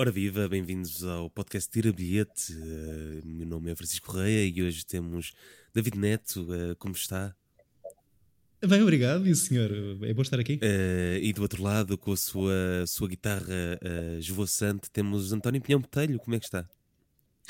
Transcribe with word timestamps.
Ora 0.00 0.10
viva, 0.10 0.48
bem-vindos 0.48 1.04
ao 1.04 1.28
podcast 1.28 1.70
Tira 1.70 1.92
Bilhete. 1.92 2.54
Uh, 2.54 3.20
meu 3.22 3.46
nome 3.46 3.70
é 3.70 3.76
Francisco 3.76 4.06
Correia 4.06 4.46
e 4.46 4.62
hoje 4.62 4.86
temos 4.86 5.34
David 5.74 5.98
Neto. 5.98 6.40
Uh, 6.44 6.74
como 6.78 6.94
está? 6.94 7.36
Bem, 8.66 8.80
obrigado. 8.80 9.28
E 9.28 9.30
o 9.30 9.36
senhor? 9.36 9.70
É 10.00 10.14
bom 10.14 10.22
estar 10.22 10.40
aqui. 10.40 10.54
Uh, 10.54 11.18
e 11.20 11.34
do 11.34 11.42
outro 11.42 11.62
lado, 11.62 11.98
com 11.98 12.12
a 12.12 12.16
sua, 12.16 12.86
sua 12.86 13.08
guitarra 13.08 13.44
uh, 13.44 14.18
esvoaçante, 14.18 14.90
temos 14.90 15.34
António 15.34 15.60
Pinhão 15.60 15.82
Botelho. 15.82 16.18
Como 16.18 16.34
é 16.34 16.38
que 16.38 16.46
está? 16.46 16.66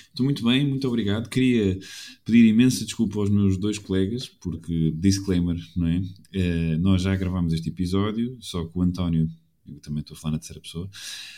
Estou 0.08 0.24
muito 0.24 0.44
bem, 0.44 0.66
muito 0.66 0.88
obrigado. 0.88 1.28
Queria 1.28 1.78
pedir 2.24 2.46
imensa 2.46 2.84
desculpa 2.84 3.20
aos 3.20 3.30
meus 3.30 3.56
dois 3.58 3.78
colegas, 3.78 4.28
porque, 4.28 4.92
disclaimer, 4.96 5.56
não 5.76 5.86
é? 5.86 5.98
Uh, 5.98 6.78
nós 6.80 7.02
já 7.02 7.14
gravámos 7.14 7.52
este 7.52 7.68
episódio, 7.68 8.36
só 8.40 8.64
que 8.64 8.76
o 8.76 8.82
António 8.82 9.28
eu 9.66 9.80
também 9.80 10.00
estou 10.00 10.16
a 10.16 10.20
falar 10.20 10.32
na 10.32 10.38
terceira 10.38 10.60
pessoa, 10.60 10.88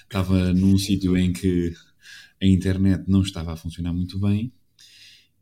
estava 0.02 0.52
num 0.52 0.76
sítio 0.78 1.16
em 1.16 1.32
que 1.32 1.74
a 2.40 2.46
internet 2.46 3.04
não 3.08 3.22
estava 3.22 3.52
a 3.52 3.56
funcionar 3.56 3.92
muito 3.92 4.18
bem 4.18 4.52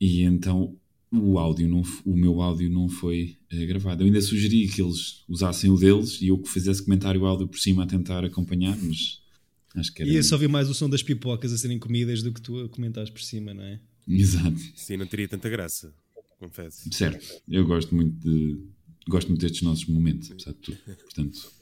e 0.00 0.22
então 0.22 0.76
o 1.12 1.38
áudio 1.38 1.68
não, 1.68 1.82
o 2.04 2.16
meu 2.16 2.40
áudio 2.40 2.70
não 2.70 2.88
foi 2.88 3.36
uh, 3.52 3.66
gravado. 3.66 4.02
Eu 4.02 4.06
ainda 4.06 4.20
sugeri 4.20 4.68
que 4.68 4.80
eles 4.80 5.24
usassem 5.28 5.70
o 5.70 5.76
deles 5.76 6.20
e 6.22 6.28
eu 6.28 6.38
que 6.38 6.48
fizesse 6.48 6.84
comentário 6.84 7.24
áudio 7.26 7.48
por 7.48 7.58
cima 7.58 7.82
a 7.82 7.86
tentar 7.86 8.24
acompanhar, 8.24 8.76
mas 8.76 9.20
acho 9.74 9.92
que 9.92 10.02
era... 10.02 10.10
E 10.10 10.14
eu 10.14 10.22
só 10.22 10.36
vi 10.38 10.46
mais 10.46 10.70
o 10.70 10.74
som 10.74 10.88
das 10.88 11.02
pipocas 11.02 11.52
a 11.52 11.58
serem 11.58 11.78
comidas 11.78 12.22
do 12.22 12.32
que 12.32 12.40
tu 12.40 12.60
a 12.60 12.68
comentares 12.68 13.10
por 13.10 13.20
cima, 13.20 13.52
não 13.52 13.64
é? 13.64 13.80
Exato. 14.06 14.58
Sim, 14.76 14.98
não 14.98 15.06
teria 15.06 15.26
tanta 15.26 15.48
graça, 15.48 15.92
confesso. 16.38 16.88
Certo, 16.92 17.42
eu 17.48 17.66
gosto 17.66 17.94
muito 17.94 18.16
de 18.20 18.58
gosto 19.08 19.28
muito 19.28 19.40
destes 19.40 19.62
nossos 19.62 19.86
momentos, 19.86 20.30
apesar 20.30 20.52
de 20.52 20.58
tudo. 20.58 20.78
Portanto, 20.78 21.52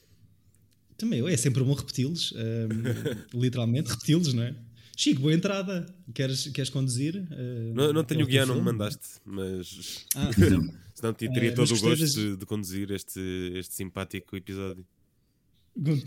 também 0.99 1.27
é 1.27 1.37
sempre 1.37 1.63
bom 1.63 1.73
repeti-los, 1.73 2.33
um, 2.33 3.39
literalmente, 3.41 3.91
repeti-los, 3.91 4.35
não 4.35 4.43
é? 4.43 4.55
Chico, 4.97 5.21
boa 5.21 5.33
entrada. 5.33 5.87
Queres, 6.13 6.49
queres 6.49 6.71
conduzir? 6.71 7.15
Uh, 7.15 7.73
não, 7.73 7.93
não 7.93 8.05
tenho 8.05 8.25
o 8.25 8.27
guião, 8.27 8.45
não 8.45 8.57
me 8.57 8.63
mandaste, 8.63 9.21
mas. 9.25 10.05
Ah. 10.17 10.31
Senão 10.93 11.15
teria 11.15 11.53
uh, 11.53 11.55
todo 11.55 11.73
o 11.73 11.79
gosto 11.79 12.05
de, 12.05 12.37
de, 12.37 12.45
conduzir 12.45 12.91
este, 12.91 13.21
este 13.55 13.75
simpático 13.75 14.37
episódio. 14.37 14.85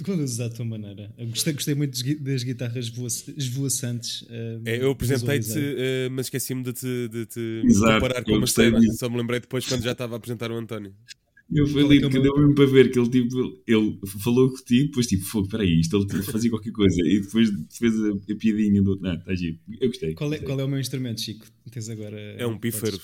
Conduzes 0.04 0.42
à 0.42 0.50
tua 0.50 0.66
maneira. 0.66 1.10
Eu 1.18 1.28
gostei, 1.28 1.54
gostei 1.54 1.74
muito 1.74 1.98
das 2.22 2.44
guitarras 2.44 2.92
esvoaçantes. 3.38 4.24
Uh, 4.24 4.62
é, 4.66 4.84
eu 4.84 4.92
apresentei-te, 4.92 5.58
uh, 5.58 6.12
mas 6.12 6.26
esqueci-me 6.26 6.62
de 6.62 6.74
te, 6.74 7.08
de 7.08 7.26
te 7.28 7.62
comparar 7.80 8.26
com 8.26 8.34
uma 8.34 8.48
cena. 8.48 8.78
Só 8.96 9.10
me 9.10 9.16
lembrei 9.16 9.40
depois 9.40 9.66
quando 9.66 9.84
já 9.84 9.94
estava 9.94 10.16
a 10.16 10.18
apiatar 10.18 10.52
o 10.52 10.58
António. 10.58 10.94
Eu 11.54 11.68
falei 11.68 11.98
é 11.98 12.02
que 12.02 12.10
deu 12.10 12.38
mesmo 12.38 12.56
para 12.56 12.66
ver 12.66 12.92
que 12.92 12.98
ele, 12.98 13.10
tipo, 13.10 13.62
ele 13.68 14.00
falou 14.24 14.50
contigo, 14.50 14.86
depois 14.86 15.08
tipo, 15.08 15.26
fogo, 15.26 15.50
peraí, 15.50 15.80
isto 15.82 15.98
ele 15.98 16.08
fazia 16.24 16.50
qualquer 16.50 16.72
coisa 16.72 17.02
e 17.06 17.22
depois 17.22 17.50
fez 17.78 17.94
a, 18.00 18.10
a 18.10 18.36
piadinha 18.38 18.82
do. 18.82 18.98
Não, 19.00 19.14
está 19.14 19.36
giro. 19.36 19.60
Eu 19.80 19.90
gostei. 19.90 20.14
Qual 20.14 20.34
é, 20.34 20.40
qual 20.40 20.60
é 20.60 20.64
o 20.64 20.68
meu 20.68 20.80
instrumento, 20.80 21.20
Chico? 21.20 21.46
Tens 21.70 21.90
agora. 21.90 22.18
É 22.18 22.48
um 22.48 22.58
pífaro. 22.58 22.98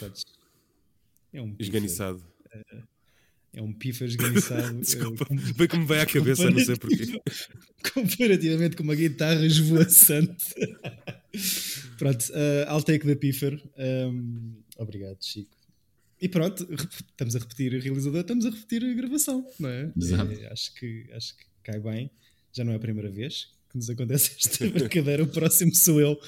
É 1.34 1.42
um. 1.42 1.56
Esganiçado. 1.60 2.24
É, 2.54 2.84
é 3.56 3.62
um 3.62 3.74
pífaro 3.74 4.10
esganiçado. 4.10 4.80
Desculpa, 4.80 5.28
bem 5.30 5.68
que 5.68 5.78
me 5.78 5.86
vai 5.86 6.00
à 6.00 6.06
cabeça, 6.06 6.50
não 6.50 6.60
sei 6.60 6.78
porquê. 6.78 7.20
Comparativamente 7.94 8.78
com 8.78 8.84
uma 8.84 8.96
guitarra 8.96 9.46
esvoaçante. 9.46 10.54
Pronto, 11.98 12.24
uh, 12.32 12.72
I'll 12.72 12.84
take 12.84 13.06
the 13.06 13.16
pífaro. 13.16 13.60
Um, 13.78 14.62
obrigado, 14.78 15.18
Chico. 15.22 15.57
E 16.20 16.28
pronto, 16.28 16.68
estamos 16.74 17.36
a 17.36 17.40
repetir 17.40 17.74
o 17.74 17.80
realizador, 17.80 18.22
estamos 18.22 18.46
a 18.46 18.50
repetir 18.50 18.84
a 18.84 18.94
gravação, 18.94 19.48
não 19.60 19.70
é? 19.70 19.92
Exato. 19.96 20.32
É, 20.32 20.52
acho, 20.52 20.74
que, 20.74 21.08
acho 21.14 21.38
que 21.38 21.46
cai 21.64 21.80
bem. 21.80 22.10
Já 22.52 22.64
não 22.64 22.74
é 22.74 22.76
a 22.76 22.80
primeira 22.80 23.12
vez 23.12 23.54
que 23.70 23.78
nos 23.78 23.90
acontece 23.90 24.32
esta 24.44 24.68
brincadeira. 24.68 25.24
O 25.24 25.28
próximo 25.28 25.74
sou 25.76 26.02
eu 26.02 26.20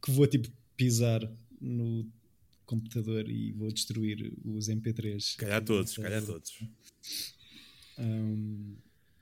que 0.00 0.10
vou 0.12 0.26
tipo 0.26 0.48
pisar 0.76 1.20
no 1.60 2.08
computador 2.64 3.28
e 3.28 3.52
vou 3.52 3.72
destruir 3.72 4.32
os 4.44 4.68
MP3. 4.68 5.36
Calhar 5.36 5.64
todos, 5.64 5.96
calhar 5.96 6.24
todos. 6.24 6.62
Um, 7.98 8.76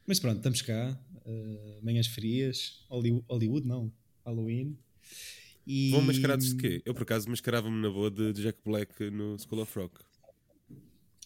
mas 0.06 0.20
pronto, 0.20 0.37
estamos 0.37 0.60
cá. 0.62 0.98
Uh, 1.25 1.84
manhãs 1.84 2.06
frias, 2.08 2.84
Hollywood, 2.88 3.25
Hollywood 3.28 3.66
não, 3.66 3.92
Halloween. 4.25 4.76
E... 5.66 5.91
Vão 5.91 6.02
mascarados 6.02 6.54
de 6.54 6.56
quê? 6.56 6.82
Eu 6.84 6.94
por 6.94 7.02
acaso 7.02 7.28
mascarava-me 7.28 7.81
na 7.81 7.91
boa 7.91 8.10
de 8.10 8.32
Jack 8.34 8.58
Black 8.64 9.10
no 9.10 9.38
School 9.38 9.62
of 9.62 9.78
Rock. 9.78 10.09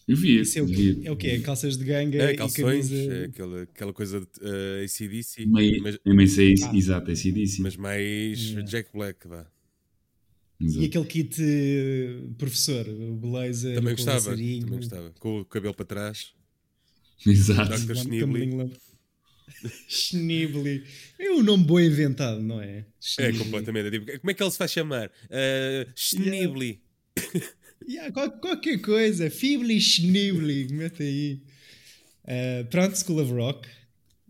Eu 0.07 0.15
vi 0.15 0.39
isso. 0.39 0.59
É 0.59 0.61
o, 0.61 0.67
quê? 0.67 1.01
é 1.03 1.11
o 1.11 1.15
quê? 1.15 1.39
Calças 1.39 1.77
de 1.77 1.83
ganga 1.83 2.21
é, 2.21 2.35
calções, 2.35 2.91
e 2.91 2.95
camisa... 2.95 3.13
É 3.13 3.25
aquela, 3.25 3.61
aquela 3.63 3.93
coisa 3.93 4.19
de 4.19 4.25
uh, 4.25 4.83
ACDC. 4.83 5.45
Meio, 5.47 5.81
mas, 5.81 5.99
mas 6.05 6.37
é, 6.37 6.53
ah. 6.63 6.75
exato, 6.75 7.11
ACDC. 7.11 7.61
Mas 7.61 7.75
mais 7.75 8.39
yeah. 8.39 8.61
Jack 8.61 8.89
Black, 8.93 9.27
vá. 9.27 9.47
Exato. 10.61 10.83
E 10.83 10.85
aquele 10.85 11.05
kit 11.05 11.41
uh, 11.41 12.33
professor, 12.35 12.87
o 12.87 13.15
blazer 13.15 13.75
também 13.75 13.95
gostava, 13.95 14.29
também 14.29 14.61
gostava. 14.61 15.11
Com 15.19 15.39
o 15.41 15.45
cabelo 15.45 15.73
para 15.73 15.85
trás. 15.85 16.33
Exato. 17.25 17.71
Dr. 17.85 17.95
Schneebly. 17.95 18.71
Schneebly. 19.89 20.83
É 21.17 21.31
um 21.31 21.41
nome 21.41 21.65
bom 21.65 21.79
inventado, 21.79 22.41
não 22.41 22.61
é? 22.61 22.85
É, 23.19 23.33
completamente. 23.33 23.89
Tipo, 23.89 24.19
como 24.19 24.31
é 24.31 24.33
que 24.35 24.43
ele 24.43 24.51
se 24.51 24.57
faz 24.57 24.71
chamar? 24.71 25.07
Uh, 25.07 25.91
Schneebly. 25.95 26.79
Yeah. 27.33 27.51
Yeah, 27.87 28.11
qualquer 28.11 28.79
coisa, 28.79 29.29
Fibli 29.29 29.79
Schnibli, 29.79 30.67
mete 30.71 31.03
aí. 31.03 31.41
Uh, 32.23 32.65
pronto, 32.69 32.97
School 32.97 33.21
of 33.21 33.31
Rock, 33.31 33.67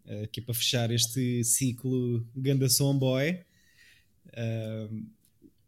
uh, 0.06 0.24
aqui 0.24 0.42
para 0.42 0.54
fechar 0.54 0.92
este 0.92 1.44
ciclo 1.44 2.26
Ganda 2.36 2.68
Boy. 3.00 3.40
Uh, 4.28 5.06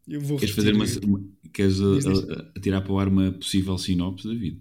eu 0.06 0.20
vou 0.20 0.38
queres 0.38 0.54
fazer 0.54 0.74
uma, 0.74 0.84
uma 1.04 1.24
queres 1.52 1.78
atirar 2.54 2.82
para 2.82 2.92
o 2.92 2.98
ar 2.98 3.08
uma 3.08 3.32
possível 3.32 3.78
sinopse 3.78 4.26
da 4.26 4.34
vida? 4.34 4.60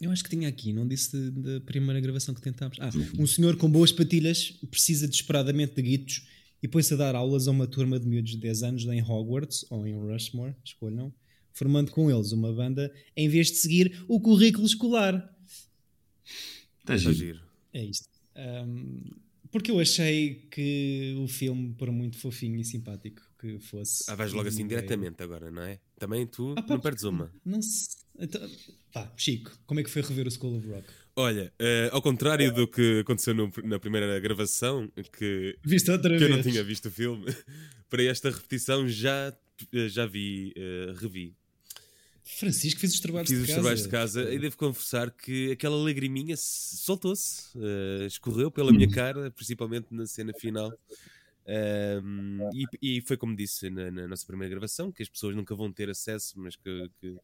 Eu 0.00 0.10
acho 0.10 0.24
que 0.24 0.30
tinha 0.30 0.48
aqui, 0.48 0.72
não 0.72 0.86
disse 0.86 1.30
da 1.30 1.60
primeira 1.60 2.00
gravação 2.00 2.34
que 2.34 2.40
tentámos. 2.40 2.78
Ah, 2.80 2.90
um 3.18 3.26
senhor 3.26 3.56
com 3.56 3.70
boas 3.70 3.92
patilhas 3.92 4.52
precisa 4.70 5.06
desesperadamente 5.06 5.74
de 5.74 5.82
guitos 5.82 6.26
e 6.62 6.68
põe-se 6.68 6.94
a 6.94 6.96
dar 6.96 7.14
aulas 7.14 7.48
a 7.48 7.50
uma 7.50 7.66
turma 7.66 7.98
de 7.98 8.06
miúdos 8.06 8.32
de 8.32 8.38
10 8.38 8.62
anos 8.62 8.84
em 8.84 9.02
Hogwarts 9.02 9.66
ou 9.70 9.86
em 9.86 9.94
Rushmore, 9.94 10.54
escolham 10.64 11.12
formando 11.56 11.90
com 11.90 12.10
eles 12.10 12.32
uma 12.32 12.52
banda, 12.52 12.92
em 13.16 13.28
vez 13.28 13.48
de 13.48 13.56
seguir 13.56 14.04
o 14.06 14.20
currículo 14.20 14.66
escolar. 14.66 15.34
Está 16.80 16.96
giro. 16.96 17.40
É 17.72 17.82
isto. 17.82 18.08
Um, 18.36 19.10
porque 19.50 19.70
eu 19.70 19.80
achei 19.80 20.46
que 20.50 21.16
o 21.18 21.26
filme, 21.26 21.74
por 21.74 21.90
muito 21.90 22.18
fofinho 22.18 22.60
e 22.60 22.64
simpático 22.64 23.22
que 23.38 23.58
fosse. 23.58 24.04
Ah, 24.06 24.14
vais 24.14 24.34
logo 24.34 24.48
assim 24.48 24.66
diretamente 24.66 25.22
agora, 25.22 25.50
não 25.50 25.62
é? 25.62 25.80
Também 25.98 26.26
tu 26.26 26.54
ah, 26.58 26.62
pá, 26.62 26.74
não 26.74 26.80
perdes 26.80 27.04
uma. 27.04 27.32
Não 27.42 27.62
se... 27.62 27.96
então, 28.18 28.46
pá, 28.92 29.10
Chico, 29.16 29.58
como 29.66 29.80
é 29.80 29.82
que 29.82 29.90
foi 29.90 30.02
rever 30.02 30.26
o 30.26 30.30
School 30.30 30.58
of 30.58 30.68
Rock? 30.68 30.86
Olha, 31.16 31.50
uh, 31.58 31.94
ao 31.94 32.02
contrário 32.02 32.52
do 32.52 32.68
que 32.68 33.00
aconteceu 33.00 33.32
no, 33.32 33.50
na 33.64 33.78
primeira 33.78 34.20
gravação, 34.20 34.92
que, 35.16 35.58
Viste 35.64 35.90
outra 35.90 36.12
que 36.12 36.18
vez. 36.18 36.30
eu 36.30 36.36
não 36.36 36.42
tinha 36.42 36.62
visto 36.62 36.86
o 36.86 36.90
filme, 36.90 37.24
para 37.88 38.02
esta 38.02 38.28
repetição 38.28 38.86
já, 38.86 39.34
já 39.88 40.04
vi, 40.04 40.52
uh, 40.54 40.92
revi 40.98 41.34
Francisco 42.26 42.80
fez 42.80 42.92
os 42.92 43.00
trabalhos 43.00 43.30
fiz 43.30 43.38
de 43.38 43.46
casa. 43.46 43.46
Fiz 43.46 43.56
os 43.56 43.62
trabalhos 43.62 43.82
de 43.84 43.88
casa 43.88 44.34
e 44.34 44.38
devo 44.38 44.56
confessar 44.56 45.10
que 45.12 45.52
aquela 45.52 45.76
lagriminha 45.76 46.34
soltou-se, 46.36 47.56
uh, 47.56 48.04
escorreu 48.04 48.50
pela 48.50 48.72
minha 48.72 48.90
cara, 48.90 49.30
principalmente 49.30 49.86
na 49.92 50.06
cena 50.06 50.32
final. 50.34 50.72
Um, 52.02 52.50
e, 52.52 52.96
e, 52.98 53.00
foi 53.02 53.16
como 53.16 53.36
disse 53.36 53.70
na, 53.70 53.92
na, 53.92 54.08
nossa 54.08 54.26
primeira 54.26 54.50
gravação, 54.50 54.90
que 54.90 55.04
as 55.04 55.08
pessoas 55.08 55.36
nunca 55.36 55.54
vão 55.54 55.72
ter 55.72 55.88
acesso, 55.88 56.34
mas 56.40 56.56
que, 56.56 56.90
que, 57.00 57.16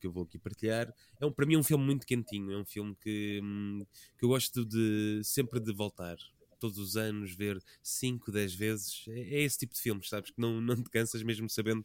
que 0.00 0.06
eu 0.06 0.10
vou 0.10 0.22
aqui 0.22 0.38
partilhar. 0.38 0.90
É 1.20 1.26
um, 1.26 1.30
para 1.30 1.44
mim 1.44 1.54
é 1.54 1.58
um 1.58 1.62
filme 1.62 1.84
muito 1.84 2.06
quentinho, 2.06 2.50
é 2.50 2.56
um 2.56 2.64
filme 2.64 2.96
que, 2.98 3.40
hum, 3.44 3.84
que 4.16 4.24
eu 4.24 4.30
gosto 4.30 4.64
de 4.64 5.20
sempre 5.22 5.60
de 5.60 5.72
voltar. 5.72 6.16
Todos 6.58 6.78
os 6.78 6.96
anos, 6.96 7.34
ver 7.34 7.62
5, 7.82 8.32
10 8.32 8.54
vezes. 8.54 9.04
É, 9.08 9.20
é, 9.20 9.42
esse 9.42 9.58
tipo 9.58 9.74
de 9.74 9.80
filmes, 9.80 10.08
sabes? 10.08 10.30
Que 10.30 10.40
não, 10.40 10.62
não 10.62 10.82
te 10.82 10.88
cansas 10.88 11.22
mesmo 11.22 11.48
sabendo 11.48 11.84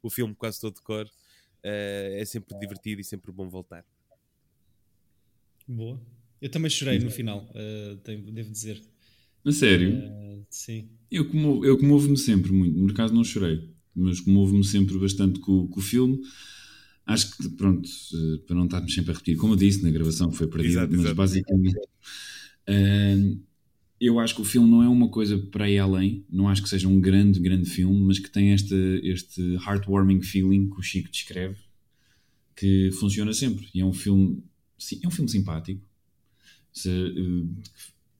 o 0.00 0.08
filme 0.08 0.34
quase 0.36 0.60
todo 0.60 0.76
de 0.76 0.82
cor 0.82 1.10
é 1.68 2.24
sempre 2.24 2.58
divertido 2.58 3.00
e 3.00 3.04
sempre 3.04 3.32
bom 3.32 3.48
voltar. 3.48 3.84
Boa. 5.66 6.00
Eu 6.40 6.50
também 6.50 6.70
chorei 6.70 6.98
no 6.98 7.10
final, 7.10 7.50
uh, 7.50 7.96
tenho, 7.98 8.30
devo 8.30 8.50
dizer. 8.50 8.80
A 9.44 9.52
sério? 9.52 9.96
Uh, 9.96 10.46
sim. 10.50 10.88
Eu, 11.10 11.28
comovo, 11.28 11.64
eu 11.64 11.78
comovo-me 11.78 12.16
sempre 12.16 12.52
muito. 12.52 12.78
No 12.78 12.92
caso, 12.94 13.14
não 13.14 13.24
chorei, 13.24 13.70
mas 13.94 14.20
comovo-me 14.20 14.64
sempre 14.64 14.98
bastante 14.98 15.40
com, 15.40 15.66
com, 15.66 15.80
o 15.80 15.82
filme. 15.82 16.20
Acho 17.06 17.36
que, 17.36 17.48
pronto, 17.50 17.88
para 18.46 18.56
não 18.56 18.64
estarmos 18.64 18.92
sempre 18.92 19.12
a 19.12 19.14
repetir, 19.14 19.36
como 19.36 19.54
eu 19.54 19.56
disse 19.56 19.82
na 19.82 19.90
gravação 19.90 20.30
que 20.30 20.36
foi 20.36 20.48
perdida, 20.48 20.86
mas 20.86 21.00
exato. 21.00 21.14
basicamente. 21.14 21.78
Uh, 22.68 23.40
eu 24.00 24.20
acho 24.20 24.34
que 24.34 24.42
o 24.42 24.44
filme 24.44 24.70
não 24.70 24.82
é 24.82 24.88
uma 24.88 25.08
coisa 25.08 25.38
para 25.38 25.70
ir 25.70 25.78
além, 25.78 26.24
não 26.30 26.48
acho 26.48 26.62
que 26.62 26.68
seja 26.68 26.88
um 26.88 27.00
grande, 27.00 27.40
grande 27.40 27.68
filme, 27.68 27.98
mas 28.00 28.18
que 28.18 28.30
tem 28.30 28.52
este, 28.52 28.74
este 29.02 29.40
heartwarming 29.54 30.22
feeling 30.22 30.68
que 30.68 30.78
o 30.78 30.82
Chico 30.82 31.10
descreve, 31.10 31.56
que 32.54 32.90
funciona 32.92 33.32
sempre. 33.32 33.68
E 33.74 33.80
é 33.80 33.84
um 33.84 33.92
filme, 33.92 34.42
sim, 34.78 35.00
é 35.02 35.08
um 35.08 35.10
filme 35.10 35.30
simpático. 35.30 35.86
Se, 36.72 36.90
uh, 36.90 37.48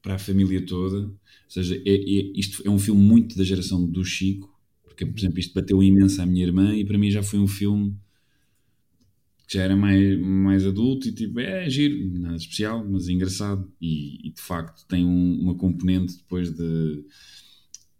para 0.07 0.15
a 0.15 0.19
família 0.19 0.65
toda. 0.65 0.99
Ou 0.99 1.19
seja, 1.49 1.75
é, 1.75 1.93
é, 1.93 2.31
isto 2.33 2.61
é 2.65 2.69
um 2.69 2.79
filme 2.79 3.01
muito 3.01 3.37
da 3.37 3.43
geração 3.43 3.85
do 3.85 4.05
Chico, 4.05 4.49
porque, 4.83 5.05
por 5.05 5.19
exemplo, 5.19 5.37
isto 5.37 5.53
bateu 5.53 5.83
imenso 5.83 6.21
à 6.21 6.25
minha 6.25 6.45
irmã 6.45 6.73
e 6.73 6.85
para 6.85 6.97
mim 6.97 7.11
já 7.11 7.21
foi 7.21 7.39
um 7.39 7.47
filme 7.47 7.93
que 9.47 9.57
já 9.57 9.63
era 9.63 9.77
mais, 9.77 10.19
mais 10.19 10.65
adulto 10.65 11.07
e 11.07 11.13
tipo, 11.13 11.39
é 11.39 11.69
giro, 11.69 12.19
nada 12.19 12.35
especial, 12.35 12.85
mas 12.85 13.07
engraçado. 13.07 13.71
E, 13.81 14.27
e 14.27 14.31
de 14.31 14.41
facto 14.41 14.85
tem 14.87 15.05
um, 15.05 15.39
uma 15.39 15.55
componente 15.55 16.17
depois 16.17 16.49
de, 16.51 16.57
de, 16.57 17.05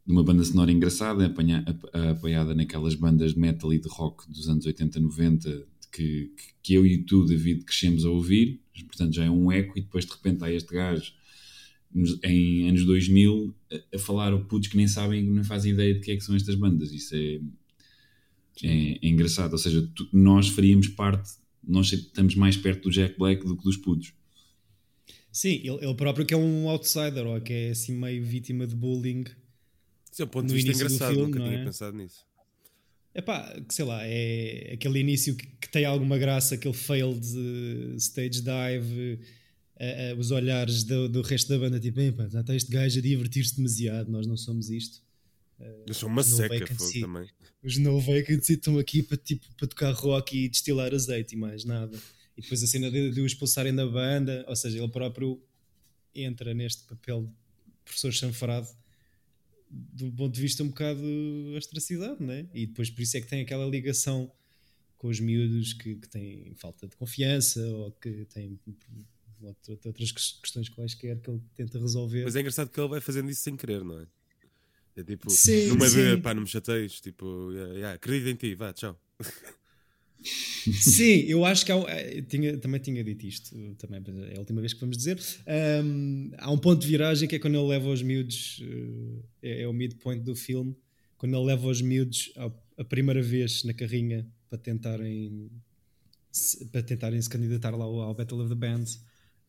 uma 0.06 0.24
banda 0.24 0.44
sonora 0.44 0.72
engraçada, 0.72 1.26
apanha, 1.26 1.64
apoiada 2.12 2.54
naquelas 2.54 2.96
bandas 2.96 3.34
de 3.34 3.40
metal 3.40 3.74
e 3.74 3.80
de 3.80 3.88
rock 3.88 4.30
dos 4.30 4.50
anos 4.50 4.66
80, 4.66 5.00
90, 5.00 5.66
que, 5.92 6.34
que 6.62 6.74
eu 6.74 6.86
e 6.86 6.98
tu, 7.04 7.26
David, 7.26 7.64
crescemos 7.64 8.04
a 8.06 8.10
ouvir. 8.10 8.62
Portanto, 8.86 9.16
já 9.16 9.24
é 9.24 9.30
um 9.30 9.50
eco, 9.50 9.78
e 9.78 9.82
depois 9.82 10.06
de 10.06 10.12
repente 10.12 10.44
há 10.44 10.52
este 10.52 10.74
gajo 10.74 11.14
em 12.24 12.70
anos 12.70 12.86
2000 12.86 13.56
a, 13.72 13.96
a 13.96 14.00
falar 14.00 14.34
a 14.34 14.38
putos 14.38 14.68
que 14.68 14.78
nem 14.78 14.88
sabem, 14.88 15.24
nem 15.24 15.44
fazem 15.44 15.72
ideia 15.72 15.94
de 15.94 16.02
que 16.02 16.12
é 16.12 16.16
que 16.18 16.24
são 16.24 16.36
estas 16.36 16.56
bandas. 16.56 16.92
Isso 16.92 17.16
é, 17.16 17.40
é, 18.64 19.06
é, 19.06 19.08
engraçado. 19.08 19.54
Ou 19.54 19.58
seja, 19.58 19.88
tu, 19.96 20.08
nós 20.12 20.48
faríamos 20.48 20.88
parte, 20.88 21.32
nós 21.64 21.92
estamos 21.92 22.36
mais 22.36 22.58
perto 22.58 22.84
do 22.84 22.92
Jack 22.92 23.18
Black 23.18 23.46
do 23.46 23.58
que 23.58 23.64
dos 23.64 23.78
putos. 23.78 24.14
Sim, 25.32 25.62
ele, 25.64 25.86
ele 25.86 25.94
próprio 25.94 26.26
que 26.26 26.34
é 26.34 26.38
um 26.38 26.68
outsider, 26.70 27.26
ou 27.28 27.40
que 27.40 27.54
é 27.54 27.70
assim 27.70 27.94
meio 27.96 28.24
vítima 28.24 28.66
de 28.66 28.76
bullying. 28.76 29.26
Isso 30.12 30.22
é 30.24 30.26
um 30.26 30.30
ponto 30.30 30.48
de 30.48 30.54
vista 30.56 30.72
engraçado, 30.72 31.14
filme, 31.14 31.26
nunca 31.28 31.40
tinha 31.40 31.60
é? 31.60 31.64
pensado 31.64 31.98
nisso. 31.98 32.26
É 33.14 33.22
pá, 33.22 33.56
sei 33.70 33.86
lá, 33.86 34.00
é 34.04 34.72
aquele 34.74 35.00
início 35.00 35.36
que, 35.36 35.46
que 35.46 35.70
tem 35.70 35.86
alguma 35.86 36.18
graça, 36.18 36.56
aquele 36.56 36.74
failed 36.74 37.26
stage 37.98 38.42
dive, 38.42 39.20
uh, 39.80 40.16
uh, 40.16 40.20
os 40.20 40.32
olhares 40.32 40.84
do, 40.84 41.10
do, 41.10 41.22
resto 41.22 41.50
da 41.50 41.58
banda, 41.58 41.80
tipo, 41.80 42.00
pá, 42.14 42.28
já 42.30 42.42
está 42.42 42.56
este 42.56 42.72
gajo 42.72 43.00
a 43.00 43.02
divertir-se 43.02 43.56
demasiado, 43.58 44.12
nós 44.12 44.28
não 44.28 44.38
somos 44.38 44.70
isto. 44.70 45.02
Eu 45.86 45.94
sou 45.94 46.10
uma 46.10 46.24
seca 46.24 46.66
também. 46.68 47.28
Os 47.64 47.78
No 47.78 48.00
Vacancy 48.00 48.54
estão 48.54 48.78
aqui 48.78 49.02
para, 49.02 49.18
tipo, 49.18 49.46
para 49.56 49.68
tocar 49.68 49.92
rock 49.92 50.38
e 50.38 50.50
destilar 50.50 50.94
azeite 50.94 51.36
e 51.36 51.38
mais 51.38 51.64
nada. 51.64 51.98
E 52.38 52.42
depois 52.42 52.62
a 52.62 52.68
cena 52.68 52.92
de, 52.92 53.12
de 53.12 53.22
o 53.22 53.26
expulsarem 53.26 53.74
da 53.74 53.86
banda, 53.86 54.46
ou 54.48 54.56
seja, 54.56 54.78
ele 54.78 54.88
próprio 54.90 55.42
entra 56.14 56.54
neste 56.54 56.84
papel 56.84 57.24
de 57.24 57.74
professor 57.84 58.12
chanfrado 58.12 58.68
do 59.70 60.12
ponto 60.12 60.34
de 60.34 60.42
vista 60.42 60.64
um 60.64 60.68
bocado 60.68 61.02
ostracidade, 61.58 62.24
né? 62.24 62.48
E 62.54 62.66
depois 62.68 62.90
por 62.90 63.02
isso 63.02 63.18
é 63.18 63.22
que 63.22 63.28
tem 63.28 63.42
aquela 63.42 63.66
ligação 63.66 64.32
com 64.98 65.08
os 65.08 65.20
miúdos 65.20 65.74
que, 65.74 65.96
que 65.96 66.08
têm 66.08 66.54
falta 66.56 66.88
de 66.88 66.96
confiança 66.96 67.66
ou 67.68 67.92
que 67.92 68.26
têm 68.26 68.60
outras 69.86 70.12
questões 70.12 70.70
quaisquer 70.70 71.20
que 71.20 71.30
ele 71.30 71.42
tenta 71.56 71.80
resolver. 71.80 72.24
Mas 72.24 72.36
é 72.36 72.40
engraçado 72.40 72.70
que 72.70 72.80
ele 72.80 72.88
vai 72.88 73.02
fazendo 73.02 73.30
isso 73.30 73.42
sem 73.42 73.56
querer, 73.56 73.84
não 73.84 74.00
é? 74.00 74.08
É 74.98 75.04
tipo, 75.04 75.30
sim, 75.30 75.68
numa 75.68 75.88
sim. 75.88 76.20
pá, 76.20 76.34
não 76.34 76.42
me 76.42 76.48
chateias, 76.48 77.00
tipo, 77.00 77.52
yeah, 77.52 77.74
yeah, 77.74 77.94
acredito 77.94 78.30
em 78.30 78.36
ti, 78.36 78.56
vá, 78.56 78.74
tchau. 78.74 79.00
Sim, 80.20 81.20
eu 81.28 81.46
acho 81.46 81.64
que 81.64 81.72
há, 81.72 81.78
eh, 81.88 82.24
tinha, 82.24 82.58
também 82.58 82.82
tinha 82.82 83.04
dito 83.04 83.26
isto, 83.26 83.56
também 83.78 84.02
é 84.32 84.36
a 84.36 84.40
última 84.40 84.60
vez 84.60 84.74
que 84.74 84.80
vamos 84.80 84.98
dizer. 84.98 85.20
Um, 85.84 86.32
há 86.40 86.52
um 86.52 86.58
ponto 86.58 86.82
de 86.82 86.88
viragem 86.88 87.30
que 87.30 87.36
é 87.36 87.40
quando 87.40 87.56
ele 87.56 87.68
leva 87.68 87.90
os 87.90 88.02
miúdos, 88.02 88.60
uh, 88.64 89.24
é, 89.44 89.62
é, 89.62 89.68
o 89.68 89.74
midpoint 89.74 90.24
do 90.24 90.36
filme, 90.36 90.76
quando 91.16 91.38
ele 91.38 91.46
leva 91.46 91.68
os 91.68 91.80
miúdos 91.80 92.34
a, 92.36 92.52
a 92.82 92.84
primeira 92.84 93.22
vez 93.22 93.64
na 93.64 93.74
carrinha 93.76 94.28
para 94.50 94.58
tentarem 94.58 95.52
para 96.72 96.84
tentarem 96.84 97.22
se 97.22 97.30
candidatar 97.30 97.76
lá 97.76 97.86
ao, 97.86 98.02
ao 98.02 98.16
Battle 98.16 98.42
of 98.42 98.50
the 98.50 98.56
Bands. 98.56 99.00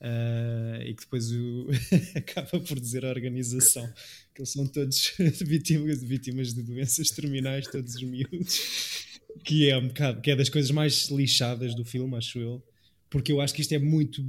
Uh, 0.00 0.80
e 0.86 0.94
que 0.94 1.02
depois 1.02 1.32
o 1.32 1.66
acaba 2.14 2.60
por 2.60 2.78
dizer 2.78 3.04
à 3.04 3.08
organização 3.08 3.84
que 4.32 4.42
eles 4.42 4.52
são 4.52 4.64
todos 4.64 5.12
vítimas, 5.42 6.04
vítimas 6.04 6.54
de 6.54 6.62
doenças 6.62 7.10
terminais, 7.10 7.66
todos 7.66 7.96
os 7.96 8.02
miúdos 8.04 9.08
que 9.44 9.68
é 9.68 9.76
um 9.76 9.88
bocado, 9.88 10.20
que 10.20 10.30
é 10.30 10.36
das 10.36 10.48
coisas 10.48 10.70
mais 10.70 11.08
lixadas 11.08 11.74
do 11.74 11.84
filme, 11.84 12.16
acho 12.16 12.38
eu, 12.38 12.62
porque 13.10 13.32
eu 13.32 13.40
acho 13.40 13.54
que 13.54 13.60
isto 13.60 13.72
é 13.72 13.78
muito 13.78 14.24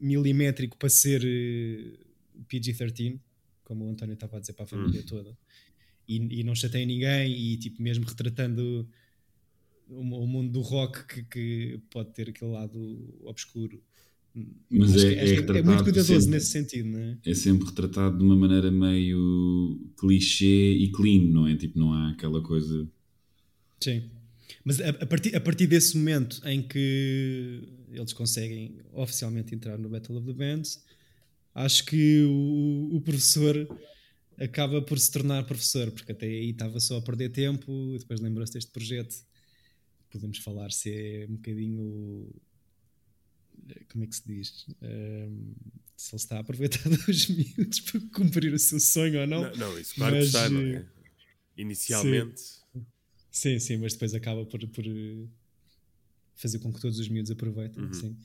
milimétrico 0.00 0.76
para 0.76 0.88
ser 0.88 1.22
uh, 1.22 1.26
eh, 1.26 2.42
PG-13, 2.48 3.18
como 3.64 3.84
o 3.84 3.90
António 3.90 4.14
estava 4.14 4.36
a 4.36 4.40
dizer 4.40 4.52
para 4.52 4.64
a 4.64 4.68
família 4.68 5.00
hum. 5.00 5.06
toda, 5.06 5.38
e, 6.06 6.40
e, 6.40 6.44
não 6.44 6.54
chateia 6.54 6.86
ninguém, 6.86 7.32
e 7.32 7.56
tipo, 7.58 7.82
mesmo 7.82 8.04
retratando 8.04 8.88
o, 9.88 10.00
o 10.00 10.26
mundo 10.26 10.52
do 10.52 10.60
rock 10.60 11.06
que, 11.06 11.22
que, 11.24 11.80
pode 11.90 12.12
ter 12.12 12.30
aquele 12.30 12.52
lado 12.52 13.18
obscuro. 13.24 13.82
Mas 14.70 14.94
é, 14.96 15.14
é, 15.14 15.34
é, 15.34 15.38
é, 15.38 15.62
muito 15.62 15.82
cuidadoso 15.84 16.20
sempre, 16.20 16.30
nesse 16.30 16.46
sentido, 16.46 16.88
não 16.88 16.98
é? 16.98 17.18
É 17.24 17.34
sempre 17.34 17.66
retratado 17.68 18.18
de 18.18 18.24
uma 18.24 18.36
maneira 18.36 18.70
meio 18.70 19.80
clichê 19.98 20.72
e 20.72 20.90
clean, 20.92 21.30
não 21.30 21.46
é? 21.46 21.56
Tipo, 21.56 21.78
não 21.78 21.92
há 21.92 22.10
aquela 22.10 22.42
coisa. 22.42 22.88
Sim. 23.80 24.10
Mas 24.64 24.80
a, 24.80 24.90
a, 24.90 25.06
partir, 25.06 25.34
a 25.36 25.40
partir 25.40 25.66
desse 25.66 25.96
momento 25.96 26.40
em 26.44 26.62
que 26.62 27.62
eles 27.90 28.12
conseguem 28.12 28.76
oficialmente 28.92 29.54
entrar 29.54 29.78
no 29.78 29.88
Battle 29.88 30.18
of 30.18 30.26
the 30.26 30.32
Bands, 30.32 30.84
acho 31.54 31.84
que 31.84 32.22
o, 32.24 32.96
o 32.96 33.00
professor 33.00 33.66
acaba 34.38 34.80
por 34.80 34.98
se 34.98 35.10
tornar 35.10 35.44
professor, 35.44 35.90
porque 35.90 36.12
até 36.12 36.26
aí 36.26 36.50
estava 36.50 36.78
só 36.80 36.98
a 36.98 37.02
perder 37.02 37.30
tempo, 37.30 37.96
depois 37.98 38.20
lembrou-se 38.20 38.52
deste 38.52 38.70
projeto. 38.70 39.14
Podemos 40.10 40.38
falar 40.38 40.70
se 40.70 40.90
é 40.90 41.26
um 41.28 41.34
bocadinho. 41.34 42.30
Como 43.90 44.04
é 44.04 44.06
que 44.06 44.16
se 44.16 44.26
diz? 44.26 44.66
Um, 44.82 45.54
se 45.96 46.14
ele 46.14 46.20
está 46.20 46.36
a 46.36 46.40
aproveitar 46.40 46.88
dos 46.88 47.28
miúdos 47.28 47.80
para 47.80 48.00
cumprir 48.12 48.52
o 48.52 48.58
seu 48.58 48.78
sonho 48.80 49.20
ou 49.20 49.26
não. 49.26 49.42
Não, 49.42 49.56
não 49.56 49.78
isso 49.78 49.94
claro 49.94 50.16
Mas, 50.16 50.30
que 50.30 50.36
está, 50.36 50.48
não 50.48 50.60
é? 50.60 50.86
Inicialmente. 51.56 52.40
Sim 52.40 52.58
Sim, 53.38 53.58
sim, 53.60 53.76
mas 53.76 53.92
depois 53.92 54.14
acaba 54.14 54.44
por, 54.44 54.66
por 54.68 54.84
eh, 54.84 55.26
fazer 56.34 56.58
com 56.58 56.72
que 56.72 56.80
todos 56.80 56.98
os 56.98 57.08
miúdos 57.08 57.30
aproveitem. 57.30 57.84
Uhum. 57.84 57.92
Sim. 57.92 58.16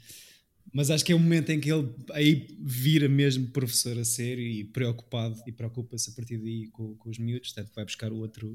Mas 0.73 0.89
acho 0.89 1.05
que 1.05 1.11
é 1.11 1.15
o 1.15 1.19
momento 1.19 1.51
em 1.51 1.59
que 1.59 1.71
ele 1.71 1.87
aí 2.13 2.57
vira 2.59 3.07
mesmo 3.07 3.47
professor 3.49 3.97
a 3.99 4.05
sério 4.05 4.43
e 4.43 4.63
preocupado 4.63 5.39
e 5.45 5.51
preocupa-se 5.51 6.09
a 6.09 6.13
partir 6.13 6.39
daí 6.39 6.67
com, 6.69 6.95
com 6.95 7.09
os 7.11 7.19
miúdos. 7.19 7.53
Portanto, 7.53 7.75
vai 7.75 7.85
buscar 7.85 8.11
o 8.11 8.17
outro, 8.17 8.53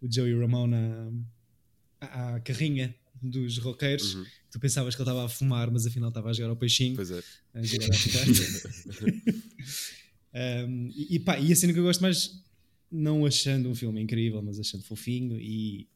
o 0.00 0.12
Joey 0.12 0.38
Ramone, 0.38 0.76
à, 2.00 2.36
à 2.36 2.40
carrinha 2.40 2.94
dos 3.22 3.58
roqueiros. 3.58 4.14
Uhum. 4.14 4.24
Tu 4.50 4.60
pensavas 4.60 4.94
que 4.94 5.02
ele 5.02 5.08
estava 5.08 5.26
a 5.26 5.28
fumar, 5.28 5.70
mas 5.70 5.86
afinal 5.86 6.08
estava 6.08 6.30
a 6.30 6.32
jogar 6.32 6.50
ao 6.50 6.56
peixinho. 6.56 6.96
Pois 6.96 7.10
é. 7.10 7.22
A 7.54 7.62
jogar 7.62 7.88
a 10.32 10.66
um, 10.66 10.90
e, 10.94 11.16
e, 11.16 11.18
pá, 11.18 11.38
e 11.38 11.52
a 11.52 11.56
cena 11.56 11.72
que 11.72 11.78
eu 11.78 11.84
gosto 11.84 12.00
mais 12.00 12.42
não 12.90 13.26
achando 13.26 13.68
um 13.68 13.74
filme 13.74 14.00
incrível, 14.00 14.42
mas 14.42 14.58
achando 14.58 14.82
fofinho 14.82 15.38
e 15.38 15.86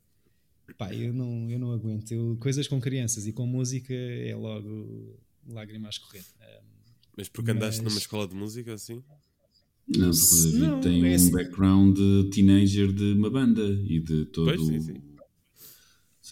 pá, 0.76 0.92
eu 0.94 1.12
não, 1.12 1.50
eu 1.50 1.58
não 1.58 1.72
aguento. 1.72 2.12
Eu, 2.12 2.36
coisas 2.40 2.68
com 2.68 2.80
crianças 2.80 3.26
e 3.26 3.32
com 3.32 3.46
música 3.46 3.94
é 3.94 4.34
logo 4.34 5.18
lágrimas 5.48 5.88
a 5.88 5.90
escorrer. 5.90 6.24
mas 7.16 7.28
porque 7.28 7.52
mas... 7.52 7.62
andaste 7.62 7.82
numa 7.82 7.98
escola 7.98 8.28
de 8.28 8.34
música 8.34 8.74
assim? 8.74 9.02
Não, 9.88 10.10
porque 10.10 10.34
o 10.34 10.52
David 10.52 10.82
tem 10.82 11.06
é 11.06 11.10
um 11.10 11.14
assim. 11.14 11.30
background 11.32 11.96
de 11.96 12.30
teenager 12.30 12.92
de 12.92 13.12
uma 13.12 13.30
banda 13.30 13.62
e 13.62 13.98
de 13.98 14.26
todo. 14.26 14.46
Pois, 14.46 14.66
sim, 14.66 14.80
sim. 14.80 15.12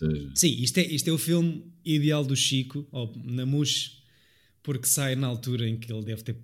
Seja... 0.00 0.30
Sim, 0.34 0.62
isto 0.62 0.78
é, 0.78 0.86
isto 0.86 1.08
é 1.08 1.12
o 1.12 1.18
filme 1.18 1.64
ideal 1.84 2.24
do 2.24 2.34
Chico, 2.34 2.86
ou 2.90 3.12
na 3.22 3.44
Mush, 3.44 4.02
porque 4.62 4.86
sai 4.86 5.14
na 5.14 5.26
altura 5.26 5.68
em 5.68 5.78
que 5.78 5.92
ele 5.92 6.02
deve 6.02 6.22
ter 6.22 6.36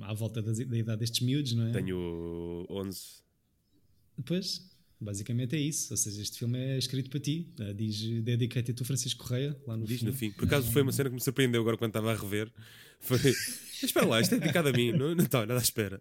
à 0.00 0.12
volta 0.12 0.42
da, 0.42 0.52
da 0.52 0.78
idade 0.78 1.00
destes 1.00 1.20
miúdos, 1.20 1.52
não 1.52 1.68
é? 1.68 1.72
Tenho 1.72 2.66
11. 2.68 3.00
Pois, 4.24 4.68
basicamente 5.00 5.54
é 5.54 5.60
isso. 5.60 5.92
Ou 5.92 5.96
seja, 5.96 6.20
este 6.20 6.38
filme 6.38 6.58
é 6.58 6.78
escrito 6.78 7.08
para 7.08 7.20
ti. 7.20 7.52
Uh, 7.60 7.72
diz 7.72 8.00
Dedicated 8.22 8.74
to 8.74 8.84
Francisco 8.84 9.24
Correia, 9.24 9.56
lá 9.66 9.76
no 9.76 9.86
Diz 9.86 10.00
fim. 10.00 10.06
no 10.06 10.12
fim. 10.12 10.30
Por 10.32 10.44
acaso 10.44 10.70
foi 10.70 10.82
uma 10.82 10.92
cena 10.92 11.08
que 11.08 11.14
me 11.14 11.20
surpreendeu 11.20 11.60
agora 11.60 11.76
quando 11.76 11.90
estava 11.90 12.12
a 12.12 12.16
rever. 12.16 12.50
Foi. 13.00 13.18
espera 13.82 14.06
lá, 14.06 14.20
isto 14.20 14.34
é 14.34 14.38
dedicado 14.38 14.68
a 14.68 14.72
mim, 14.72 14.90
não, 14.92 15.14
não 15.14 15.24
está 15.24 15.40
nada 15.40 15.60
à 15.60 15.62
espera. 15.62 16.00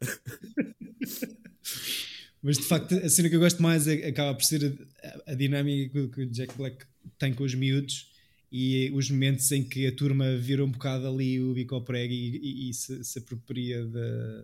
Mas 2.41 2.57
de 2.57 2.63
facto, 2.63 2.95
a 2.95 3.09
cena 3.09 3.29
que 3.29 3.35
eu 3.35 3.39
gosto 3.39 3.61
mais 3.61 3.87
é, 3.87 4.07
acaba 4.07 4.33
por 4.33 4.43
ser 4.43 4.87
a, 5.03 5.31
a 5.31 5.33
dinâmica 5.33 6.07
que 6.09 6.21
o 6.21 6.29
Jack 6.29 6.55
Black 6.55 6.85
tem 7.17 7.33
com 7.33 7.43
os 7.43 7.53
miúdos 7.55 8.11
e 8.51 8.89
os 8.91 9.09
momentos 9.09 9.51
em 9.51 9.63
que 9.63 9.87
a 9.87 9.91
turma 9.91 10.37
vira 10.37 10.63
um 10.63 10.71
bocado 10.71 11.07
ali 11.07 11.41
o 11.41 11.53
bico 11.53 11.75
ao 11.75 11.81
prego 11.81 12.13
e, 12.13 12.37
e, 12.37 12.69
e 12.69 12.73
se, 12.73 13.03
se 13.03 13.19
apropria 13.19 13.83
de, 13.83 14.43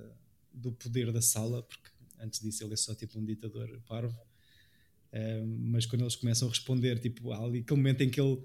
do 0.54 0.72
poder 0.72 1.12
da 1.12 1.22
sala, 1.22 1.64
porque 1.64 1.90
antes 2.20 2.40
disso 2.40 2.64
ele 2.64 2.74
é 2.74 2.78
só 2.78 2.94
tipo 2.94 3.20
um 3.20 3.26
ditador 3.26 3.80
parvo. 3.88 4.18
mas 5.70 5.86
quando 5.86 6.02
eles 6.02 6.16
começam 6.16 6.48
a 6.48 6.52
responder, 6.52 7.00
tipo, 7.00 7.32
há 7.32 7.44
ali 7.44 7.60
aquele 7.60 7.78
momento 7.78 8.02
em 8.02 8.10
que 8.10 8.20
ele 8.20 8.44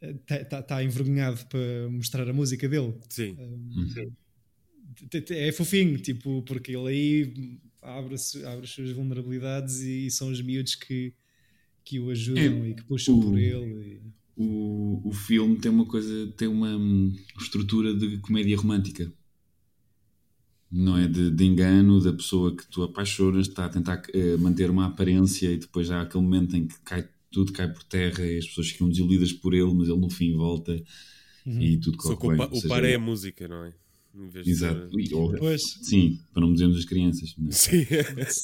está 0.00 0.34
eh, 0.34 0.44
tá, 0.44 0.62
tá 0.62 0.84
envergonhado 0.84 1.44
para 1.46 1.88
mostrar 1.90 2.28
a 2.28 2.32
música 2.32 2.68
dele. 2.68 2.94
Sim. 3.08 3.36
Um, 3.38 4.12
é 5.30 5.52
fofinho, 5.52 5.98
tipo, 5.98 6.42
porque 6.42 6.76
ele 6.76 6.88
aí 6.88 7.58
abre, 7.80 8.16
abre 8.44 8.64
as 8.64 8.70
suas 8.70 8.90
vulnerabilidades 8.90 9.80
e 9.80 10.10
são 10.10 10.30
os 10.30 10.40
miúdos 10.40 10.74
que, 10.74 11.14
que 11.84 11.98
o 11.98 12.10
ajudam 12.10 12.64
é, 12.64 12.68
e 12.70 12.74
que 12.74 12.84
puxam 12.84 13.18
o, 13.18 13.22
por 13.22 13.38
ele. 13.38 14.00
E... 14.00 14.00
O, 14.34 15.02
o 15.04 15.12
filme 15.12 15.58
tem 15.58 15.70
uma 15.70 15.86
coisa, 15.86 16.32
tem 16.36 16.48
uma 16.48 16.76
hum, 16.76 17.14
estrutura 17.38 17.94
de 17.94 18.18
comédia 18.18 18.56
romântica 18.56 19.12
não 20.72 20.96
é? 20.96 21.06
De, 21.06 21.30
de 21.30 21.44
engano 21.44 22.00
da 22.00 22.12
pessoa 22.12 22.56
que 22.56 22.66
tu 22.66 22.82
apaixonas, 22.82 23.46
está 23.46 23.66
a 23.66 23.68
tentar 23.68 24.02
uh, 24.14 24.38
manter 24.38 24.70
uma 24.70 24.86
aparência 24.86 25.52
e 25.52 25.58
depois 25.58 25.90
há 25.90 26.00
aquele 26.00 26.24
momento 26.24 26.56
em 26.56 26.66
que 26.66 26.80
cai, 26.80 27.06
tudo 27.30 27.52
cai 27.52 27.70
por 27.70 27.84
terra 27.84 28.24
e 28.24 28.38
as 28.38 28.46
pessoas 28.46 28.70
ficam 28.70 28.88
desiludidas 28.88 29.32
por 29.32 29.52
ele, 29.52 29.72
mas 29.74 29.88
ele 29.88 30.00
no 30.00 30.08
fim 30.08 30.34
volta 30.34 30.72
uhum. 31.44 31.60
e 31.60 31.76
tudo 31.78 31.98
corre 31.98 32.16
bem. 32.16 32.32
O, 32.32 32.36
pa, 32.38 32.56
o 32.56 32.68
par 32.68 32.84
é 32.84 32.94
a 32.94 32.98
música, 32.98 33.46
não 33.46 33.66
é? 33.66 33.74
Exato. 34.44 34.88
De... 34.90 35.14
Ou, 35.14 35.58
sim, 35.58 36.20
para 36.32 36.42
não 36.42 36.52
dizermos 36.52 36.78
as 36.78 36.84
crianças. 36.84 37.34
Mas... 37.38 37.56
Sim. 37.56 37.86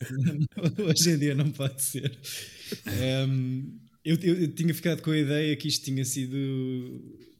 Hoje 0.83 1.11
em 1.11 1.19
dia 1.19 1.35
não 1.35 1.51
pode 1.51 1.83
ser. 1.83 2.19
Um, 3.29 3.79
eu, 4.05 4.17
eu, 4.17 4.35
eu, 4.43 4.55
tinha 4.55 4.73
ficado 4.73 5.03
com 5.03 5.11
a 5.11 5.19
ideia 5.19 5.55
que 5.57 5.69
isto 5.69 5.85
tinha 5.85 6.05
sido. 6.05 6.37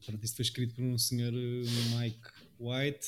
Pronto, 0.05 0.23
isto 0.23 0.35
foi 0.35 0.43
escrito 0.43 0.75
por 0.75 0.83
um 0.83 0.97
senhor 0.97 1.33
Mike 1.33 2.29
White, 2.59 3.07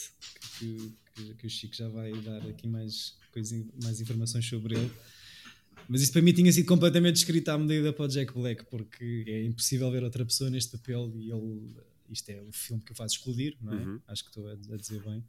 que, 0.58 0.94
que, 1.13 1.34
que 1.36 1.48
o 1.48 1.50
Chico 1.50 1.75
já 1.75 1.88
vai 1.88 2.12
dar 2.22 2.42
aqui 2.48 2.68
mais, 2.68 3.16
coisa, 3.32 3.63
mais 3.84 4.01
informações 4.01 4.46
sobre 4.46 4.75
ele. 4.75 4.92
Mas 5.88 6.01
isso 6.01 6.13
para 6.13 6.22
mim 6.22 6.34
tinha 6.34 6.51
sido 6.51 6.66
completamente 6.66 7.18
escrito 7.18 7.50
à 7.50 7.58
medida 7.58 7.92
para 7.92 8.06
o 8.06 8.08
Jack 8.08 8.34
Black, 8.34 8.66
porque 8.66 9.25
é 9.28 9.44
impossível 9.44 9.92
ver 9.92 10.04
outra 10.04 10.25
pessoa 10.25 10.50
neste 10.50 10.72
papel 10.78 11.12
e 11.16 11.32
ele 11.32 11.75
isto 12.12 12.30
é 12.30 12.41
o 12.41 12.51
filme 12.51 12.84
que 12.84 12.91
o 12.91 12.96
faz 12.96 13.13
explodir, 13.13 13.56
não 13.62 13.74
é? 13.74 13.75
Uhum. 13.77 14.01
Acho 14.08 14.24
que 14.24 14.30
estou 14.30 14.48
a, 14.48 14.53
a, 14.53 14.77
dizer 14.77 15.01
bem. 15.01 15.24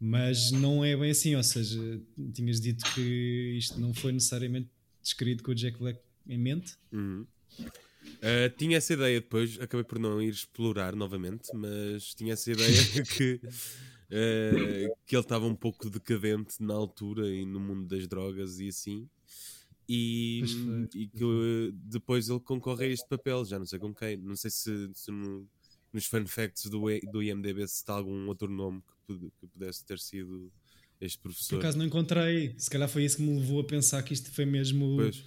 Mas 0.00 0.52
não 0.52 0.84
é 0.84 0.96
bem 0.96 1.10
assim, 1.10 1.34
ou 1.34 1.42
seja, 1.42 2.00
tinhas 2.32 2.60
dito 2.60 2.84
que 2.94 3.56
isto 3.58 3.80
não 3.80 3.92
foi 3.92 4.12
necessariamente 4.12 4.70
escrito 5.02 5.42
com 5.42 5.50
o 5.50 5.54
Jack 5.54 5.78
Black 5.78 6.00
em 6.26 6.38
mente. 6.38 6.76
Uhum. 6.92 7.26
Uh, 7.58 8.56
tinha 8.56 8.78
essa 8.78 8.92
ideia 8.92 9.20
depois, 9.20 9.60
acabei 9.60 9.84
por 9.84 9.98
não 9.98 10.22
ir 10.22 10.30
explorar 10.30 10.94
novamente, 10.94 11.50
mas 11.54 12.14
tinha 12.14 12.32
essa 12.32 12.50
ideia 12.50 12.72
que, 13.16 13.40
uh, 13.44 14.96
que 15.04 15.16
ele 15.16 15.22
estava 15.22 15.46
um 15.46 15.54
pouco 15.54 15.90
decadente 15.90 16.62
na 16.62 16.74
altura 16.74 17.28
e 17.28 17.44
no 17.44 17.58
mundo 17.58 17.86
das 17.86 18.06
drogas 18.06 18.60
e 18.60 18.68
assim. 18.68 19.08
E, 19.90 20.42
e 20.94 21.08
que 21.08 21.72
depois 21.72 22.28
ele 22.28 22.40
concorre 22.40 22.84
a 22.84 22.88
este 22.88 23.08
papel, 23.08 23.42
já 23.46 23.58
não 23.58 23.64
sei 23.64 23.78
com 23.78 23.94
quem, 23.94 24.18
não 24.18 24.36
sei 24.36 24.50
se, 24.50 24.90
se 24.92 25.10
no, 25.10 25.48
nos 25.92 26.06
fun 26.06 26.26
facts 26.26 26.66
do, 26.66 26.80
do 27.10 27.22
IMDB 27.22 27.66
se 27.66 27.76
está 27.76 27.94
algum 27.94 28.26
outro 28.26 28.48
nome 28.48 28.82
que, 29.06 29.18
que 29.40 29.46
pudesse 29.46 29.84
ter 29.84 29.98
sido 29.98 30.52
este 31.00 31.18
professor. 31.18 31.56
Por 31.56 31.58
acaso 31.60 31.78
não 31.78 31.86
encontrei, 31.86 32.54
se 32.58 32.68
calhar 32.68 32.88
foi 32.88 33.04
isso 33.04 33.16
que 33.16 33.22
me 33.22 33.38
levou 33.38 33.60
a 33.60 33.64
pensar 33.64 34.02
que 34.02 34.12
isto 34.12 34.30
foi 34.30 34.44
mesmo 34.44 34.96
pois. 34.96 35.24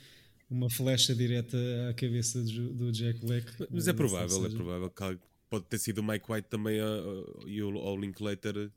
uma 0.50 0.70
flecha 0.70 1.16
direta 1.16 1.58
à 1.90 1.94
cabeça 1.94 2.42
do, 2.44 2.74
do 2.74 2.92
Jack 2.92 3.26
Black. 3.26 3.52
Mas 3.70 3.88
é 3.88 3.94
provável, 3.94 4.46
é 4.46 4.50
provável 4.50 4.90
que 4.90 5.20
pode 5.50 5.66
ter 5.66 5.80
sido 5.80 6.00
o 6.00 6.04
Mike 6.04 6.32
White 6.32 6.48
também 6.50 6.78
e 7.46 7.62
o, 7.62 7.76
o 7.76 7.98
Linklater 7.98 8.72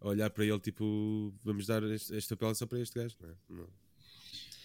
a 0.00 0.08
olhar 0.08 0.30
para 0.30 0.44
ele 0.44 0.60
tipo 0.60 1.34
vamos 1.42 1.66
dar 1.66 1.82
este, 1.84 2.14
este 2.14 2.28
papel 2.36 2.54
só 2.54 2.66
para 2.66 2.80
este 2.80 2.98
gajo, 2.98 3.16
não 3.20 3.28
é? 3.28 3.34
Não. 3.48 3.68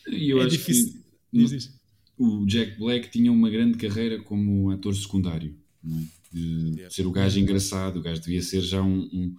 Eu 0.08 0.42
é 0.42 0.46
acho 0.46 0.58
difícil. 0.58 1.02
que 1.32 1.84
o 2.18 2.46
Jack 2.46 2.78
Black 2.78 3.10
tinha 3.10 3.32
uma 3.32 3.50
grande 3.50 3.78
carreira 3.78 4.22
como 4.22 4.70
ator 4.70 4.94
secundário, 4.96 5.58
é? 5.86 6.04
de 6.32 6.72
yeah. 6.76 6.90
ser 6.90 7.06
o 7.06 7.12
gajo 7.12 7.40
engraçado, 7.40 8.00
o 8.00 8.02
gajo 8.02 8.22
devia 8.22 8.42
ser 8.42 8.62
já 8.62 8.82
um, 8.82 9.02
um, 9.14 9.36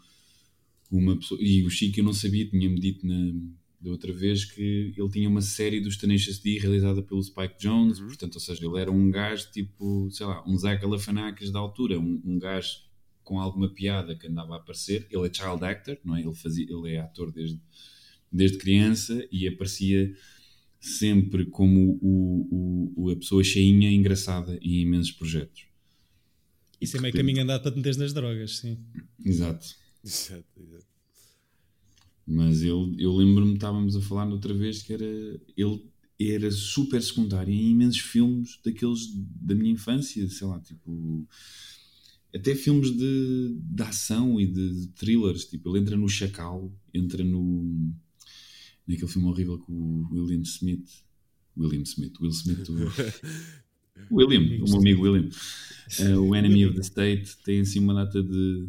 uma 0.91 1.17
pessoa. 1.17 1.41
E 1.43 1.65
o 1.65 1.71
Chico 1.71 2.01
eu 2.01 2.05
não 2.05 2.13
sabia, 2.13 2.49
tinha-me 2.49 2.79
dito 2.79 3.07
na, 3.07 3.33
da 3.81 3.91
outra 3.91 4.13
vez 4.13 4.45
que 4.45 4.95
ele 4.97 5.09
tinha 5.11 5.29
uma 5.29 5.41
série 5.41 5.81
dos 5.81 5.97
Tenacious 5.97 6.39
D 6.39 6.59
realizada 6.59 7.03
pelo 7.03 7.23
Spike 7.23 7.59
Jones, 7.59 7.99
uhum. 7.99 8.07
portanto, 8.07 8.35
ou 8.35 8.41
seja, 8.41 8.65
ele 8.65 8.79
era 8.79 8.91
um 8.91 9.11
gajo 9.11 9.51
tipo, 9.51 10.09
sei 10.11 10.27
lá, 10.27 10.45
um 10.47 10.57
Zach 10.57 10.81
Galifianakis 10.81 11.51
da 11.51 11.59
altura, 11.59 11.99
um, 11.99 12.21
um 12.25 12.39
gajo 12.39 12.85
com 13.23 13.41
alguma 13.41 13.69
piada 13.69 14.15
que 14.15 14.27
andava 14.27 14.55
a 14.55 14.57
aparecer. 14.57 15.07
Ele 15.11 15.27
é 15.27 15.33
child 15.33 15.65
actor, 15.65 15.99
não 16.05 16.17
é? 16.17 16.21
Ele, 16.21 16.35
fazia, 16.35 16.67
ele 16.69 16.95
é 16.95 17.01
ator 17.01 17.33
desde, 17.33 17.61
desde 18.31 18.59
criança 18.59 19.27
e 19.33 19.49
aparecia 19.49 20.15
sempre 20.79 21.47
como 21.47 21.99
o, 22.03 22.93
o, 22.97 23.11
a 23.11 23.17
pessoa 23.17 23.43
cheinha 23.43 23.91
engraçada 23.91 24.59
em 24.61 24.83
imensos 24.83 25.13
projetos. 25.13 25.67
Isso 26.81 26.97
é 26.97 27.01
meio 27.01 27.15
caminho 27.15 27.43
andado 27.43 27.63
para 27.63 27.71
te 27.71 27.77
meteres 27.77 27.97
nas 27.97 28.13
drogas, 28.13 28.59
sim. 28.59 28.79
Exato. 29.25 29.67
Exato, 30.05 30.45
exato. 30.57 30.87
Mas 32.27 32.63
ele, 32.63 32.97
eu 32.99 33.15
lembro-me, 33.15 33.55
estávamos 33.55 33.97
a 33.97 34.01
falar 34.01 34.27
outra 34.29 34.55
vez 34.55 34.83
que 34.83 34.93
era 34.93 35.05
ele 35.57 35.83
era 36.21 36.51
super 36.51 37.03
secundário 37.03 37.53
em 37.53 37.71
imensos 37.71 38.01
filmes 38.01 38.59
daqueles 38.65 39.13
da 39.15 39.55
minha 39.55 39.73
infância, 39.73 40.29
sei 40.29 40.47
lá, 40.47 40.61
tipo 40.61 41.27
até 42.35 42.55
filmes 42.55 42.91
de, 42.91 43.57
de 43.61 43.83
ação 43.83 44.41
e 44.41 44.47
de, 44.47 44.81
de 44.81 44.89
thrillers, 44.89 45.45
tipo, 45.45 45.71
ele 45.71 45.79
entra 45.79 45.97
no 45.97 46.09
Chacal, 46.09 46.73
entra 46.93 47.23
no 47.23 47.93
naquele 48.87 49.09
filme 49.09 49.29
horrível 49.29 49.59
com 49.59 49.73
o 49.73 50.09
William 50.13 50.43
Smith 50.43 51.05
William 51.57 51.83
Smith, 51.83 52.21
Will 52.21 52.31
Smith 52.31 52.69
o, 52.69 52.75
William, 54.11 54.65
o 54.65 54.69
meu 54.69 54.79
amigo 54.79 55.03
William 55.03 55.31
uh, 56.01 56.21
o 56.21 56.35
Enemy 56.35 56.67
of 56.67 56.75
the 56.75 56.83
State 56.83 57.37
tem 57.39 57.61
assim 57.61 57.81
uma 57.81 57.95
data 57.95 58.23
de. 58.23 58.69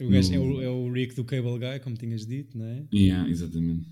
O 0.00 0.08
gajo 0.08 0.30
no... 0.30 0.34
é, 0.34 0.38
o, 0.38 0.62
é 0.62 0.68
o 0.68 0.92
Rick 0.92 1.14
do 1.14 1.24
Cable 1.24 1.58
Guy, 1.58 1.80
como 1.82 1.96
tinhas 1.96 2.26
dito, 2.26 2.56
não 2.56 2.64
é? 2.64 2.86
Yeah, 2.92 3.28
exatamente. 3.28 3.86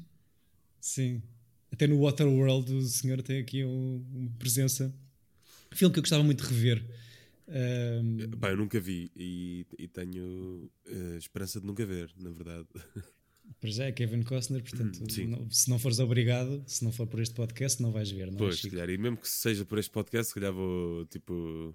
Sim. 0.80 1.22
Até 1.70 1.86
no 1.86 2.00
Waterworld 2.00 2.72
o 2.72 2.82
senhor 2.82 3.20
tem 3.22 3.40
aqui 3.40 3.64
um, 3.64 4.02
uma 4.14 4.30
presença. 4.38 4.94
Filme 5.70 5.92
que 5.92 5.98
eu 5.98 6.02
gostava 6.02 6.24
muito 6.24 6.42
de 6.42 6.48
rever. 6.48 6.82
Um... 7.46 8.30
Pá, 8.38 8.50
eu 8.50 8.56
nunca 8.56 8.80
vi 8.80 9.10
e, 9.14 9.66
e 9.78 9.86
tenho 9.86 10.70
uh, 10.86 11.18
esperança 11.18 11.60
de 11.60 11.66
nunca 11.66 11.84
ver, 11.84 12.10
na 12.18 12.30
verdade. 12.30 12.66
Para 13.60 13.70
já 13.70 13.84
é 13.86 13.92
Kevin 13.92 14.22
Costner, 14.22 14.62
portanto, 14.62 15.00
não, 15.26 15.50
se 15.50 15.68
não 15.68 15.78
fores 15.78 15.98
obrigado, 15.98 16.62
se 16.66 16.84
não 16.84 16.92
for 16.92 17.06
por 17.06 17.20
este 17.20 17.34
podcast, 17.34 17.82
não 17.82 17.90
vais 17.90 18.10
ver, 18.10 18.26
não 18.26 18.34
é, 18.34 18.38
Pois, 18.38 18.64
é, 18.64 18.70
calhar, 18.70 18.88
e 18.90 18.98
mesmo 18.98 19.16
que 19.16 19.28
seja 19.28 19.64
por 19.64 19.78
este 19.78 19.90
podcast, 19.90 20.28
se 20.28 20.34
calhar 20.34 20.52
vou, 20.52 21.04
tipo, 21.06 21.74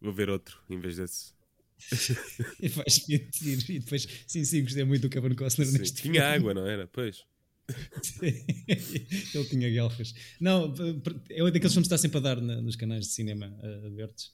vou 0.00 0.12
ver 0.12 0.28
outro 0.30 0.60
em 0.68 0.80
vez 0.80 0.96
desse. 0.96 1.34
e 2.60 2.68
vais 2.68 3.06
mentir, 3.06 3.70
e 3.70 3.78
depois, 3.78 4.08
sim, 4.26 4.44
sim, 4.44 4.62
gostei 4.62 4.84
muito 4.84 5.02
do 5.02 5.10
Kevin 5.10 5.34
Costner 5.34 5.68
sim, 5.68 5.78
neste 5.78 6.02
Tinha 6.02 6.14
filme. 6.14 6.26
água, 6.26 6.54
não 6.54 6.66
era? 6.66 6.86
Pois. 6.88 7.24
Ele 8.22 9.44
tinha 9.48 9.68
guelras. 9.70 10.14
Não, 10.40 10.72
é 11.30 11.42
um 11.42 11.50
daqueles 11.50 11.72
filmes 11.72 11.88
que 11.88 11.94
está 11.94 11.98
sempre 11.98 12.18
a 12.18 12.20
dar 12.20 12.40
nos 12.40 12.76
canais 12.76 13.06
de 13.06 13.12
cinema 13.12 13.48
uh, 13.62 13.86
abertos. 13.86 14.32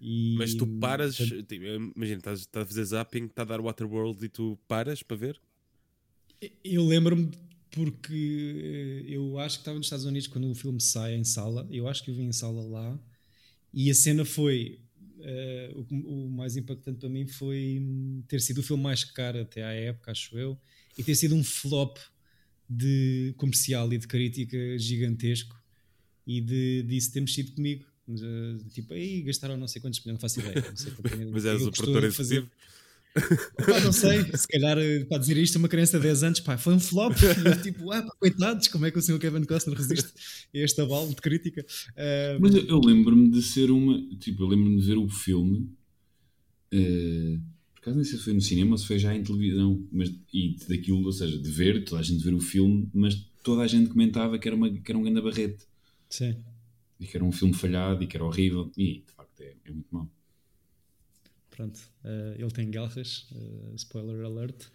E, 0.00 0.36
Mas 0.38 0.54
tu 0.54 0.66
paras, 0.78 1.16
tipo, 1.16 1.54
imagina, 1.96 2.18
estás, 2.18 2.40
estás 2.40 2.64
a 2.64 2.66
fazer 2.66 2.84
zapping, 2.84 3.24
está 3.26 3.42
a 3.42 3.46
dar 3.46 3.60
Waterworld 3.60 4.24
e 4.24 4.28
tu 4.28 4.56
paras 4.68 5.02
para 5.02 5.16
ver? 5.16 5.40
Eu 6.64 6.84
lembro-me 6.86 7.30
porque 7.70 9.04
eh, 9.06 9.14
eu 9.14 9.38
acho 9.38 9.56
que 9.56 9.62
estava 9.62 9.76
nos 9.76 9.86
Estados 9.86 10.04
Unidos 10.04 10.28
quando 10.28 10.50
o 10.50 10.54
filme 10.54 10.80
sai 10.80 11.14
em 11.14 11.24
sala. 11.24 11.66
Eu 11.70 11.88
acho 11.88 12.02
que 12.02 12.10
eu 12.10 12.14
vi 12.14 12.22
em 12.22 12.32
sala 12.32 12.62
lá. 12.62 12.98
E 13.72 13.90
a 13.90 13.94
cena 13.94 14.24
foi. 14.24 14.80
Uh, 15.18 15.86
o, 15.90 16.26
o, 16.26 16.30
mais 16.30 16.56
impactante 16.56 17.00
para 17.00 17.08
mim 17.08 17.26
foi 17.26 17.82
ter 18.28 18.40
sido 18.40 18.58
o 18.58 18.62
filme 18.62 18.84
mais 18.84 19.02
caro 19.02 19.40
até 19.40 19.64
à 19.64 19.72
época, 19.72 20.12
acho 20.12 20.38
eu, 20.38 20.56
e 20.96 21.02
ter 21.02 21.16
sido 21.16 21.34
um 21.34 21.42
flop 21.42 21.98
de 22.70 23.34
comercial 23.36 23.92
e 23.92 23.98
de 23.98 24.06
crítica 24.06 24.78
gigantesco. 24.78 25.60
E 26.24 26.40
de, 26.40 26.84
disso 26.84 27.12
temos 27.12 27.34
sido 27.34 27.52
comigo. 27.52 27.84
Uh, 28.08 28.58
tipo, 28.70 28.94
aí 28.94 29.22
gastaram 29.22 29.56
não 29.56 29.66
sei 29.66 29.82
quantos 29.82 30.00
milhões, 30.00 30.14
não 30.14 30.20
faço 30.20 30.40
ideia. 30.40 30.64
Não 30.68 30.76
sei 30.76 30.92
Mas 31.32 31.44
és 31.44 31.62
o 31.62 31.72
produtor 31.72 32.04
executivo? 32.04 32.50
Pá, 33.14 33.80
não 33.80 33.92
sei, 33.92 34.24
se 34.36 34.46
calhar 34.46 34.78
eh, 34.78 35.04
para 35.04 35.18
dizer 35.18 35.36
isto, 35.36 35.56
uma 35.56 35.68
criança 35.68 35.98
de 35.98 36.04
10 36.04 36.22
anos, 36.22 36.40
pá, 36.40 36.56
foi 36.56 36.74
um 36.74 36.80
flop. 36.80 37.14
Tipo, 37.62 37.90
ah, 37.90 38.06
coitados, 38.18 38.68
como 38.68 38.86
é 38.86 38.90
que 38.90 38.98
o 38.98 39.02
senhor 39.02 39.18
Kevin 39.18 39.44
Costner 39.44 39.76
resiste 39.76 40.12
a 40.54 40.58
este 40.58 40.80
abalo 40.80 41.08
de 41.08 41.16
crítica? 41.16 41.64
Uh, 41.90 42.40
Mas 42.40 42.54
eu, 42.54 42.66
eu 42.66 42.80
lembro-me 42.80 43.30
de 43.30 43.42
ser 43.42 43.70
uma. 43.70 44.00
Tipo, 44.18 44.44
eu 44.44 44.48
lembro-me 44.48 44.80
de 44.80 44.86
ver 44.86 44.98
o 44.98 45.08
filme. 45.08 45.70
Uh, 46.72 47.40
por 47.74 47.80
acaso 47.80 47.96
nem 47.96 48.04
sei 48.04 48.18
se 48.18 48.24
foi 48.24 48.34
no 48.34 48.40
cinema 48.40 48.72
ou 48.72 48.78
se 48.78 48.86
foi 48.86 48.98
já 48.98 49.14
em 49.14 49.22
televisão. 49.22 49.86
Mas, 49.90 50.12
e 50.32 50.56
daquilo, 50.68 51.04
ou 51.04 51.12
seja, 51.12 51.38
de 51.38 51.50
ver, 51.50 51.84
toda 51.84 52.00
a 52.00 52.04
gente 52.04 52.22
ver 52.22 52.34
o 52.34 52.40
filme, 52.40 52.88
mas 52.92 53.14
toda 53.42 53.62
a 53.62 53.66
gente 53.66 53.90
comentava 53.90 54.38
que 54.38 54.48
era, 54.48 54.56
uma, 54.56 54.70
que 54.70 54.90
era 54.90 54.98
um 54.98 55.02
grande 55.02 55.20
barrete. 55.20 55.64
Sim. 56.08 56.36
E 57.00 57.06
que 57.06 57.16
era 57.16 57.24
um 57.24 57.32
filme 57.32 57.54
falhado 57.54 58.02
e 58.02 58.06
que 58.06 58.16
era 58.16 58.24
horrível. 58.24 58.70
E 58.76 59.02
de 59.06 59.12
facto 59.12 59.40
é, 59.40 59.54
é 59.64 59.70
muito 59.70 59.88
mau. 59.90 60.10
Pronto, 61.58 61.80
uh, 62.04 62.40
ele 62.40 62.50
tem 62.52 62.70
garras, 62.70 63.26
uh, 63.32 63.74
spoiler 63.74 64.24
alert. 64.24 64.66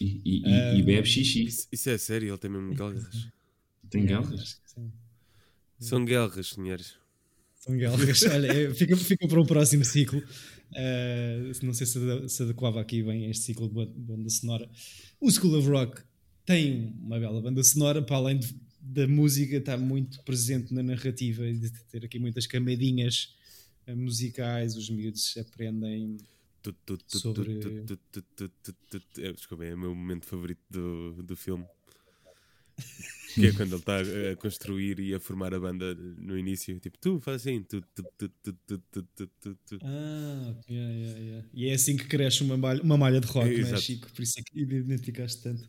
E, 0.00 0.20
e, 0.24 0.42
um, 0.44 0.76
e 0.76 0.82
bebe 0.82 1.06
xixi. 1.06 1.44
Isso, 1.44 1.68
isso, 1.70 1.88
é 1.88 1.96
sério, 1.96 2.30
ele 2.30 2.38
tem 2.38 2.50
mesmo 2.50 2.74
garras. 2.74 3.28
Tem 3.88 4.04
garras? 4.04 4.60
São 5.78 6.04
garras, 6.04 6.48
senhores. 6.48 6.94
São 7.54 7.78
garras. 7.78 8.22
Olha, 8.26 8.48
é, 8.48 8.74
fica, 8.74 8.96
fica 8.96 9.28
para 9.28 9.40
um 9.40 9.46
próximo 9.46 9.84
ciclo. 9.84 10.18
Uh, 10.18 11.64
não 11.64 11.72
sei 11.72 11.86
se, 11.86 12.28
se 12.28 12.42
adequava 12.42 12.80
aqui 12.80 13.00
bem 13.00 13.26
a 13.26 13.30
este 13.30 13.44
ciclo 13.44 13.68
de 13.68 14.00
banda 14.00 14.28
sonora. 14.30 14.68
O 15.20 15.30
School 15.30 15.58
of 15.58 15.68
Rock 15.68 16.02
tem 16.44 16.92
uma 17.00 17.20
bela 17.20 17.40
banda 17.40 17.62
sonora, 17.62 18.02
para 18.02 18.16
além 18.16 18.40
de, 18.40 18.52
da 18.80 19.06
música, 19.06 19.58
está 19.58 19.76
muito 19.76 20.24
presente 20.24 20.74
na 20.74 20.82
narrativa 20.82 21.46
e 21.46 21.56
de 21.56 21.70
ter 21.84 22.04
aqui 22.04 22.18
muitas 22.18 22.48
camadinhas 22.48 23.37
musicais, 23.94 24.76
os 24.76 24.90
miúdos 24.90 25.36
aprendem 25.36 26.16
Tu, 26.62 26.72
tu, 26.84 26.98
tu, 26.98 27.18
Sobre-. 27.18 27.60
É, 29.18 29.32
Desculpa, 29.32 29.64
é 29.64 29.74
o 29.74 29.78
meu 29.78 29.94
momento 29.94 30.26
favorito 30.26 30.60
do, 30.68 31.22
do 31.22 31.36
filme. 31.36 31.64
Que 33.34 33.46
é 33.46 33.52
quando 33.52 33.72
ele 33.72 33.80
está 33.80 34.00
a 34.00 34.36
construir 34.36 34.98
e 35.00 35.14
a 35.14 35.20
formar 35.20 35.52
a 35.54 35.60
banda 35.60 35.94
no 35.94 36.38
início. 36.38 36.78
Tipo, 36.80 36.98
tu 36.98 37.20
faz 37.20 37.42
assim. 37.42 37.62
Tu, 37.62 37.80
tu, 37.94 38.04
tu, 38.16 38.28
tu, 38.28 38.52
tu, 38.66 38.78
tu, 38.90 39.30
tu, 39.40 39.58
tu. 39.66 39.78
Ah, 39.82 40.54
yeah, 40.68 40.92
yeah, 40.94 41.18
yeah. 41.18 41.48
e 41.52 41.68
é 41.68 41.74
assim 41.74 41.96
que 41.96 42.06
cresce 42.06 42.42
uma 42.42 42.56
malha, 42.56 42.82
uma 42.82 42.96
malha 42.96 43.20
de 43.20 43.26
rock, 43.26 43.60
não 43.60 43.68
é. 43.68 43.76
Chico? 43.76 44.10
Por 44.12 44.22
isso 44.22 44.38
é 44.38 44.42
que 44.42 44.60
identificaste 44.60 45.42
tanto. 45.42 45.68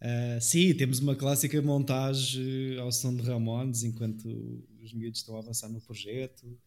Ah, 0.00 0.38
sim, 0.40 0.74
temos 0.74 0.98
uma 0.98 1.14
clássica 1.14 1.60
montagem 1.62 2.78
ao 2.78 2.90
som 2.90 3.14
de 3.14 3.22
Ramones 3.22 3.84
enquanto 3.84 4.26
os 4.82 4.92
miúdos 4.92 5.20
estão 5.20 5.36
a 5.36 5.38
avançar 5.38 5.68
no 5.68 5.80
projeto. 5.80 6.58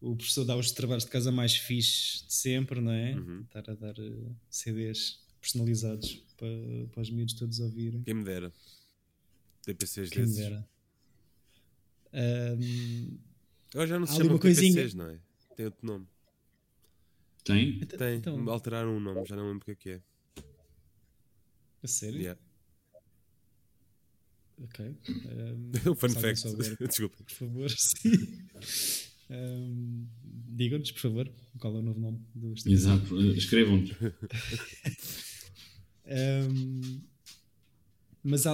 O 0.00 0.16
professor 0.16 0.44
dá 0.44 0.56
os 0.56 0.70
trabalhos 0.72 1.04
de 1.04 1.10
casa 1.10 1.30
mais 1.30 1.54
fixe 1.54 2.24
de 2.26 2.32
sempre, 2.34 2.80
não 2.80 2.92
é? 2.92 3.14
Uhum. 3.14 3.42
Estar 3.42 3.68
a 3.70 3.74
dar 3.74 3.98
eh, 3.98 4.32
CDs 4.48 5.20
personalizados 5.40 6.22
para, 6.38 6.48
para 6.92 7.02
os 7.02 7.10
miúdos 7.10 7.34
todos 7.34 7.60
ouvirem. 7.60 8.02
Quem 8.02 8.14
me 8.14 8.24
dera. 8.24 8.50
DPCs 9.66 10.08
Quem 10.10 10.22
me 10.22 10.28
desses. 10.28 10.36
dera. 10.42 10.68
Ahm, 12.12 13.18
Agora 13.74 13.86
já 13.86 13.98
não 13.98 14.06
se 14.06 14.16
chamam 14.16 14.32
uma 14.32 14.38
coisinha- 14.40 14.72
DPCs, 14.72 14.94
não 14.94 15.06
é? 15.10 15.18
Tem 15.54 15.66
outro 15.66 15.86
nome. 15.86 16.06
Tem? 17.44 17.78
Tem. 17.80 18.16
então- 18.16 18.48
Alteraram 18.50 18.96
um 18.96 19.00
nome, 19.00 19.24
já 19.26 19.36
não 19.36 19.46
lembro 19.48 19.62
o 19.62 19.64
que 19.64 19.70
é 19.72 19.74
que 19.74 19.90
é. 19.90 20.02
a 21.82 21.86
sério? 21.86 22.20
Yeah. 22.20 22.40
Ok. 24.62 24.96
Um 25.86 25.94
fun 25.94 26.08
fact. 26.10 26.40
souber, 26.40 26.76
Desculpa. 26.88 27.16
por 27.22 27.32
favor, 27.32 27.70
sim. 27.76 28.48
Ahm, 29.30 30.06
Digam-nos, 30.52 30.90
por 30.90 31.00
favor, 31.00 31.30
qual 31.58 31.74
é 31.76 31.78
o 31.78 31.82
novo 31.82 32.00
nome 32.00 32.18
do 32.34 32.52
estúdio. 32.52 32.76
Exato. 32.76 33.20
Eh, 33.20 33.36
Escrevam-nos. 33.36 33.92
Ahm, 36.06 37.00
mas 38.22 38.46
a, 38.46 38.52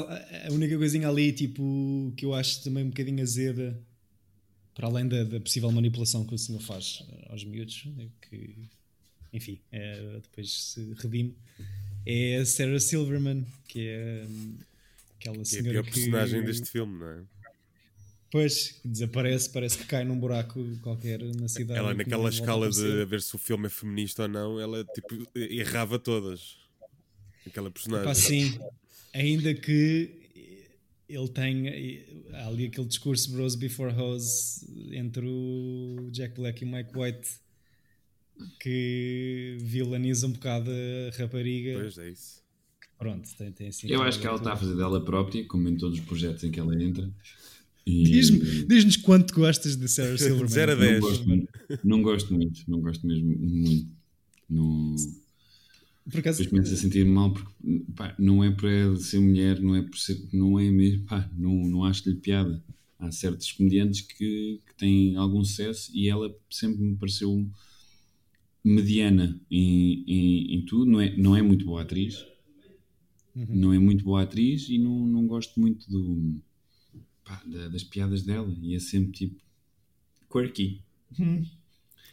a 0.48 0.52
única 0.52 0.76
coisinha 0.76 1.08
ali, 1.08 1.32
tipo, 1.32 2.12
que 2.16 2.24
eu 2.24 2.34
acho 2.34 2.62
também 2.62 2.84
um 2.84 2.90
bocadinho 2.90 3.22
azeda, 3.22 3.80
para 4.74 4.86
além 4.86 5.08
da, 5.08 5.24
da 5.24 5.40
possível 5.40 5.72
manipulação 5.72 6.24
que 6.26 6.34
o 6.34 6.38
senhor 6.38 6.60
faz 6.60 7.02
eh, 7.08 7.26
aos 7.30 7.44
miúdos, 7.44 7.88
é 7.98 8.06
que, 8.28 8.54
enfim, 9.32 9.58
é, 9.72 10.20
depois 10.22 10.52
se 10.52 10.92
redime, 10.98 11.34
é 12.04 12.36
a 12.36 12.46
Sarah 12.46 12.78
Silverman, 12.78 13.44
que 13.66 13.88
é 13.88 14.24
hum, 14.28 14.54
aquela 15.18 15.34
Que 15.36 15.40
é 15.40 15.42
a 15.42 15.44
senhora 15.46 15.70
pior 15.70 15.84
que... 15.84 15.90
personagem 15.92 16.44
deste 16.44 16.70
filme, 16.70 16.98
não 16.98 17.08
é? 17.08 17.22
Pois, 18.30 18.72
que 18.82 18.88
desaparece, 18.88 19.50
parece 19.50 19.78
que 19.78 19.84
cai 19.84 20.04
num 20.04 20.18
buraco 20.18 20.60
qualquer 20.82 21.22
na 21.22 21.48
cidade. 21.48 21.78
Ela, 21.78 21.92
que 21.92 21.98
naquela 21.98 22.28
escala 22.28 22.68
de 22.68 23.02
a 23.02 23.04
ver 23.04 23.22
se 23.22 23.34
o 23.34 23.38
filme 23.38 23.66
é 23.66 23.70
feminista 23.70 24.22
ou 24.22 24.28
não, 24.28 24.60
ela 24.60 24.84
tipo 24.84 25.26
errava 25.34 25.98
todas. 25.98 26.56
Aquela 27.46 27.70
personagem. 27.70 28.04
Pá, 28.04 28.14
sim, 28.14 28.58
ainda 29.14 29.54
que 29.54 30.10
ele 31.08 31.28
tenha 31.28 31.72
há 32.32 32.48
ali 32.48 32.66
aquele 32.66 32.88
discurso 32.88 33.30
Bros 33.30 33.54
Before 33.54 33.94
Hoes 33.94 34.66
entre 34.90 35.24
o 35.24 36.08
Jack 36.10 36.34
Black 36.34 36.64
e 36.64 36.66
o 36.66 36.72
Mike 36.72 36.98
White 36.98 37.28
que 38.60 39.56
vilaniza 39.60 40.26
um 40.26 40.32
bocado 40.32 40.70
a 40.70 41.16
rapariga. 41.16 41.78
Pois 41.78 41.98
é 41.98 42.10
isso. 42.10 42.42
Pronto, 42.98 43.28
tem, 43.36 43.52
tem 43.52 43.68
assim. 43.68 43.88
Eu 43.88 44.02
acho 44.02 44.18
que 44.18 44.26
ela 44.26 44.36
está 44.36 44.54
a 44.54 44.56
fazer 44.56 44.74
dela 44.74 45.04
própria, 45.04 45.44
como 45.46 45.68
em 45.68 45.76
todos 45.76 45.98
os 45.98 46.04
projetos 46.04 46.42
em 46.44 46.50
que 46.50 46.58
ela 46.58 46.74
entra. 46.82 47.10
E 47.86 48.02
Diz-me- 48.02 48.66
Diz-nos 48.66 48.96
quanto 48.96 49.32
gostas 49.34 49.76
de 49.76 49.86
Sarah 49.88 50.16
Silverman. 50.18 50.48
Zero 50.48 50.72
a 50.72 50.74
não 50.74 50.80
dez. 50.82 51.00
gosto, 51.00 51.28
muito, 51.28 51.48
não 51.84 52.02
gosto 52.02 52.34
muito, 52.34 52.62
não 52.68 52.80
gosto 52.80 53.06
mesmo 53.06 53.28
muito. 53.38 53.88
Não, 54.50 54.96
Por 56.10 56.20
acaso, 56.20 56.42
depois 56.42 56.50
começo 56.66 56.74
a 56.74 56.76
sentir 56.76 57.04
mal 57.04 57.32
porque 57.32 57.82
pá, 57.94 58.14
não 58.18 58.42
é 58.42 58.50
por 58.50 58.68
ela 58.68 58.96
ser 58.96 59.20
mulher, 59.20 59.60
não 59.60 59.74
é 59.76 59.82
por 59.82 59.96
ser, 59.98 60.20
não 60.32 60.58
é 60.58 60.70
mesmo, 60.70 61.04
pá, 61.04 61.30
não, 61.36 61.54
não 61.68 61.84
acho-lhe 61.84 62.16
piada. 62.16 62.62
Há 62.98 63.10
certos 63.12 63.52
comediantes 63.52 64.00
que, 64.00 64.60
que 64.66 64.74
têm 64.76 65.16
algum 65.16 65.44
sucesso 65.44 65.90
e 65.94 66.08
ela 66.08 66.34
sempre 66.50 66.82
me 66.82 66.96
pareceu 66.96 67.46
mediana 68.64 69.40
em, 69.50 70.02
em, 70.06 70.54
em 70.56 70.62
tudo, 70.64 70.90
não 70.90 71.00
é, 71.00 71.16
não 71.16 71.36
é 71.36 71.42
muito 71.42 71.64
boa 71.64 71.82
atriz, 71.82 72.24
Uhum. 73.36 73.46
não 73.50 73.72
é 73.74 73.78
muito 73.78 74.02
boa 74.02 74.22
atriz 74.22 74.66
e 74.70 74.78
não, 74.78 75.06
não 75.06 75.26
gosto 75.26 75.60
muito 75.60 75.86
do, 75.90 76.40
pá, 77.26 77.42
da- 77.44 77.68
das 77.68 77.84
piadas 77.84 78.22
dela 78.22 78.50
e 78.62 78.74
é 78.74 78.78
sempre 78.78 79.12
tipo 79.12 79.40
quirky 80.32 80.80
Hum. 81.20 81.44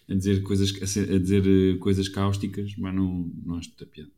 a 0.10 0.14
dizer 0.14 0.44
coisas, 0.44 0.70
a, 0.82 0.86
ser- 0.88 1.10
a 1.14 1.18
dizer 1.20 1.44
eh, 1.48 1.78
coisas 1.78 2.10
cáusticas, 2.10 2.76
mas 2.78 2.94
não, 2.94 3.32
não 3.46 3.56
acho 3.56 3.70
muita 3.70 3.86
piada. 3.86 4.12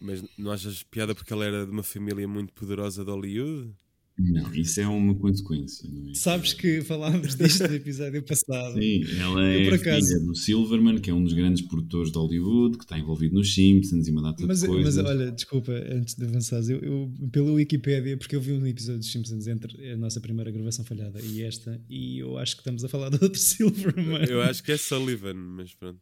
Mas 0.00 0.22
não 0.38 0.50
achas 0.52 0.82
piada 0.84 1.14
porque 1.14 1.32
ela 1.32 1.44
era 1.44 1.66
de 1.66 1.72
uma 1.72 1.82
família 1.82 2.26
muito 2.28 2.52
poderosa 2.52 3.04
de 3.04 3.10
Hollywood? 3.10 3.74
Não, 4.22 4.54
isso 4.54 4.78
é 4.80 4.86
uma 4.86 5.14
consequência, 5.14 5.88
não 5.90 6.10
é? 6.10 6.14
sabes 6.14 6.52
que 6.52 6.82
falámos 6.82 7.34
disto 7.36 7.66
no 7.66 7.74
episódio 7.74 8.22
passado. 8.22 8.74
Sim, 8.80 9.02
ela 9.18 9.40
Eu, 9.42 9.60
é 9.60 9.64
por 9.64 9.74
acaso- 9.74 10.06
filha 10.08 10.20
do 10.20 10.34
Silverman, 10.34 11.00
que 11.00 11.08
é 11.10 11.14
um 11.14 11.24
dos 11.24 11.32
grandes 11.32 11.62
produtores 11.62 12.12
de 12.12 12.18
Hollywood, 12.18 12.76
que 12.76 12.84
está 12.84 12.98
envolvido 12.98 13.34
nos 13.36 13.54
Simpsons 13.54 14.06
e 14.06 14.10
uma 14.10 14.22
data 14.22 14.44
Mas, 14.46 14.60
de 14.60 14.68
mas 14.68 14.76
coisas. 14.82 15.04
olha, 15.04 15.30
desculpa, 15.32 15.72
antes 15.72 16.14
de 16.14 16.24
avançares, 16.24 16.68
eu, 16.68 16.78
eu 16.80 17.10
pela 17.32 17.50
Wikipédia, 17.52 18.16
porque 18.16 18.36
eu 18.36 18.40
vi 18.40 18.52
um 18.52 18.66
episódio 18.66 18.98
dos 19.00 19.10
Simpsons 19.10 19.46
entre 19.46 19.90
a 19.92 19.96
nossa 19.96 20.20
primeira 20.20 20.50
gravação 20.50 20.84
falhada 20.84 21.18
e 21.22 21.42
esta, 21.42 21.80
e 21.88 22.18
eu 22.18 22.36
acho 22.36 22.56
que 22.56 22.60
estamos 22.60 22.84
a 22.84 22.88
falar 22.88 23.08
de 23.08 23.18
outro 23.22 23.38
Silverman. 23.40 24.24
Eu 24.28 24.42
acho 24.42 24.62
que 24.62 24.72
é 24.72 24.76
Sullivan, 24.76 25.34
mas 25.34 25.72
pronto. 25.74 26.00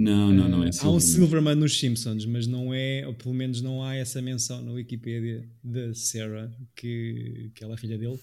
Não, 0.00 0.32
não, 0.32 0.48
não 0.48 0.64
é 0.64 0.70
Há 0.80 0.90
um 0.90 0.98
Silverman. 0.98 1.56
Nos 1.56 1.78
Simpsons, 1.78 2.24
mas 2.24 2.46
não 2.46 2.72
é, 2.72 3.06
ou 3.06 3.12
pelo 3.12 3.34
menos 3.34 3.60
não 3.60 3.82
há 3.84 3.94
essa 3.94 4.22
menção 4.22 4.62
na 4.62 4.72
Wikipédia 4.72 5.46
da 5.62 5.92
Sarah, 5.92 6.50
que, 6.74 7.50
que 7.54 7.62
ela 7.62 7.74
é 7.74 7.76
filha 7.76 7.98
dele. 7.98 8.18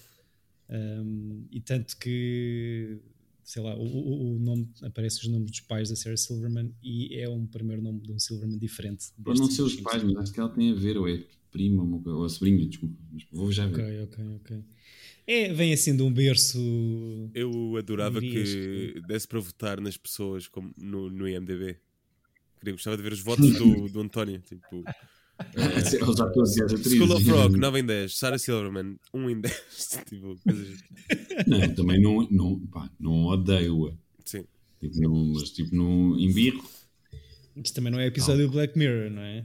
Um, 0.68 1.46
e 1.52 1.60
tanto 1.60 1.96
que, 1.96 2.98
sei 3.44 3.62
lá, 3.62 3.76
o, 3.76 3.84
o, 3.84 4.34
o 4.34 4.38
nome, 4.40 4.68
aparece 4.82 5.20
os 5.20 5.28
nomes 5.28 5.52
dos 5.52 5.60
pais 5.60 5.88
da 5.88 5.94
Sarah 5.94 6.16
Silverman 6.16 6.74
e 6.82 7.14
é 7.14 7.28
um 7.28 7.46
primeiro 7.46 7.80
nome 7.80 8.00
de 8.00 8.10
um 8.10 8.18
Silverman 8.18 8.58
diferente. 8.58 9.06
Pode 9.22 9.38
não 9.38 9.48
ser 9.48 9.62
os 9.62 9.76
pais, 9.76 10.02
mas 10.02 10.16
acho 10.16 10.32
que 10.32 10.40
ela 10.40 10.48
tem 10.48 10.72
a 10.72 10.74
ver, 10.74 10.98
ou 10.98 11.08
é 11.08 11.22
prima, 11.52 11.84
ou 11.84 12.24
a 12.24 12.28
sobrinha, 12.28 12.66
desculpa. 12.66 12.96
Mas 13.12 13.24
vou 13.30 13.52
já 13.52 13.68
ver. 13.68 13.84
Ok, 13.84 14.02
ok, 14.02 14.24
ok. 14.34 14.64
É, 15.28 15.52
vem 15.52 15.74
assim 15.74 15.94
de 15.94 16.02
um 16.02 16.10
berço. 16.10 16.58
Eu 17.34 17.76
adorava 17.76 18.18
que 18.18 18.94
desse 19.06 19.28
para 19.28 19.38
votar 19.38 19.78
nas 19.78 19.98
pessoas 19.98 20.48
como 20.48 20.72
no, 20.78 21.10
no 21.10 21.28
IMDB. 21.28 21.76
Queria, 22.58 22.72
gostava 22.72 22.96
de 22.96 23.02
ver 23.02 23.12
os 23.12 23.20
votos 23.20 23.52
do, 23.58 23.88
do 23.92 24.00
António. 24.00 24.40
Tipo, 24.40 24.82
Os 26.08 26.20
atores 26.20 26.56
e 26.56 26.64
as 26.64 26.72
atrizes. 26.72 26.96
School 26.96 27.12
of 27.12 27.30
Rock, 27.30 27.58
9 27.58 27.78
em 27.78 27.84
10. 27.84 28.18
Sarah 28.18 28.38
Silverman, 28.38 28.96
1 29.12 29.30
em 29.30 29.40
10. 29.42 30.00
tipo, 30.08 30.34
coisas. 30.42 30.78
Não, 31.46 31.74
também 31.74 32.00
não, 32.00 32.26
não, 32.30 32.58
pá, 32.66 32.90
não 32.98 33.26
odeio-a. 33.26 33.92
Sim. 34.24 34.46
Tipo, 34.80 34.98
não, 34.98 35.24
mas 35.34 35.50
tipo, 35.50 35.76
não 35.76 36.18
embirro. 36.18 36.64
Isto 37.54 37.74
também 37.74 37.92
não 37.92 38.00
é 38.00 38.06
episódio 38.06 38.46
do 38.46 38.52
Black 38.52 38.78
Mirror, 38.78 39.10
não 39.10 39.20
é? 39.22 39.44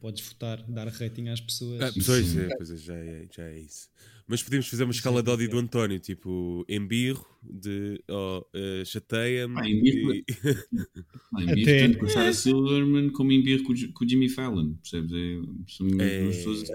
Podes 0.00 0.22
votar, 0.28 0.62
dar 0.68 0.86
rating 0.88 1.28
às 1.28 1.40
pessoas. 1.40 1.80
Ah, 1.80 1.90
pois 1.94 2.36
é, 2.36 2.48
pois 2.56 2.70
é, 2.70 2.76
já, 2.76 2.94
é, 2.94 3.26
já 3.34 3.44
é 3.44 3.58
isso. 3.58 3.88
Mas 4.30 4.42
podíamos 4.42 4.68
fazer 4.68 4.84
uma 4.84 4.92
escala 4.92 5.22
de 5.22 5.30
ódio 5.30 5.48
do 5.48 5.58
António, 5.58 5.98
tipo, 5.98 6.62
embirro, 6.68 7.24
de 7.42 7.98
oh, 8.10 8.44
eh, 8.52 8.82
chateia-me. 8.84 9.54
Ah, 9.58 9.66
embirro- 9.68 10.14
e- 10.14 10.24
Ah, 11.34 11.42
embirro 11.42 11.62
Até- 11.62 11.86
tanto 11.86 11.98
com 11.98 12.04
a 12.06 12.08
Sarah 12.10 12.32
Silverman 12.34 13.10
como 13.10 13.32
embirro 13.32 13.62
com, 13.64 13.72
o 13.72 13.92
com 13.92 14.04
o 14.04 14.08
Jimmy 14.08 14.28
Fallon. 14.28 14.74
Percebes? 14.74 15.12
É, 15.12 15.40
são 15.66 15.86
É. 16.00 16.22
duas 16.24 16.36
pessoas 16.36 16.62
assim, 16.62 16.72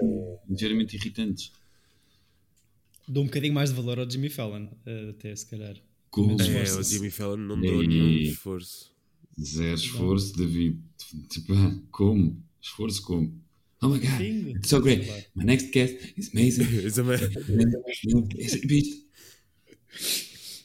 ligeiramente 0.50 0.96
irritantes. 0.96 1.52
Dou 3.08 3.22
um 3.24 3.28
bocadinho 3.28 3.54
mais 3.54 3.70
de 3.70 3.76
valor 3.76 4.00
ao 4.00 4.10
Jimmy 4.10 4.30
Fallon, 4.30 4.68
eh, 4.86 5.10
até 5.12 5.36
se 5.36 5.46
calhar. 5.48 5.76
Como 6.10 6.36
Mas 6.38 6.48
É, 6.48 6.80
o. 6.80 6.84
Jimmy 6.84 7.12
Fallon 7.12 7.38
não 7.38 7.60
deu 7.60 7.84
nenhum 7.84 8.18
esforço. 8.18 8.92
Zero 9.40 9.76
esforço, 9.76 10.36
David. 10.38 10.80
Tipo, 11.30 11.54
ah, 11.54 11.76
como? 11.92 12.42
Esforço 12.62 13.02
como? 13.04 13.43
Oh 13.84 13.90
my 13.90 14.00
god, 14.00 14.22
it's 14.58 14.70
so 14.70 14.80
great. 14.82 15.06
My 15.36 15.44
next 15.44 15.72
guest 15.72 15.96
is 16.18 16.30
amazing. 16.34 16.64
É 16.88 17.02
uma- 17.02 17.18
Bicho. 18.68 19.04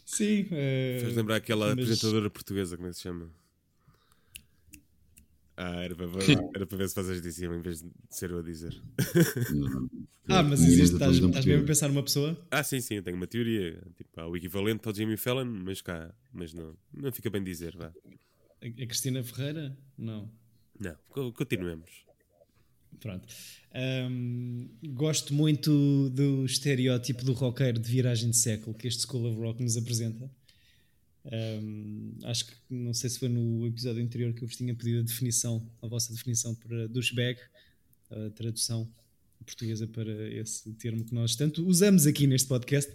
Sim. 0.06 0.46
eh, 0.52 0.98
Faz 1.02 1.14
lembrar 1.16 1.36
aquela 1.36 1.66
mas- 1.74 1.84
apresentadora 1.84 2.30
portuguesa, 2.30 2.76
como 2.76 2.88
é 2.88 2.90
que 2.92 2.96
se 2.96 3.02
chama? 3.02 3.30
Ah, 5.56 5.82
era 5.82 5.96
para, 5.96 6.06
era 6.54 6.66
para 6.66 6.78
ver 6.78 6.88
se 6.88 6.94
fazes 6.94 7.20
de 7.20 7.32
cima 7.32 7.56
em 7.56 7.60
vez 7.60 7.82
de 7.82 7.90
ser 8.10 8.30
eu 8.30 8.38
a 8.38 8.42
dizer. 8.42 8.80
Ah, 10.30 10.42
mas 10.42 10.60
existe, 10.62 10.92
estás, 10.92 11.16
estás 11.16 11.46
mesmo 11.46 11.62
a 11.62 11.66
pensar 11.66 11.88
numa 11.88 12.02
pessoa? 12.02 12.36
Ah, 12.50 12.62
sim, 12.62 12.82
sim, 12.82 12.96
eu 12.96 13.02
tenho 13.02 13.16
uma 13.16 13.26
teoria. 13.26 13.80
Tipo, 13.96 14.20
há 14.20 14.28
o 14.28 14.36
equivalente 14.36 14.86
ao 14.86 14.94
Jimmy 14.94 15.16
Fallon, 15.16 15.46
mas 15.46 15.80
cá, 15.80 16.14
mas 16.34 16.52
não, 16.52 16.76
não 16.92 17.10
fica 17.10 17.30
bem 17.30 17.42
dizer, 17.42 17.74
vá. 17.74 17.86
A 18.60 18.66
a 18.66 18.86
Cristina 18.86 19.24
Ferreira? 19.24 19.74
Não. 19.96 20.30
Não, 20.78 20.94
co- 21.08 21.32
continuemos. 21.32 22.04
Pronto. 23.00 23.26
Ahm, 23.74 24.66
gosto 24.88 25.32
muito 25.34 26.10
do 26.10 26.44
estereótipo 26.44 27.24
do 27.24 27.32
roqueiro 27.32 27.78
de 27.78 27.90
viragem 27.90 28.30
de 28.30 28.36
século 28.36 28.74
que 28.74 28.88
este 28.88 29.02
School 29.02 29.30
of 29.30 29.40
Rock 29.40 29.62
nos 29.62 29.76
apresenta. 29.76 30.30
Um, 31.30 32.14
acho 32.24 32.46
que 32.46 32.54
não 32.70 32.94
sei 32.94 33.10
se 33.10 33.18
foi 33.18 33.28
no 33.28 33.66
episódio 33.66 34.02
anterior 34.02 34.32
que 34.32 34.42
eu 34.42 34.48
vos 34.48 34.56
tinha 34.56 34.74
pedido 34.74 35.00
a 35.00 35.02
definição, 35.02 35.68
a 35.82 35.86
vossa 35.86 36.12
definição 36.12 36.54
para 36.54 36.88
douchebag, 36.88 37.38
a 38.10 38.30
tradução 38.30 38.88
portuguesa 39.44 39.86
para 39.86 40.10
esse 40.32 40.72
termo 40.74 41.04
que 41.04 41.14
nós 41.14 41.36
tanto 41.36 41.66
usamos 41.66 42.06
aqui 42.06 42.26
neste 42.26 42.48
podcast. 42.48 42.92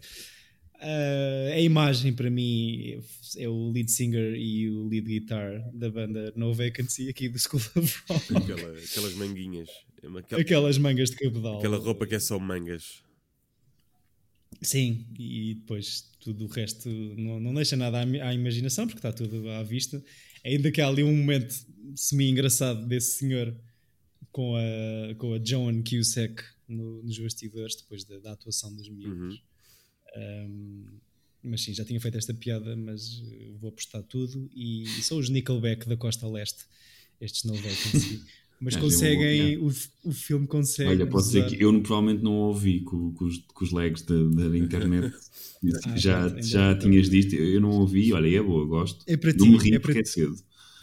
Uh, 0.84 1.54
a 1.54 1.60
imagem 1.62 2.12
para 2.14 2.30
mim 2.30 3.00
é 3.38 3.48
o 3.48 3.72
lead 3.72 3.90
singer 3.90 4.36
e 4.36 4.70
o 4.70 4.86
lead 4.90 5.08
guitar 5.08 5.62
da 5.74 5.90
banda 5.90 6.34
No 6.36 6.54
Vacancy 6.54 7.08
aqui 7.10 7.30
do 7.30 7.40
School 7.40 7.62
of 7.78 8.04
Rock. 8.10 8.36
Aquela, 8.36 8.78
aquelas 8.78 9.14
manguinhas. 9.16 9.70
Aquela, 9.98 10.42
Aquelas 10.42 10.78
mangas 10.78 11.10
de 11.12 11.16
cabedal. 11.16 11.58
aquela 11.60 11.78
roupa 11.78 12.06
que 12.06 12.16
é 12.16 12.20
só 12.20 12.38
mangas. 12.38 13.02
Sim, 14.62 15.06
e 15.18 15.56
depois 15.56 16.10
tudo 16.20 16.46
o 16.46 16.48
resto 16.48 16.88
não, 16.90 17.40
não 17.40 17.54
deixa 17.54 17.76
nada 17.76 18.00
à, 18.00 18.04
à 18.30 18.34
imaginação, 18.34 18.86
porque 18.86 19.00
está 19.00 19.12
tudo 19.12 19.50
à 19.50 19.64
vista. 19.64 20.04
Ainda 20.46 20.72
que 20.72 20.80
há 20.82 20.88
ali 20.88 21.04
um 21.04 21.16
momento 21.16 21.54
semi-engraçado 21.96 22.86
desse 22.88 23.18
senhor 23.20 23.56
com 24.32 24.56
a, 24.56 25.16
com 25.16 25.34
a 25.34 25.40
Joan 25.44 25.82
Cusack 25.82 26.44
no- 26.68 27.02
nos 27.04 27.18
bastidores, 27.20 27.76
depois 27.78 28.04
da, 28.04 28.20
da 28.20 28.32
atuação 28.34 28.74
dos 28.76 28.88
miúdos. 28.90 29.42
Um, 30.16 30.86
mas 31.42 31.62
sim, 31.62 31.74
já 31.74 31.84
tinha 31.84 32.00
feito 32.00 32.18
esta 32.18 32.34
piada, 32.34 32.76
mas 32.76 33.22
eh, 33.32 33.52
vou 33.60 33.70
apostar 33.70 34.02
tudo. 34.04 34.50
E, 34.56 35.02
são 35.02 35.18
os 35.18 35.30
Nickelback 35.30 35.88
da 35.88 35.98
Costa 35.98 36.28
Leste, 36.28 36.64
estes 37.20 37.44
não 37.44 37.56
vacancy. 37.56 38.24
Mas 38.62 38.76
Ah, 38.76 38.78
uma 38.78 38.86
conseguem, 38.86 39.58
boa 39.58 39.74
o, 40.06 40.10
o 40.10 40.12
filme 40.14 40.48
consegue. 40.48 40.90
Olha, 40.90 41.06
posso 41.08 41.28
dizer 41.28 41.46
usar- 41.46 41.58
que 41.58 41.64
eu 41.64 41.82
provavelmente 41.82 42.24
não 42.24 42.34
ouvi 42.36 42.80
com, 42.82 43.14
com 43.14 43.26
os, 43.26 43.38
com 43.40 43.66
os 43.66 43.72
legs 43.74 44.04
da, 44.04 44.16
da 44.16 44.58
internet. 44.58 45.14
Ah, 45.86 45.98
já 45.98 46.20
pronto, 46.20 46.36
ainda 46.36 46.48
já 46.48 46.74
bem. 46.74 46.80
tinhas 46.92 47.10
dito, 47.10 47.36
eu 47.36 47.62
não 47.62 47.70
ouvi, 47.70 48.12
olha, 48.12 48.28
é 48.38 48.42
boa, 48.42 48.66
gosto. 48.66 49.02
É 49.08 49.16
para 49.16 49.32
não 49.34 49.46
me 49.48 49.58
ti, 49.58 49.64
ri 49.70 49.76
é 49.76 49.80
porque 49.80 49.94
para 49.94 50.02
é 50.02 50.06
cedo. 50.06 50.36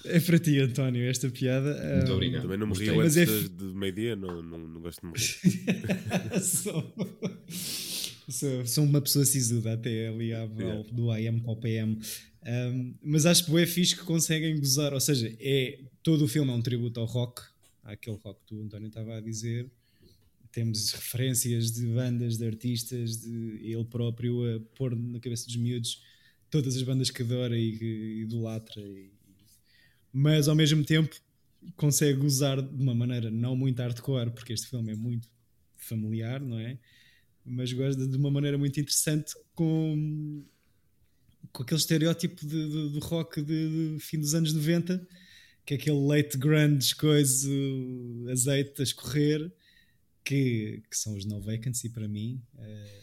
É 0.07 0.19
para 0.21 0.39
ti, 0.39 0.59
António, 0.59 1.03
esta 1.05 1.29
piada. 1.31 1.77
Muito 1.95 2.11
Um, 2.11 2.15
obrigado. 2.15 2.43
Também 2.43 2.57
não 2.59 2.67
me 2.67 2.75
rio 2.79 2.97
Mas 2.97 3.17
antes 3.19 3.31
é 3.35 3.43
de, 3.43 3.49
de 3.51 3.65
meio-dia, 3.65 4.17
não, 4.17 4.43
não, 4.43 4.59
não 4.59 4.81
gosto 4.81 5.01
de 5.03 5.07
morrer. 5.07 6.41
sou, 6.41 6.95
sou, 8.31 8.67
sou 8.67 8.85
uma 8.85 9.01
pessoa 9.01 9.25
sisuda 9.25 9.75
até 9.75 10.09
ali 10.09 10.29
Yeah. 10.29 10.47
volta 10.47 10.95
do 10.95 11.11
AM 11.11 11.41
para 11.41 11.53
o 11.53 11.57
PM. 11.57 11.99
Um, 12.47 12.95
mas 13.03 13.27
acho 13.27 13.45
que 13.45 13.59
é 13.59 13.67
fixe 13.67 13.95
que 13.97 14.05
conseguem 14.05 14.59
gozar, 14.59 14.95
ou 14.95 15.01
seja, 15.01 15.35
é, 15.39 15.79
todo 16.03 16.25
o 16.25 16.29
filme 16.29 16.51
é 16.51 16.55
um 16.55 16.63
tributo 16.63 16.99
ao 17.01 17.07
rock, 17.07 17.43
àquele 17.83 18.17
rock 18.17 18.41
que 18.47 18.55
o 18.55 18.63
António 18.63 18.89
estava 18.89 19.17
a 19.17 19.21
dizer. 19.21 19.71
Temos 20.51 20.93
referências 20.93 21.71
de 21.71 21.87
bandas, 21.87 22.39
de 22.39 22.47
artistas, 22.47 23.21
de 23.21 23.61
ele 23.63 23.85
próprio 23.85 24.57
a 24.57 24.61
pôr 24.77 24.97
na 24.97 25.21
cabeça 25.21 25.47
dos 25.47 25.57
miúdos 25.57 26.03
todas 26.51 26.75
as 26.77 26.83
bandas 26.83 27.11
que 27.11 27.23
adora 27.23 27.57
e 27.57 27.79
que 27.79 28.21
idolatra. 28.23 28.83
E, 28.83 29.13
mas 30.13 30.49
ao 30.49 30.57
mesmo 30.57 30.85
tempo 30.85 31.15
consegue 31.77 32.25
usar 32.25 32.61
de 32.61 32.83
uma 32.83 32.95
maneira 32.95 33.31
não 33.31 33.55
muito 33.55 33.81
hardcore, 33.81 34.31
porque 34.31 34.53
este 34.53 34.67
filme 34.67 34.93
é 34.93 34.97
muito 34.97 35.29
familiar, 35.77 36.41
não 36.41 36.59
é? 36.59 36.79
Mas 37.45 37.73
gosta 37.73 38.07
de 38.07 38.17
uma 38.17 38.31
maneira 38.31 38.57
muito 38.59 38.79
interessante 38.79 39.35
com, 39.55 40.45
com 41.53 41.63
aquele 41.63 41.81
estereótipo 41.81 42.47
de, 42.47 42.69
de- 42.69 42.89
do 42.91 42.99
rock 43.01 43.41
de, 43.43 43.95
de 43.97 44.01
fim 44.01 44.19
dos 44.19 44.35
anos 44.35 44.53
90, 44.53 45.07
que 45.65 45.75
é 45.75 45.77
aquele 45.77 45.99
late 46.07 46.37
grunge, 46.39 46.95
coisa, 46.95 47.49
azeite 48.31 48.81
a 48.81 48.83
escorrer, 48.85 49.51
que, 50.25 50.83
que 50.91 50.97
são 50.97 51.15
os 51.17 51.25
No 51.25 51.41
Vacancy 51.41 51.89
para 51.89 52.07
mim. 52.07 52.41
eh, 52.59 53.01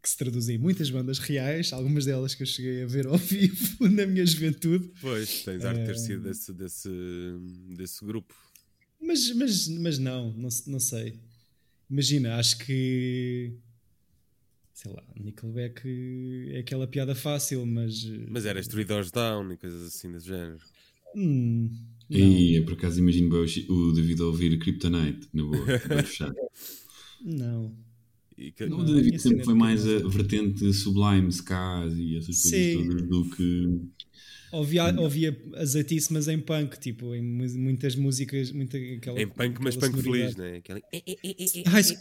que 0.00 0.08
se 0.08 0.16
traduzem 0.16 0.54
em 0.56 0.58
muitas 0.58 0.90
bandas 0.90 1.18
reais, 1.18 1.72
algumas 1.72 2.04
delas 2.04 2.32
que 2.34 2.42
eu 2.44 2.46
cheguei 2.46 2.84
a 2.84 2.86
ver 2.86 3.06
ao 3.08 3.18
vivo 3.18 3.88
na 3.88 4.06
minha 4.06 4.24
juventude. 4.24 4.92
Pois, 5.00 5.42
tens 5.42 5.64
arte 5.64 5.80
de 5.80 5.86
ter 5.86 5.94
Eh, 5.94 5.98
sido 5.98 6.22
desse, 6.22 6.52
desse, 6.52 6.88
desse 7.76 8.04
grupo. 8.04 8.32
Mas, 9.00 9.32
mas, 9.34 9.66
mas 9.68 9.98
não, 9.98 10.32
não, 10.34 10.48
não 10.68 10.78
sei. 10.80 11.18
Imagina, 11.90 12.36
acho 12.36 12.58
que. 12.58 13.54
Sei 14.78 14.92
lá, 14.92 15.02
Nickelback 15.18 16.52
é 16.52 16.60
aquela 16.60 16.86
piada 16.86 17.12
fácil, 17.12 17.66
mas. 17.66 18.04
Mas 18.28 18.46
era 18.46 18.62
Three 18.62 18.84
Doors 18.84 19.10
Down 19.10 19.52
e 19.52 19.56
coisas 19.56 19.82
assim 19.82 20.12
desse 20.12 20.28
género. 20.28 20.60
Hum. 21.16 21.68
E 22.08 22.56
é 22.56 22.62
por 22.62 22.74
acaso 22.74 23.00
imagino 23.00 23.28
o 23.34 23.92
David 23.92 24.22
a 24.22 24.26
ouvir 24.26 24.56
Kryptonite, 24.56 25.28
na 25.34 25.42
boa, 25.42 25.64
vai 25.88 26.04
fechar. 26.04 26.32
Não. 27.20 27.74
Que- 28.56 28.64
O 28.64 28.68
Não, 28.68 28.80
a 28.80 28.84
David 28.84 29.18
sempre 29.18 29.40
é 29.40 29.44
foi 29.44 29.54
mais 29.54 29.86
a 29.86 29.98
vertente 30.08 30.72
sublime, 30.72 31.28
ska 31.32 31.86
e 31.96 32.16
essas 32.16 32.40
coisas 32.42 32.74
todas 32.74 33.08
do 33.08 33.24
que. 33.30 33.80
Ouvia, 34.50 34.98
ouvia 34.98 35.38
azeitice, 35.56 36.10
mas 36.10 36.26
em 36.26 36.38
punk, 36.38 36.78
tipo, 36.80 37.14
em 37.14 37.20
mu- 37.22 37.58
muitas 37.58 37.94
músicas. 37.96 38.50
Muita, 38.50 38.78
aquela, 38.78 39.20
Em 39.20 39.28
punk, 39.28 39.58
mas 39.60 39.76
punk 39.76 40.00
feliz, 40.02 40.36
né? 40.36 40.56
Aquela... 40.56 40.80
High, 41.66 41.82
Sc- 41.82 41.98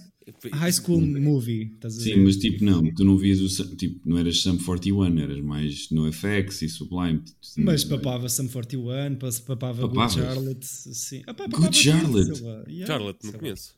High 0.53 0.71
School 0.71 1.01
Movie, 1.01 1.71
estás 1.73 1.95
a 1.99 2.03
ver? 2.03 2.13
Sim, 2.13 2.19
mas 2.23 2.37
tipo, 2.37 2.63
não, 2.63 2.93
tu 2.93 3.03
não 3.03 3.17
vias 3.17 3.41
o. 3.41 3.75
Tipo, 3.75 3.99
não 4.07 4.17
eras 4.17 4.39
Sum 4.41 4.57
41, 4.57 5.19
eras 5.19 5.41
mais 5.41 5.89
no 5.91 6.09
FX 6.11 6.61
e 6.61 6.69
Sublime. 6.69 7.21
Mas 7.57 7.83
papava 7.83 8.29
Sum 8.29 8.47
41, 8.47 9.15
pas- 9.15 9.39
papava 9.41 9.85
Good? 9.87 10.13
Charlotte, 10.13 10.65
sim. 10.65 11.23
Ah, 11.27 11.33
pá, 11.33 11.45
Good 11.45 11.51
papava 11.51 11.71
tudo, 11.71 11.83
Charlotte? 11.83 12.85
Charlotte, 12.85 13.19
não 13.25 13.33
conheço. 13.33 13.75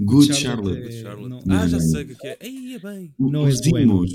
Good 0.00 0.26
Charlotte 0.34 0.42
Charlotte. 0.74 0.88
é- 0.96 1.02
Charlotte. 1.02 1.46
não- 1.46 1.54
Ah, 1.56 1.68
já 1.68 1.78
sei 1.80 2.02
o 2.04 2.16
que 2.16 2.26
é 2.26 2.30
é. 2.32 2.38
Aí 2.46 2.74
é 2.74 2.78
bem. 2.78 3.14
O- 3.18 3.30
Não 3.30 3.44
os 3.44 3.60
bueno. 3.60 3.94
imos. 4.04 4.12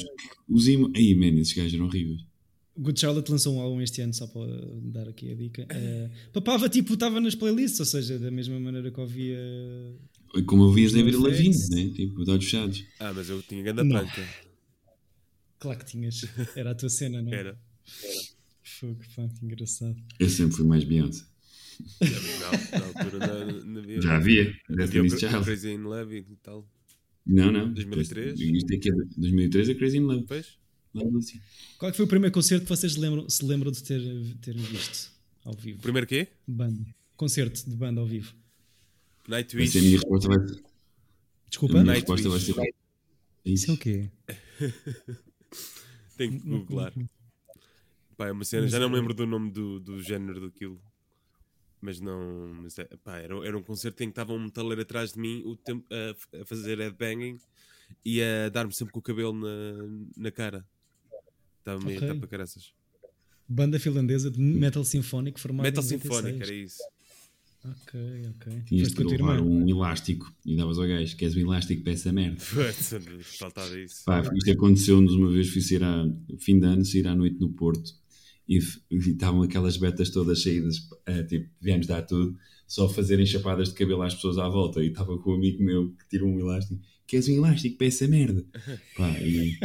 Os 0.49 0.67
imos. 0.67 0.91
Aí, 0.95 1.15
man, 1.15 1.39
esses 1.39 1.53
gajos 1.53 1.73
eram 1.73 1.85
horríveis. 1.85 2.21
Good 2.79 2.99
Charlotte 2.99 3.31
lançou 3.31 3.55
um 3.55 3.59
álbum 3.59 3.81
este 3.81 4.01
ano, 4.01 4.13
só 4.13 4.27
para 4.27 4.45
dar 4.83 5.09
aqui 5.09 5.31
a 5.31 5.35
dica. 5.35 5.65
Eh, 5.69 6.09
papava, 6.31 6.69
tipo, 6.69 6.93
estava 6.93 7.19
nas 7.19 7.33
playlists, 7.33 7.79
ou 7.79 7.85
seja, 7.87 8.19
da 8.19 8.29
mesma 8.29 8.59
maneira 8.59 8.91
que 8.91 8.99
ouvia. 8.99 9.39
Como 10.45 10.63
ouvias 10.63 10.91
David 10.93 11.17
Lavigne, 11.17 11.55
né? 11.71 11.89
Tipo, 11.95 12.23
de 12.23 12.29
olhos 12.31 12.43
fechados. 12.45 12.83
Ah, 12.99 13.13
mas 13.13 13.29
eu 13.29 13.41
tinha 13.41 13.63
grande 13.63 13.89
panca. 13.89 14.21
Claro 15.59 15.79
que 15.79 15.85
tinhas. 15.85 16.21
Era 16.55 16.71
a 16.71 16.75
tua 16.75 16.89
cena, 16.89 17.19
não 17.21 17.33
é? 17.33 17.35
Era. 17.35 17.59
Fogo, 18.61 18.99
pá, 19.15 19.27
que 19.27 19.43
engraçado. 19.45 19.95
Eu 20.19 20.29
sempre 20.29 20.55
fui 20.57 20.65
mais 20.65 20.83
Beyoncé. 20.83 21.23
Não, 22.01 22.79
na 22.79 22.85
altura 23.01 23.19
na, 23.19 23.45
na, 23.45 23.81
na, 23.81 24.01
Já 24.01 24.15
havia. 24.15 24.41
havia 24.69 24.75
Destiny's 25.03 25.19
Child. 25.19 25.43
Crazy 25.45 25.69
in 25.71 25.77
Love 25.83 26.17
e 26.17 26.35
tal. 26.37 26.67
Não, 27.25 27.51
não. 27.51 27.73
2003? 27.73 28.39
Isto 28.39 28.73
aqui 28.75 28.89
é 28.89 28.93
de 28.93 29.05
2003 29.17 29.69
é 29.69 29.73
Crazy 29.75 29.97
in 29.97 30.01
Love. 30.01 30.25
Lembro 30.93 31.19
assim. 31.19 31.39
Qual 31.77 31.89
é 31.89 31.91
que 31.91 31.97
foi 31.97 32.05
o 32.05 32.09
primeiro 32.09 32.33
concerto 32.33 32.63
que 32.63 32.69
vocês 32.69 32.95
lembram, 32.95 33.29
se 33.29 33.43
lembram 33.45 33.71
de 33.71 33.83
ter, 33.83 34.01
terem 34.41 34.61
visto 34.63 35.11
ao 35.43 35.53
vivo? 35.53 35.79
Primeiro 35.81 36.07
quê? 36.07 36.27
Banda. 36.47 36.85
Concerto 37.15 37.69
de 37.69 37.75
banda 37.75 37.99
ao 38.01 38.07
vivo. 38.07 38.33
Vai 39.27 39.39
Nightwish. 39.41 39.71
ser 39.73 39.79
a 39.79 39.81
minha 39.81 39.95
resposta 39.95 40.27
vai 40.29 40.47
ser. 40.47 40.63
Desculpa? 41.49 41.77
A 41.79 41.83
minha 41.83 41.93
Nightwish. 41.93 42.23
resposta 42.23 42.53
vai 42.53 42.65
ser. 42.65 42.75
Isso 43.45 43.71
é 43.71 43.73
o 43.73 43.77
quê? 43.77 44.09
Tenho 46.17 46.39
que 46.39 46.47
googlar. 46.47 46.93
Pá, 48.15 48.27
é 48.27 48.31
uma 48.31 48.43
cena, 48.43 48.67
já 48.67 48.79
não 48.79 48.89
me 48.89 48.95
lembro 48.95 49.13
do 49.13 49.27
nome 49.27 49.51
do, 49.51 49.79
do 49.79 50.01
género 50.01 50.41
daquilo. 50.41 50.81
Mas 51.81 51.99
não. 51.99 52.53
Mas 52.61 52.77
é, 52.79 52.85
pá, 53.03 53.17
era, 53.17 53.35
era 53.45 53.57
um 53.57 53.61
concerto 53.63 54.03
em 54.03 54.07
que 54.07 54.11
estava 54.11 54.33
um 54.33 54.43
metaleiro 54.43 54.81
atrás 54.81 55.13
de 55.13 55.19
mim 55.19 55.43
o 55.45 55.55
tempo, 55.55 55.85
a, 55.91 56.41
a 56.41 56.45
fazer 56.45 56.79
headbanging 56.79 57.39
e 58.03 58.21
a 58.21 58.49
dar-me 58.49 58.73
sempre 58.73 58.93
com 58.93 58.99
o 58.99 59.03
cabelo 59.03 59.33
na, 59.33 59.47
na 60.17 60.31
cara. 60.31 60.65
Estava 61.59 61.83
meio 61.83 61.97
Ok. 61.97 62.09
a 62.09 62.15
para 62.15 62.27
caraças. 62.27 62.73
Banda 63.47 63.79
finlandesa 63.79 64.29
de 64.29 64.39
metal 64.39 64.83
sinfónico 64.83 65.39
formada 65.39 65.69
Metal 65.69 65.83
em 65.83 65.87
96. 65.87 66.15
Sinfónico, 66.15 66.43
era 66.43 66.53
isso. 66.53 66.83
Ok, 67.63 68.29
ok. 68.29 68.61
Tinhas 68.65 68.93
de 68.93 69.03
levar 69.03 69.41
um 69.41 69.67
elástico 69.67 70.31
e 70.45 70.55
davas 70.55 70.77
ao 70.77 70.87
gajo. 70.87 71.15
Queres 71.17 71.35
um 71.35 71.39
elástico 71.39 71.83
para 71.83 71.93
essa 71.93 72.11
merda? 72.11 72.39
Faltava 73.39 73.77
isso. 73.79 74.03
Pá, 74.05 74.21
isto 74.35 74.51
aconteceu-nos 74.51 75.13
uma 75.13 75.29
vez, 75.29 75.49
fui 75.49 75.61
sair 75.61 75.83
à 75.83 76.05
fim 76.39 76.59
de 76.59 76.65
ano, 76.65 76.85
sair 76.85 77.07
à 77.07 77.15
noite 77.15 77.39
no 77.39 77.49
Porto 77.49 77.93
e, 78.47 78.60
e 78.91 78.97
estavam 78.97 79.41
aquelas 79.41 79.77
betas 79.77 80.10
todas 80.10 80.41
saídas, 80.41 80.88
eh, 81.05 81.23
tipo, 81.23 81.49
viemos 81.62 81.86
dar 81.88 82.01
tudo, 82.03 82.38
só 82.67 82.88
fazerem 82.89 83.25
chapadas 83.25 83.69
de 83.69 83.75
cabelo 83.75 84.01
às 84.01 84.13
pessoas 84.15 84.38
à 84.38 84.47
volta. 84.47 84.83
E 84.83 84.88
estava 84.88 85.17
com 85.17 85.31
um 85.31 85.36
amigo 85.36 85.63
meu 85.63 85.89
que 85.91 86.07
tirou 86.10 86.29
um 86.29 86.39
elástico, 86.39 86.79
queres 87.05 87.27
um 87.29 87.36
elástico 87.36 87.77
para 87.77 87.88
essa 87.88 88.07
merda? 88.07 88.45
Pá, 88.97 89.10
e, 89.21 89.57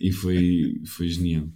e 0.00 0.12
foi, 0.12 0.80
foi 0.86 1.08
genial. 1.08 1.48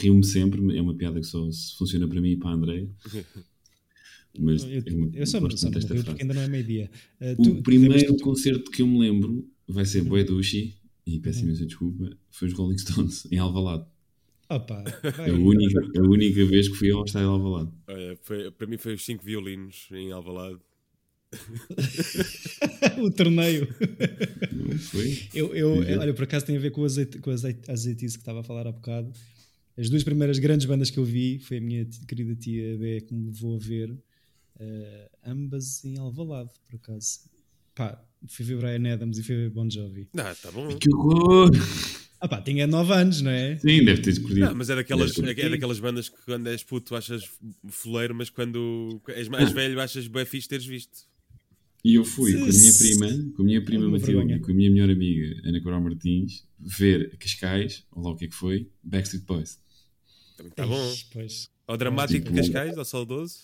Rio-me 0.00 0.24
sempre, 0.24 0.76
é 0.76 0.80
uma 0.82 0.94
piada 0.94 1.20
que 1.20 1.26
só 1.26 1.48
funciona 1.78 2.06
para 2.06 2.20
mim 2.20 2.30
e 2.32 2.36
para 2.36 2.50
a 2.50 2.54
André. 2.54 2.86
Mas 4.38 4.64
Eu, 4.64 4.82
uma- 4.96 5.10
eu 5.14 5.26
só 5.26 5.38
rio 5.38 5.56
frase. 5.56 6.04
porque 6.04 6.22
ainda 6.22 6.34
não 6.34 6.42
é 6.42 6.48
meio-dia. 6.48 6.90
Uh, 7.20 7.32
O 7.40 7.42
tu- 7.56 7.62
primeiro 7.62 7.94
lembras-te- 7.94 8.22
concerto 8.22 8.70
que 8.70 8.82
eu 8.82 8.86
me 8.86 8.98
lembro 8.98 9.48
vai 9.66 9.84
ser 9.84 10.02
Boé 10.02 10.24
Dushi, 10.24 10.74
e 11.06 11.20
peço 11.20 11.40
imensa 11.44 11.64
desculpa, 11.66 12.16
foi 12.30 12.48
os 12.48 12.54
Rolling 12.54 12.78
Stones, 12.78 13.26
em 13.30 13.38
Alvalade. 13.38 13.84
Opa, 14.56 14.84
É 15.26 15.30
a 15.30 15.34
única, 15.34 15.80
a 15.98 16.02
única 16.02 16.44
vez 16.46 16.68
que 16.68 16.74
fui 16.76 16.90
ao 16.90 17.04
estádio 17.04 17.28
de 17.28 17.34
Alvalade. 17.34 17.70
Olha, 17.88 18.18
foi, 18.22 18.50
para 18.50 18.66
mim 18.66 18.76
foi 18.76 18.94
os 18.94 19.04
5 19.04 19.24
violinos 19.24 19.88
em 19.92 20.12
Alvalade. 20.12 20.58
o 23.02 23.10
torneio. 23.10 23.66
Não 24.52 24.78
foi? 24.78 25.18
Eu, 25.34 25.54
eu, 25.54 25.70
Uhum. 25.72 25.98
olha, 26.00 26.14
por 26.14 26.24
acaso 26.24 26.46
tem 26.46 26.56
a 26.56 26.60
ver 26.60 26.70
com 26.70 26.82
o 26.82 26.84
azeite, 26.84 27.18
com 27.18 27.30
azeite, 27.30 27.70
azeitice 27.70 28.16
que 28.16 28.22
estava 28.22 28.40
a 28.40 28.44
falar 28.44 28.66
há 28.66 28.72
bocado. 28.72 29.12
As 29.76 29.90
duas 29.90 30.04
primeiras 30.04 30.38
grandes 30.38 30.66
bandas 30.66 30.90
que 30.90 30.98
eu 30.98 31.04
vi 31.04 31.38
foi 31.40 31.58
a 31.58 31.60
minha 31.60 31.84
querida 32.06 32.34
tia 32.36 32.76
B 32.78 33.00
que 33.00 33.12
me 33.12 33.26
levou 33.26 33.56
a 33.56 33.58
ver, 33.58 33.90
uh, 33.90 35.10
ambas 35.26 35.84
em 35.84 35.98
Alvalade, 35.98 36.50
por 36.68 36.76
acaso. 36.76 37.18
Pá, 37.74 38.00
fui 38.28 38.44
ver 38.44 38.56
Brian 38.58 38.92
Adams 38.92 39.18
e 39.18 39.22
fui 39.24 39.34
ver 39.34 39.50
Bon 39.50 39.68
Jovi. 39.68 40.08
Ah, 40.16 40.32
tá 40.40 40.52
bom. 40.52 40.68
Que 40.78 40.88
horror! 40.94 41.50
Ah 42.24 42.28
pá, 42.28 42.40
tinha 42.40 42.66
9 42.66 42.90
anos, 42.90 43.20
não 43.20 43.30
é? 43.30 43.58
Sim, 43.58 43.84
deve 43.84 44.00
ter 44.00 44.08
escolhido. 44.08 44.46
Não, 44.46 44.54
mas 44.54 44.70
é 44.70 44.76
daquelas, 44.76 45.12
ter 45.12 45.38
é 45.40 45.48
daquelas 45.50 45.78
bandas 45.78 46.08
que 46.08 46.16
quando 46.24 46.46
és 46.46 46.62
puto 46.62 46.96
achas 46.96 47.30
foleiro, 47.68 48.14
mas 48.14 48.30
quando 48.30 48.98
és 49.08 49.28
mais 49.28 49.52
velho 49.52 49.78
achas 49.78 50.08
bem 50.08 50.24
fixe 50.24 50.48
teres 50.48 50.64
visto. 50.64 51.00
E 51.84 51.96
eu 51.96 52.02
fui 52.02 52.32
com 52.32 52.44
a 52.44 52.48
minha 52.48 52.72
prima, 52.78 53.32
com 53.36 53.42
a 53.42 53.44
minha 53.44 53.62
prima 53.62 53.90
Matilde 53.90 54.32
e 54.32 54.38
com 54.38 54.52
a 54.52 54.54
minha 54.54 54.70
melhor 54.70 54.88
amiga 54.88 55.38
Ana 55.46 55.60
Coral 55.60 55.82
Martins 55.82 56.46
ver 56.58 57.14
Cascais, 57.18 57.84
ou 57.92 58.02
lá 58.02 58.12
o 58.12 58.16
que 58.16 58.24
é 58.24 58.28
que 58.28 58.34
foi, 58.34 58.70
Backstreet 58.82 59.26
Boys. 59.26 59.60
Também 60.38 60.52
tá 60.52 60.66
bom. 60.66 60.94
Pois. 61.12 61.50
Ao 61.66 61.76
dramático 61.76 62.20
de 62.20 62.24
Tipo, 62.24 62.36
Cascais, 62.36 62.78
ao 62.78 62.86
saudoso. 62.86 63.38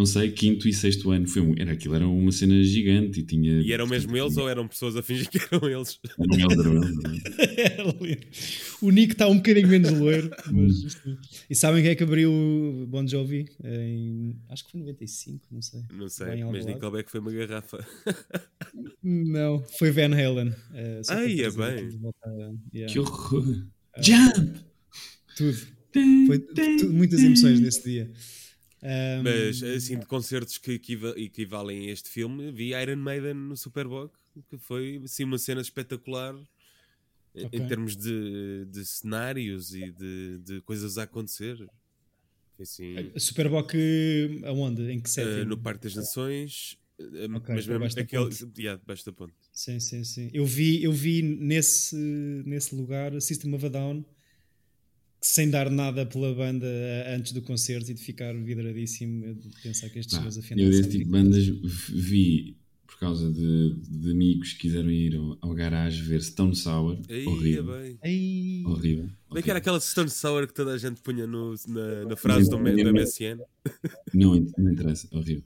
Não 0.00 0.06
sei, 0.06 0.30
quinto 0.30 0.66
e 0.66 0.72
sexto 0.72 1.10
ano. 1.10 1.28
Foi 1.28 1.42
um, 1.42 1.54
era 1.58 1.72
aquilo, 1.72 1.94
era 1.94 2.08
uma 2.08 2.32
cena 2.32 2.62
gigante 2.64 3.20
e 3.20 3.22
tinha. 3.22 3.60
E 3.60 3.70
eram 3.70 3.86
mesmo 3.86 4.16
eles 4.16 4.34
ou 4.38 4.48
eram 4.48 4.66
pessoas 4.66 4.96
a 4.96 5.02
fingir 5.02 5.28
que 5.28 5.36
eram 5.52 5.68
eles? 5.68 6.00
Eram 6.18 6.50
eles, 6.54 7.58
eram 7.58 7.96
eles, 8.06 8.62
o 8.80 8.90
Nick 8.90 9.12
está 9.12 9.28
um 9.28 9.36
bocadinho 9.36 9.68
menos 9.68 9.90
loiro. 10.00 10.30
Mas, 10.50 10.92
sim. 10.94 11.18
e 11.50 11.54
sabem 11.54 11.82
quem 11.82 11.90
é 11.90 11.94
que 11.94 12.02
abriu 12.02 12.32
o 12.32 12.86
Bon 12.86 13.06
Jovi? 13.06 13.44
Em, 13.62 14.40
acho 14.48 14.64
que 14.64 14.70
foi 14.72 14.80
95, 14.80 15.44
não 15.50 15.60
sei. 15.60 15.80
Não 15.92 16.08
sei, 16.08 16.26
Bem 16.28 16.44
mas. 16.44 16.64
Nickelback 16.64 17.10
foi 17.10 17.20
uma 17.20 17.32
garrafa. 17.32 17.86
Não, 19.04 19.62
foi 19.78 19.90
Van 19.90 20.14
Halen. 20.14 20.52
para 21.06 21.18
Ai, 21.18 21.40
é 21.42 21.50
bem. 21.50 21.88
volta 21.98 22.54
yeah, 22.74 22.90
Que 22.90 22.98
horror! 23.00 23.66
Jump! 24.00 24.60
Tudo. 25.36 25.58
Foi 26.26 26.38
tu- 26.38 26.90
muitas 26.90 27.20
emoções 27.20 27.60
nesse 27.60 27.84
dia. 27.84 28.10
Ahm, 28.82 29.22
Mas 29.22 29.62
assim, 29.62 29.98
de 29.98 30.06
concertos 30.06 30.56
que 30.58 30.72
equiva- 30.72 31.14
equivalem 31.18 31.88
a 31.88 31.92
este 31.92 32.08
filme, 32.08 32.50
vi 32.50 32.70
Iron 32.72 32.96
Maiden 32.96 33.34
no 33.34 33.56
Superboc, 33.56 34.14
que 34.48 34.56
foi 34.56 35.00
assim, 35.04 35.24
uma 35.24 35.36
cena 35.38 35.60
espetacular 35.60 36.34
em- 37.34 37.44
Ok. 37.46 37.60
em 37.60 37.66
termos 37.68 37.96
de, 37.96 38.64
de 38.70 38.84
cenários 38.86 39.74
e 39.74 39.90
de, 39.92 40.38
de 40.38 40.60
coisas 40.62 40.96
a 40.96 41.02
acontecer. 41.02 41.56
Foi 42.56 42.62
assim, 42.62 43.12
Superboc 43.18 43.74
eh, 43.74 44.40
aonde? 44.44 44.90
Em 44.90 45.00
que 45.00 45.08
eh, 45.10 45.12
setting? 45.12 45.44
no 45.44 45.58
Parque 45.58 45.84
das 45.84 45.94
Nações, 45.94 46.78
eh, 46.98 47.26
Ok, 47.34 47.54
mas 47.54 47.66
mesmo 47.66 47.84
aquele. 47.84 48.30
Yeah, 48.58 48.80
debaixo 48.80 49.04
da 49.04 49.12
ponte. 49.12 49.34
Sim, 49.52 49.78
sim, 49.78 50.04
sim. 50.04 50.30
Eu 50.32 50.44
vi, 50.46 50.82
eu 50.82 50.92
vi 50.92 51.20
nesse, 51.22 51.94
nesse 52.46 52.74
lugar 52.74 53.18
System 53.20 53.54
of 53.54 53.66
a 53.66 53.68
Down 53.68 54.04
sem 55.20 55.50
dar 55.50 55.70
nada 55.70 56.06
pela 56.06 56.34
banda 56.34 56.66
antes 57.14 57.32
do 57.32 57.42
concerto 57.42 57.90
e 57.90 57.94
de 57.94 58.02
ficar 58.02 58.34
vidradíssimo 58.34 59.34
de 59.34 59.48
pensar 59.62 59.88
que 59.90 59.98
estes 59.98 60.14
senhores 60.16 60.38
afinal 60.38 60.64
eu 60.64 60.70
desse 60.70 60.88
tipo 60.90 61.04
de 61.04 61.10
bandas 61.10 61.46
vi 61.90 62.56
por 62.86 62.98
causa 62.98 63.30
de, 63.32 63.74
de 63.88 64.10
amigos 64.10 64.52
que 64.54 64.60
quiseram 64.60 64.90
ir 64.90 65.14
ao, 65.16 65.38
ao 65.40 65.54
garagem 65.54 66.02
ver 66.04 66.20
Stone 66.22 66.54
Sour. 66.56 66.98
Aí, 67.08 67.24
horrível. 67.26 67.74
é 67.76 67.92
bem. 68.02 68.66
Horrível. 68.66 69.08
Como 69.28 69.38
é 69.38 69.42
que 69.42 69.48
era 69.50 69.58
aquela 69.58 69.80
Stone 69.80 70.10
Sour 70.10 70.46
que 70.46 70.52
toda 70.54 70.72
a 70.72 70.78
gente 70.78 71.00
punha 71.00 71.26
no- 71.26 71.54
na, 71.68 72.04
na 72.06 72.16
frase 72.16 72.50
do, 72.50 72.58
Não, 72.58 72.64
do 72.64 72.82
não. 72.84 72.92
MSN? 72.92 73.38
Não, 74.12 74.46
não 74.58 74.72
interessa, 74.72 75.08
horrível. 75.12 75.44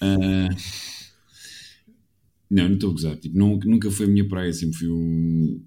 Ah, 0.00 0.48
não, 2.50 2.68
não 2.68 2.74
estou 2.74 2.90
a 2.90 2.92
gozar. 2.92 3.16
Tipo, 3.16 3.38
não- 3.38 3.58
nunca 3.64 3.90
foi 3.90 4.06
a 4.06 4.08
minha 4.08 4.28
praia, 4.28 4.52
sempre 4.52 4.76
fui 4.78 4.88
um, 4.88 5.62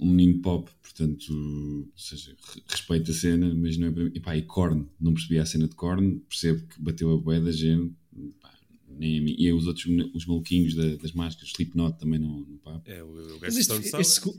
um 0.00 0.10
menino 0.12 0.40
pop, 0.40 0.70
portanto, 0.82 1.28
ou 1.32 1.88
seja, 1.98 2.34
re- 2.54 2.62
respeito 2.68 3.10
a 3.10 3.14
cena, 3.14 3.52
mas 3.54 3.76
não 3.76 3.88
é 3.88 3.90
para 3.90 4.04
mim. 4.04 4.10
E 4.14 4.20
pá, 4.20 4.36
e 4.36 4.42
Korn, 4.42 4.86
não 5.00 5.12
percebi 5.12 5.38
a 5.38 5.46
cena 5.46 5.66
de 5.68 5.74
Korn, 5.74 6.20
percebo 6.28 6.66
que 6.66 6.80
bateu 6.80 7.12
a 7.12 7.16
boé 7.18 7.40
da 7.40 7.50
gente, 7.50 7.92
pá, 8.40 8.52
nem 8.88 9.18
a 9.18 9.22
mim. 9.22 9.34
E 9.38 9.52
os 9.52 9.66
outros, 9.66 9.86
os 10.14 10.24
maluquinhos 10.26 10.74
da- 10.74 10.96
das 10.96 11.12
máscaras, 11.12 11.50
Slipknot 11.50 11.98
também 11.98 12.18
não, 12.18 12.40
não 12.40 12.56
pá. 12.58 12.80
É, 12.84 13.02
o, 13.02 13.08
o 13.08 13.38
Mas 13.40 13.56
este. 13.56 14.04
School, 14.04 14.38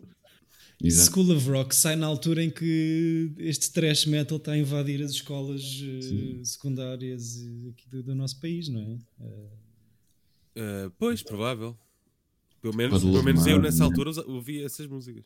Exato. 0.82 1.12
School 1.12 1.36
of 1.36 1.50
Rock 1.50 1.76
sai 1.76 1.98
na 1.98 2.08
altura 2.08 2.42
em 2.42 2.50
que 2.50 3.34
este 3.40 3.70
trash 3.74 4.06
metal 4.06 4.38
está 4.38 4.54
a 4.54 4.58
invadir 4.58 5.04
as 5.04 5.12
escolas 5.12 5.62
Sim. 5.62 6.42
secundárias 6.46 7.38
eh, 7.42 7.70
aqui 7.72 7.90
do, 7.90 8.02
do 8.02 8.16
nosso 8.16 8.40
país, 8.40 8.70
não 8.70 8.80
é? 8.82 8.98
Eh, 9.22 9.50
Uh, 10.56 10.90
pois, 10.98 11.22
provável. 11.24 11.78
Pelo 12.62 12.76
menos, 12.76 13.02
pelo 13.02 13.24
menos 13.24 13.46
eu 13.48 13.62
nessa 13.62 13.80
né? 13.80 13.86
altura 13.86 14.12
ouvia 14.28 14.66
essas 14.66 14.88
músicas. 14.88 15.24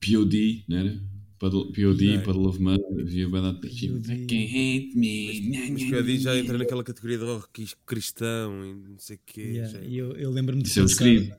POD, 0.00 0.64
não 0.68 0.76
era? 0.78 1.00
Puddle- 1.38 1.70
POD. 1.72 2.18
Puddle 2.24 2.46
of 2.48 2.58
Mud, 2.60 2.80
havia 3.00 3.28
banda 3.28 3.52
de 3.60 3.74
tipo, 3.74 3.94
POD. 3.94 4.26
Can't 4.26 4.44
hate 4.46 4.92
me. 4.96 5.68
Mas 5.72 5.84
que 5.84 5.94
ali 5.94 6.18
já 6.18 6.36
entra 6.38 6.56
naquela 6.56 6.82
categoria 6.82 7.18
de 7.18 7.24
rock 7.24 7.66
cristão 7.84 8.64
e 8.64 8.74
não 8.74 8.98
sei 8.98 9.16
o 9.16 9.20
quê. 9.26 9.40
yeah, 9.42 9.80
e 9.84 9.98
eu, 9.98 10.12
eu 10.16 10.30
lembro-me 10.30 10.62
de 10.62 10.68
Isso 10.68 10.80
é 10.80 10.84
o 10.84 10.86
Creed. 10.96 11.30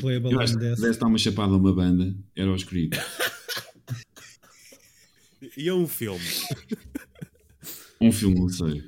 Playable 0.00 0.32
Eu 0.32 0.40
acho 0.40 0.54
que 0.54 0.58
desse 0.60 0.98
dar 0.98 1.06
uma 1.06 1.18
chapada 1.18 1.52
a 1.52 1.56
uma 1.56 1.72
banda, 1.74 2.16
era 2.34 2.52
os 2.52 2.64
Creed. 2.64 2.92
E 5.56 5.68
é 5.68 5.72
um 5.74 5.86
filme. 5.86 6.24
Um 8.00 8.10
filme, 8.10 8.38
não 8.40 8.48
sei. 8.48 8.82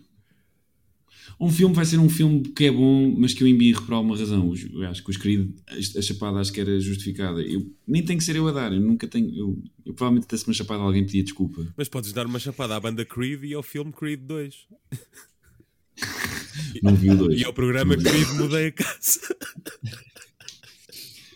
Um 1.40 1.51
filme 1.51 1.74
vai 1.74 1.85
ser 1.85 1.98
um 1.98 2.09
filme 2.09 2.42
que 2.42 2.64
é 2.64 2.70
bom, 2.70 3.14
mas 3.16 3.33
que 3.33 3.44
eu 3.44 3.46
embirro 3.46 3.85
por 3.85 3.94
alguma 3.94 4.16
razão. 4.16 4.53
Eu 4.72 4.88
acho 4.88 5.05
que 5.05 5.11
os 5.11 5.16
queridos, 5.16 5.55
a 5.96 6.03
chapada 6.03 6.38
acho 6.38 6.53
que 6.53 6.61
era 6.61 6.81
justificada. 6.81 7.40
Eu, 7.42 7.64
nem 7.87 8.05
tem 8.05 8.18
que 8.18 8.24
ser 8.24 8.35
eu 8.35 8.48
a 8.48 8.53
dar, 8.53 8.72
eu 8.72 8.81
nunca 8.81 9.07
tenho. 9.07 9.29
Eu, 9.37 9.62
eu 9.87 9.94
provavelmente 9.94 10.27
desse 10.27 10.46
uma 10.46 10.55
chapada 10.55 10.83
alguém 10.83 11.05
pedia 11.05 11.22
desculpa. 11.22 11.64
Mas 11.77 11.88
podes 11.88 12.12
dar 12.12 12.27
uma 12.27 12.40
chapada 12.40 12.74
à 12.74 12.81
banda 12.81 13.05
Creed 13.05 13.44
e 13.44 13.55
ao 13.55 13.62
filme 13.62 13.92
Creed 13.92 14.20
2. 14.20 14.66
Não 16.83 16.94
vi 16.94 17.11
o 17.11 17.16
dois. 17.16 17.40
E 17.40 17.44
ao 17.44 17.53
programa 17.53 17.96
Creed 17.96 18.29
Mudei 18.35 18.68
a 18.68 18.72
Casa. 18.72 19.20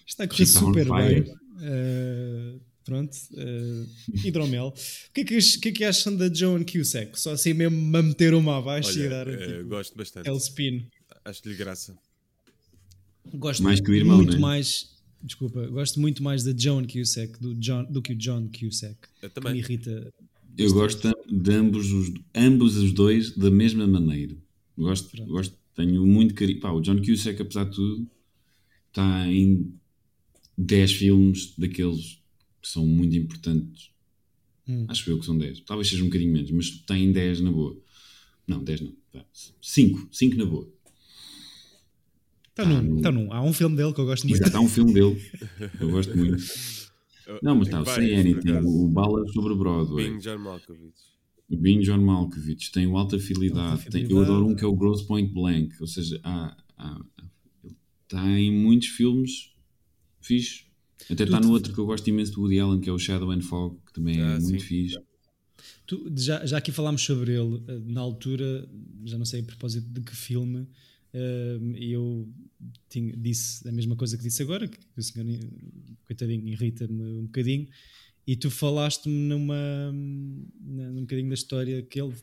Está 0.06 0.24
a 0.24 0.28
correr 0.28 0.46
super 0.46 0.84
bem. 0.90 1.34
Eh, 1.60 2.54
pronto. 2.84 3.16
eh, 3.36 3.86
hidromel. 4.24 4.68
O 4.68 5.12
que, 5.14 5.20
é 5.22 5.24
que, 5.24 5.38
que 5.58 5.68
é 5.68 5.72
que 5.72 5.84
acham 5.84 6.14
da 6.16 6.32
Joan 6.32 6.64
Cusack? 6.64 7.18
Só 7.18 7.32
assim 7.32 7.54
mesmo 7.54 7.96
a 7.96 8.02
meter 8.02 8.34
uma 8.34 8.58
abaixo 8.58 8.98
e 8.98 9.00
Olha, 9.02 9.10
dar 9.10 9.28
eh, 9.28 9.46
tipo, 9.58 9.68
gosto 9.68 9.96
bastante. 9.96 10.28
El 10.28 10.36
Spin. 10.36 10.86
Acho-lhe 11.24 11.54
graça. 11.54 11.96
Gosto 13.34 13.62
Mais 13.62 13.80
que 13.80 13.90
o 13.90 13.94
irmão, 13.94 14.16
muito 14.16 14.34
né? 14.34 14.38
mais. 14.38 14.90
Desculpa, 15.22 15.64
gosto 15.68 16.00
muito 16.00 16.20
mais 16.22 16.42
da 16.42 16.52
Joan 16.56 16.84
Cusack 16.84 17.40
do, 17.40 17.54
John, 17.54 17.84
do 17.84 18.02
que 18.02 18.12
o 18.12 18.16
John 18.16 18.48
Cusack. 18.48 18.96
Eu 19.22 19.30
Que 19.30 19.38
me 19.40 19.44
também. 19.46 19.58
irrita. 19.58 20.12
Eu 20.58 20.72
gosto 20.72 21.10
de 21.30 21.52
ambos 21.54 21.92
os, 21.92 22.12
ambos 22.34 22.76
os 22.76 22.92
dois 22.92 23.30
da 23.36 23.50
mesma 23.50 23.86
maneira. 23.86 24.36
Gosto, 24.76 25.08
Pronto. 25.10 25.30
gosto 25.30 25.56
tenho 25.76 26.04
muito 26.04 26.34
carinho. 26.34 26.60
Pá, 26.60 26.70
o 26.72 26.80
John 26.80 27.00
Cusack, 27.00 27.40
apesar 27.40 27.64
de 27.64 27.70
tudo, 27.76 28.10
está 28.88 29.26
em 29.28 29.72
10 30.58 30.92
filmes 30.92 31.54
daqueles 31.56 32.18
que 32.62 32.68
são 32.68 32.87
muito 32.87 33.14
importantes. 33.16 33.90
Hum. 34.68 34.87
Acho 34.88 35.11
eu 35.11 35.18
que 35.18 35.27
são 35.27 35.37
10. 35.37 35.61
Talvez 35.61 35.88
seja 35.88 36.03
um 36.03 36.07
bocadinho 36.07 36.33
menos, 36.33 36.51
mas 36.53 36.66
está 36.66 36.96
em 36.96 37.11
10 37.12 37.40
na 37.40 37.51
boa. 37.51 37.77
Não, 38.46 38.62
10 38.62 38.81
não. 38.83 38.94
5. 39.61 40.09
5 40.11 40.37
na 40.37 40.44
boa. 40.46 40.68
Está 42.51 42.64
num, 42.66 42.83
no- 42.83 43.01
tá 43.03 43.11
num. 43.11 43.33
Há 43.33 43.42
um 43.42 43.53
filme 43.53 43.77
dele 43.77 43.92
que 43.92 44.01
eu 44.01 44.05
gosto 44.07 44.27
muito. 44.29 44.40
Exato, 44.42 44.57
há 44.57 44.61
um 44.61 44.68
filme 44.68 44.92
dele. 44.92 45.20
Eu 45.81 45.90
gosto 45.90 46.16
muito. 46.16 46.37
Não, 47.42 47.55
mas 47.57 47.68
Tem 47.68 47.79
está, 47.81 47.94
sem 47.94 48.09
por 48.11 48.18
anything. 48.18 48.66
O 48.66 48.88
Bala 48.88 49.27
sobre 49.33 49.55
Broadway. 49.55 50.09
Being 50.09 50.18
John 50.18 50.38
Malkovich. 50.38 50.94
O 51.48 51.57
Being 51.57 51.81
John 51.81 51.98
Malkovich 52.03 52.70
tem 52.72 52.87
o 52.87 52.96
Alta 52.96 53.18
Fidelidade. 53.18 53.88
Tem, 53.90 54.07
eu 54.11 54.20
adoro 54.20 54.46
um 54.48 54.55
que 54.55 54.64
é 54.64 54.66
o 54.66 54.75
Gross 54.77 55.03
Point 55.03 55.33
Blank. 55.33 55.75
Ou 55.81 55.87
seja, 55.87 56.20
há, 56.22 56.57
há, 56.77 57.01
ele 57.64 57.75
está 58.05 58.38
em 58.38 58.53
muitos 58.53 58.88
filmes 58.88 59.55
fixe. 60.20 60.64
Até 61.10 61.24
está 61.24 61.40
no 61.40 61.50
outro 61.50 61.72
que 61.72 61.78
eu 61.78 61.86
gosto 61.86 62.08
imenso 62.08 62.32
do 62.32 62.40
Woody 62.42 62.58
Allen, 62.60 62.80
que 62.80 62.88
é 62.88 62.92
o 62.92 62.98
Shadow 62.98 63.30
and 63.30 63.42
Fog, 63.42 63.76
que 63.86 63.92
também 63.92 64.18
é 64.18 64.22
Ah, 64.22 64.40
muito 64.40 64.46
sim. 64.46 64.58
fixe. 64.58 64.98
Tu- 65.86 66.12
já, 66.16 66.44
já 66.46 66.58
aqui 66.58 66.72
falámos 66.72 67.02
sobre 67.02 67.32
ele, 67.32 67.62
eh, 67.68 67.78
na 67.86 68.00
altura, 68.00 68.68
já 69.04 69.18
não 69.18 69.24
sei 69.24 69.40
a 69.40 69.44
propósito 69.44 69.86
de 69.88 70.00
que 70.00 70.14
filme, 70.16 70.66
eh, 71.12 71.58
e 71.76 71.92
eu 71.92 72.28
tinha- 72.88 73.14
disse 73.16 73.66
a 73.68 73.72
mesma 73.72 73.94
coisa 73.96 74.16
que 74.16 74.22
disse 74.22 74.42
agora, 74.42 74.66
que 74.68 74.78
o 74.96 75.02
senhor, 75.02 75.28
eh, 75.28 75.38
coitadinho, 76.06 76.48
irrita-me 76.48 77.02
um 77.02 77.22
bocadinho, 77.24 77.68
e 78.26 78.36
tu 78.36 78.50
falaste-me 78.50 79.14
numa, 79.14 79.92
num 79.92 81.00
bocadinho 81.00 81.28
da 81.28 81.34
história 81.34 81.82
que 81.82 82.00
ele 82.00 82.14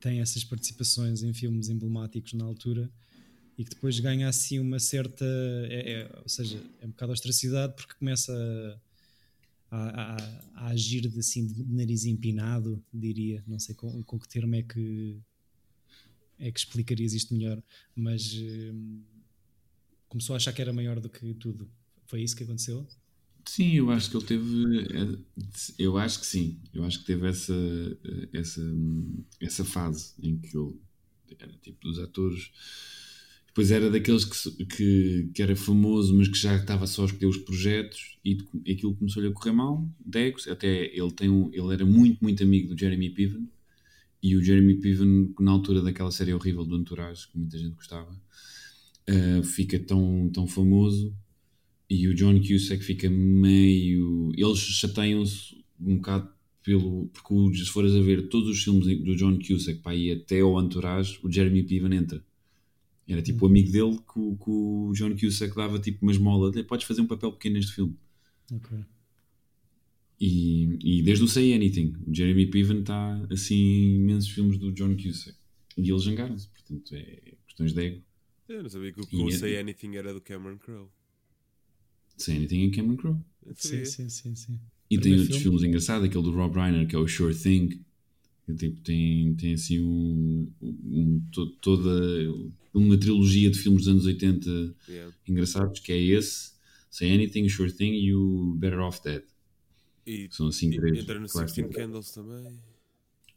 tem 0.00 0.20
essas 0.20 0.42
participações 0.44 1.22
em 1.22 1.32
filmes 1.32 1.68
emblemáticos 1.68 2.32
na 2.34 2.44
altura 2.44 2.90
e 3.58 3.64
que 3.64 3.70
depois 3.70 3.98
ganha 4.00 4.28
assim 4.28 4.58
uma 4.58 4.78
certa, 4.78 5.24
é- 5.68 5.92
é- 6.02 6.20
ou 6.22 6.28
seja, 6.28 6.60
é 6.80 6.86
um 6.86 6.90
bocado 6.90 7.12
ostracidade 7.12 7.74
porque 7.76 7.94
começa 7.94 8.32
a, 9.70 9.76
a, 9.78 10.14
a- 10.16 10.40
a 10.54 10.66
agir 10.68 11.02
de, 11.08 11.18
assim, 11.18 11.46
de 11.46 11.64
nariz 11.64 12.04
empinado, 12.04 12.82
diria. 12.92 13.42
Não 13.46 13.58
sei 13.58 13.74
com, 13.74 14.02
com 14.02 14.18
que 14.18 14.28
termo 14.28 14.54
é 14.54 14.62
que 14.62 15.20
é 16.38 16.50
que 16.50 16.58
explicarias 16.58 17.12
isto 17.12 17.32
melhor, 17.34 17.62
mas 17.94 18.32
hum, 18.34 19.02
começou 20.08 20.34
a 20.34 20.36
achar 20.36 20.52
que 20.52 20.60
era 20.62 20.72
maior 20.72 21.00
do 21.00 21.08
que 21.08 21.34
tudo. 21.34 21.70
Foi 22.06 22.22
isso 22.22 22.36
que 22.36 22.44
aconteceu? 22.44 22.86
Sim, 23.46 23.72
eu 23.74 23.90
acho 23.90 24.10
que 24.10 24.16
ele 24.16 24.24
teve. 24.26 24.78
eh, 24.96 25.18
Eu 25.78 25.98
acho 25.98 26.20
que 26.20 26.26
sim. 26.26 26.60
Eu 26.72 26.84
acho 26.84 27.00
que 27.00 27.04
teve 27.06 27.28
essa, 27.28 27.52
essa, 28.32 28.62
essa 29.40 29.64
fase 29.64 30.14
em 30.22 30.38
que 30.38 30.56
ele 30.56 30.74
era 31.38 31.52
tipo 31.58 31.80
dos 31.80 31.98
atores. 31.98 32.50
Depois 33.54 33.70
era 33.70 33.88
daqueles 33.88 34.24
que, 34.24 34.64
que, 34.64 35.30
que 35.32 35.40
era 35.40 35.54
famoso, 35.54 36.12
mas 36.12 36.26
que 36.26 36.36
já 36.36 36.56
estava 36.56 36.88
só 36.88 37.02
a 37.02 37.04
escolher 37.04 37.26
os 37.26 37.36
projetos 37.36 38.18
e 38.24 38.36
aquilo 38.72 38.96
começou-lhe 38.96 39.28
a 39.28 39.32
correr 39.32 39.52
mal. 39.52 39.88
Degos, 40.04 40.48
até 40.48 40.86
ele, 40.86 41.12
tem 41.12 41.28
um, 41.28 41.50
ele 41.52 41.72
era 41.72 41.86
muito, 41.86 42.18
muito 42.20 42.42
amigo 42.42 42.74
do 42.74 42.78
Jeremy 42.78 43.10
Piven. 43.10 43.48
E 44.20 44.34
o 44.36 44.42
Jeremy 44.42 44.74
Piven, 44.80 45.32
na 45.38 45.52
altura 45.52 45.82
daquela 45.82 46.10
série 46.10 46.34
horrível 46.34 46.64
do 46.64 46.76
Entourage, 46.76 47.28
que 47.28 47.38
muita 47.38 47.56
gente 47.56 47.76
gostava, 47.76 48.20
eh, 49.06 49.42
fica 49.44 49.78
tão, 49.78 50.28
tão 50.32 50.48
famoso 50.48 51.14
e 51.88 52.08
o 52.08 52.14
John 52.14 52.40
Cusack 52.40 52.82
fica 52.82 53.08
meio. 53.08 54.32
Eles 54.36 54.58
chateiam-se 54.58 55.64
um 55.80 55.96
bocado 55.96 56.28
pelo. 56.64 57.06
Porque 57.12 57.56
se 57.56 57.66
fores 57.66 57.94
a 57.94 58.00
ver 58.00 58.28
todos 58.28 58.48
os 58.48 58.62
filmes 58.62 58.86
do 59.02 59.14
John 59.14 59.38
Cusack 59.38 59.80
para 59.80 59.94
ir 59.94 60.12
até 60.12 60.40
ao 60.40 60.60
Entourage, 60.60 61.18
o 61.22 61.30
Jeremy 61.30 61.62
Piven 61.62 61.94
entra. 61.94 62.24
Era 63.06 63.20
tipo 63.22 63.44
o 63.44 63.48
amigo 63.48 63.70
dele 63.70 63.98
que, 63.98 64.18
o- 64.18 64.36
que 64.36 64.50
o 64.50 64.92
John 64.94 65.14
Cusack 65.16 65.54
dava 65.54 65.78
tipo 65.78 65.98
uma 66.02 66.12
esmola. 66.12 66.50
"Olha, 66.50 66.64
Podes 66.64 66.86
fazer 66.86 67.00
um 67.02 67.06
papel 67.06 67.32
pequeno 67.32 67.56
neste 67.56 67.72
filme. 67.74 67.94
Ok. 68.52 68.78
E, 70.20 70.78
e 70.98 71.02
desde 71.02 71.24
o 71.24 71.28
Say 71.28 71.52
Anything, 71.52 71.94
o 72.06 72.14
Jeremy 72.14 72.46
Piven 72.46 72.80
está 72.80 73.26
assim 73.30 73.54
em 73.56 73.94
imensos 73.96 74.30
filmes 74.30 74.56
do 74.58 74.72
John 74.72 74.96
Cusack. 74.96 75.36
E 75.76 75.90
eles 75.90 76.02
zangaram-se. 76.04 76.48
Portanto, 76.48 76.94
é 76.94 77.34
questões 77.46 77.72
de 77.72 77.82
ego. 77.84 78.02
Eu 78.48 78.62
não 78.62 78.70
sabia 78.70 78.92
que 78.92 79.00
o 79.00 79.24
o 79.24 79.28
é- 79.28 79.32
Say 79.32 79.56
Anything 79.58 79.96
era 79.96 80.14
do 80.14 80.20
Cameron 80.20 80.56
Crowe. 80.58 80.88
Say 82.16 82.36
Anything 82.36 82.68
é 82.68 82.70
Cameron 82.70 82.96
Crowe. 82.96 83.18
Sim, 83.56 83.84
sim, 83.84 84.08
sim, 84.08 84.34
sim. 84.34 84.60
E 84.90 84.94
tem 84.96 85.00
Primeiro 85.00 85.22
outros 85.22 85.38
filme. 85.42 85.42
filmes 85.58 85.62
engraçados, 85.68 86.08
aquele 86.08 86.22
do 86.24 86.30
Rob 86.30 86.54
Reiner, 86.54 86.86
que 86.86 86.94
é 86.94 86.98
o 86.98 87.08
Sure 87.08 87.34
Thing. 87.34 87.80
Tipo, 88.58 88.80
tem, 88.82 89.34
tem 89.36 89.54
assim 89.54 89.80
um, 89.80 90.46
um- 90.62 91.22
to- 91.32 91.50
toda 91.62 91.90
uma 92.74 92.96
trilogia 92.98 93.50
de 93.50 93.58
filmes 93.58 93.84
dos 93.84 93.88
anos 93.88 94.04
80 94.04 94.50
Yeah. 94.88 95.14
engraçados, 95.26 95.80
que 95.80 95.92
é 95.92 95.98
esse, 95.98 96.52
Say 96.90 97.10
Anything, 97.12 97.48
Sure 97.48 97.72
Thing 97.72 97.92
e 97.94 98.14
o 98.14 98.54
Better 98.58 98.80
Off 98.80 99.00
Dead. 99.02 99.22
E, 100.06 100.28
São 100.30 100.48
assim 100.48 100.70
e 100.70 100.76
três. 100.76 100.98
entra 100.98 101.18
no 101.18 101.26
clássicos. 101.28 101.54
16 101.70 101.74
Candles 101.74 102.10
também. 102.12 102.52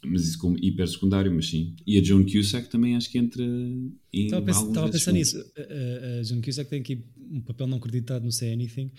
Mas 0.06 0.28
isso 0.28 0.38
como 0.38 0.58
hiper 0.64 0.88
secundário, 0.88 1.34
mas 1.34 1.48
sim. 1.50 1.74
E 1.86 1.98
a 1.98 2.04
Joan 2.04 2.24
Cusack 2.26 2.70
também 2.70 2.96
acho 2.96 3.10
que 3.10 3.18
entra 3.18 3.44
em 3.44 3.94
Estava 4.26 4.44
a 4.44 4.46
pensar, 4.46 4.60
alguns 4.60 4.72
estava 4.74 4.88
a 4.88 4.92
pensar 4.92 5.12
filmes. 5.12 5.34
nisso. 5.34 5.52
A, 5.58 6.20
a, 6.20 6.22
John 6.24 6.42
Cusack 6.42 6.70
tem 6.70 6.82
aqui 6.82 7.04
um 7.32 7.42
papel 7.42 7.68
não 7.68 7.78
acreditado 7.78 8.24
no 8.24 8.32
Say 8.32 8.52
Anything. 8.54 8.92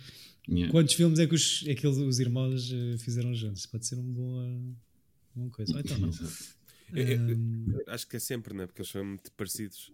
Yeah. 0.49 0.73
Quantos 0.73 0.95
filmes 0.95 1.19
é 1.19 1.27
que 1.27 1.35
os, 1.35 1.65
é 1.69 1.75
que 1.75 1.87
os 1.87 2.19
irmãos 2.19 2.73
eh, 2.73 2.97
fizeram 2.99 3.33
juntos? 3.35 3.67
Pode 3.67 3.87
ser 3.87 3.97
uma 3.97 4.11
boa, 4.13 4.61
uma 5.39 5.51
coisa. 5.51 5.73
Ou 5.75 5.81
então 5.81 5.99
não. 5.99 6.11
Eu- 6.95 7.07
eu- 7.31 7.85
Acho 7.89 8.07
que 8.09 8.17
é 8.17 8.19
sempre, 8.19 8.55
né? 8.55 8.67
Porque 8.67 8.81
eles 8.83 8.91
são 8.91 9.05
muito 9.05 9.31
parecidos. 9.33 9.91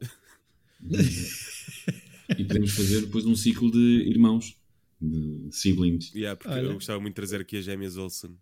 E 2.39 2.45
podemos 2.45 2.73
fazer 2.73 3.01
depois 3.03 3.25
um 3.27 3.37
ciclo 3.37 3.71
de 3.71 4.05
irmãos, 4.09 4.57
de 5.01 5.49
siblings. 5.53 6.13
Yeah, 6.15 6.37
porque 6.37 6.53
Olha. 6.53 6.67
eu 6.67 6.75
gostava 6.75 7.01
muito 7.01 7.13
de 7.15 7.17
trazer 7.17 7.41
aqui 7.41 7.57
as 7.59 7.65
gêmeas 7.65 7.97
Olsen. 7.97 8.37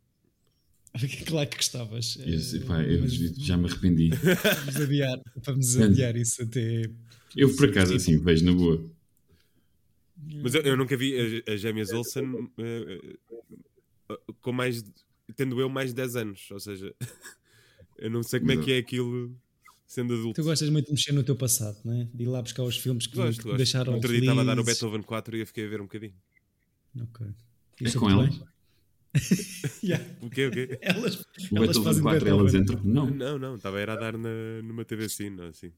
claro 1.26 1.48
que 1.48 1.56
gostavas. 1.56 2.18
eh, 2.20 2.30
Esse, 2.34 2.60
pá, 2.60 2.82
eu 2.82 3.00
mas 3.00 3.12
já 3.14 3.56
me 3.56 3.66
arrependi. 3.68 4.10
vamos 4.66 4.76
adiar, 4.76 5.20
vamos 5.36 5.76
adiar 5.78 6.16
isso 6.16 6.42
até. 6.42 6.90
Eu 7.36 7.54
por 7.56 7.68
acaso 7.70 7.94
assim 7.94 8.18
vejo 8.18 8.44
na 8.44 8.52
boa. 8.52 8.90
Mas 10.42 10.54
eu, 10.54 10.62
eu 10.62 10.76
nunca 10.76 10.96
vi 10.96 11.18
as, 11.46 11.54
as 11.54 11.60
gêmeas 11.60 11.90
Olsen 11.92 12.48
eh, 12.58 13.16
eh, 14.10 14.16
com 14.40 14.52
mais. 14.52 14.84
Tendo 15.44 15.60
eu 15.60 15.68
mais 15.68 15.90
de 15.90 15.96
10 15.96 16.16
anos. 16.16 16.50
Ou 16.50 16.60
seja, 16.60 16.94
eu 17.98 18.10
não 18.10 18.22
sei 18.22 18.40
como 18.40 18.52
é 18.52 18.56
que 18.56 18.72
é 18.72 18.78
aquilo 18.78 19.34
sendo 19.86 20.14
adulto. 20.14 20.40
Tu 20.40 20.44
gostas 20.46 20.68
muito 20.70 20.86
de 20.86 20.92
mexer 20.92 21.12
no 21.12 21.22
teu 21.22 21.36
passado, 21.36 21.78
não 21.84 21.92
é? 22.00 22.04
De 22.14 22.22
ir 22.22 22.26
lá 22.26 22.40
buscar 22.40 22.62
os 22.62 22.76
filmes 22.76 23.06
que, 23.06 23.16
Gosto, 23.16 23.38
que 23.38 23.44
gosto. 23.44 23.56
deixaram 23.56 23.94
Outro 23.94 24.08
dia 24.10 24.20
estava 24.20 24.40
a 24.42 24.44
dar 24.44 24.58
o. 24.58 24.64
Beethoven 24.64 25.02
4 25.02 25.36
e 25.36 25.40
eu 25.40 25.46
fiquei 25.46 25.66
a 25.66 25.68
ver 25.68 25.80
um 25.80 25.84
bocadinho. 25.84 26.14
Ok. 27.00 27.26
É 27.84 27.90
com 27.92 28.10
elas? 28.10 28.40
Yeah. 29.84 30.02
O 30.22 30.30
quê? 30.30 30.46
O 30.46 30.50
quê? 30.50 30.78
Elas, 30.80 31.16
O 31.16 31.56
elas 31.56 31.66
Beethoven 31.76 31.84
fazem 31.84 32.02
4 32.02 32.28
elas 32.28 32.52
Beethoven. 32.52 32.60
entram? 32.78 32.80
Não. 32.84 33.10
Não, 33.10 33.38
não, 33.38 33.56
estava 33.56 33.76
a 33.76 33.82
ir 33.82 33.90
a 33.90 33.96
dar 33.96 34.16
na, 34.16 34.30
numa 34.64 34.84
TV 34.86 35.04
assim, 35.04 35.28
não, 35.28 35.48
assim. 35.48 35.70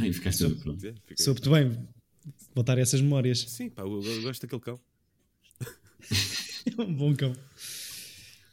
Aí 0.00 0.12
ficaste 0.12 0.44
a 0.44 0.50
pronto. 0.50 0.84
É, 0.84 0.92
fiquei- 1.06 1.24
Soube-te 1.24 1.48
bem 1.48 1.86
voltar 2.54 2.76
a 2.76 2.80
essas 2.80 3.00
memórias. 3.00 3.38
Sim, 3.48 3.70
pá, 3.70 3.82
eu, 3.82 4.02
eu 4.02 4.22
gosto 4.22 4.42
daquele 4.42 4.60
cão. 4.60 4.80
É 6.76 6.82
um 6.82 6.92
bom 6.94 7.14
cão. 7.14 7.32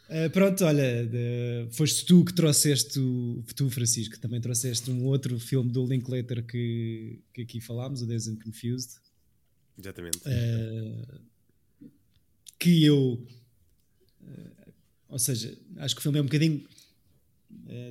Ah, 0.10 0.30
pronto, 0.30 0.63
olha, 0.63 1.06
de- 1.08 1.68
foste 1.72 2.06
tu 2.06 2.24
que 2.24 2.34
trouxeste, 2.34 3.00
o, 3.00 3.44
tu, 3.56 3.70
Francisco, 3.70 4.20
também 4.20 4.39
trouxeste 4.39 4.89
um 4.91 5.04
outro 5.06 5.39
filme 5.39 5.72
do 5.72 5.86
Linklater 5.86 6.46
que, 6.46 7.20
que 7.34 7.41
aqui 7.41 7.60
falámos, 7.60 8.02
o 8.02 8.06
Dazed 8.06 8.36
and 8.36 8.39
Confused, 8.44 8.91
Exatamente. 9.80 10.20
ah, 10.26 11.20
que 12.60 12.84
eu, 12.84 13.26
ah, 14.28 14.68
ou 15.10 15.20
seja, 15.20 15.58
acho 15.78 15.96
que 15.96 16.00
o 16.00 16.04
filme 16.04 16.20
é 16.20 16.22
um 16.22 16.26
bocadinho 16.26 16.63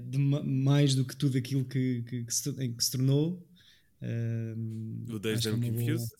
de 0.08 0.18
ma- 0.18 0.42
mais 0.42 0.94
do 0.94 1.04
que 1.04 1.16
tudo 1.16 1.36
aquilo 1.36 1.64
que, 1.64 2.02
que, 2.02 2.24
que 2.24 2.34
se, 2.34 2.48
em 2.62 2.72
que 2.72 2.84
se 2.84 2.92
tornou. 2.92 3.44
O 5.08 5.18
que 5.42 5.48
é 5.48 5.52
and 5.52 5.54
uma 5.56 5.66
boa- 5.66 5.80
Confused. 5.80 6.12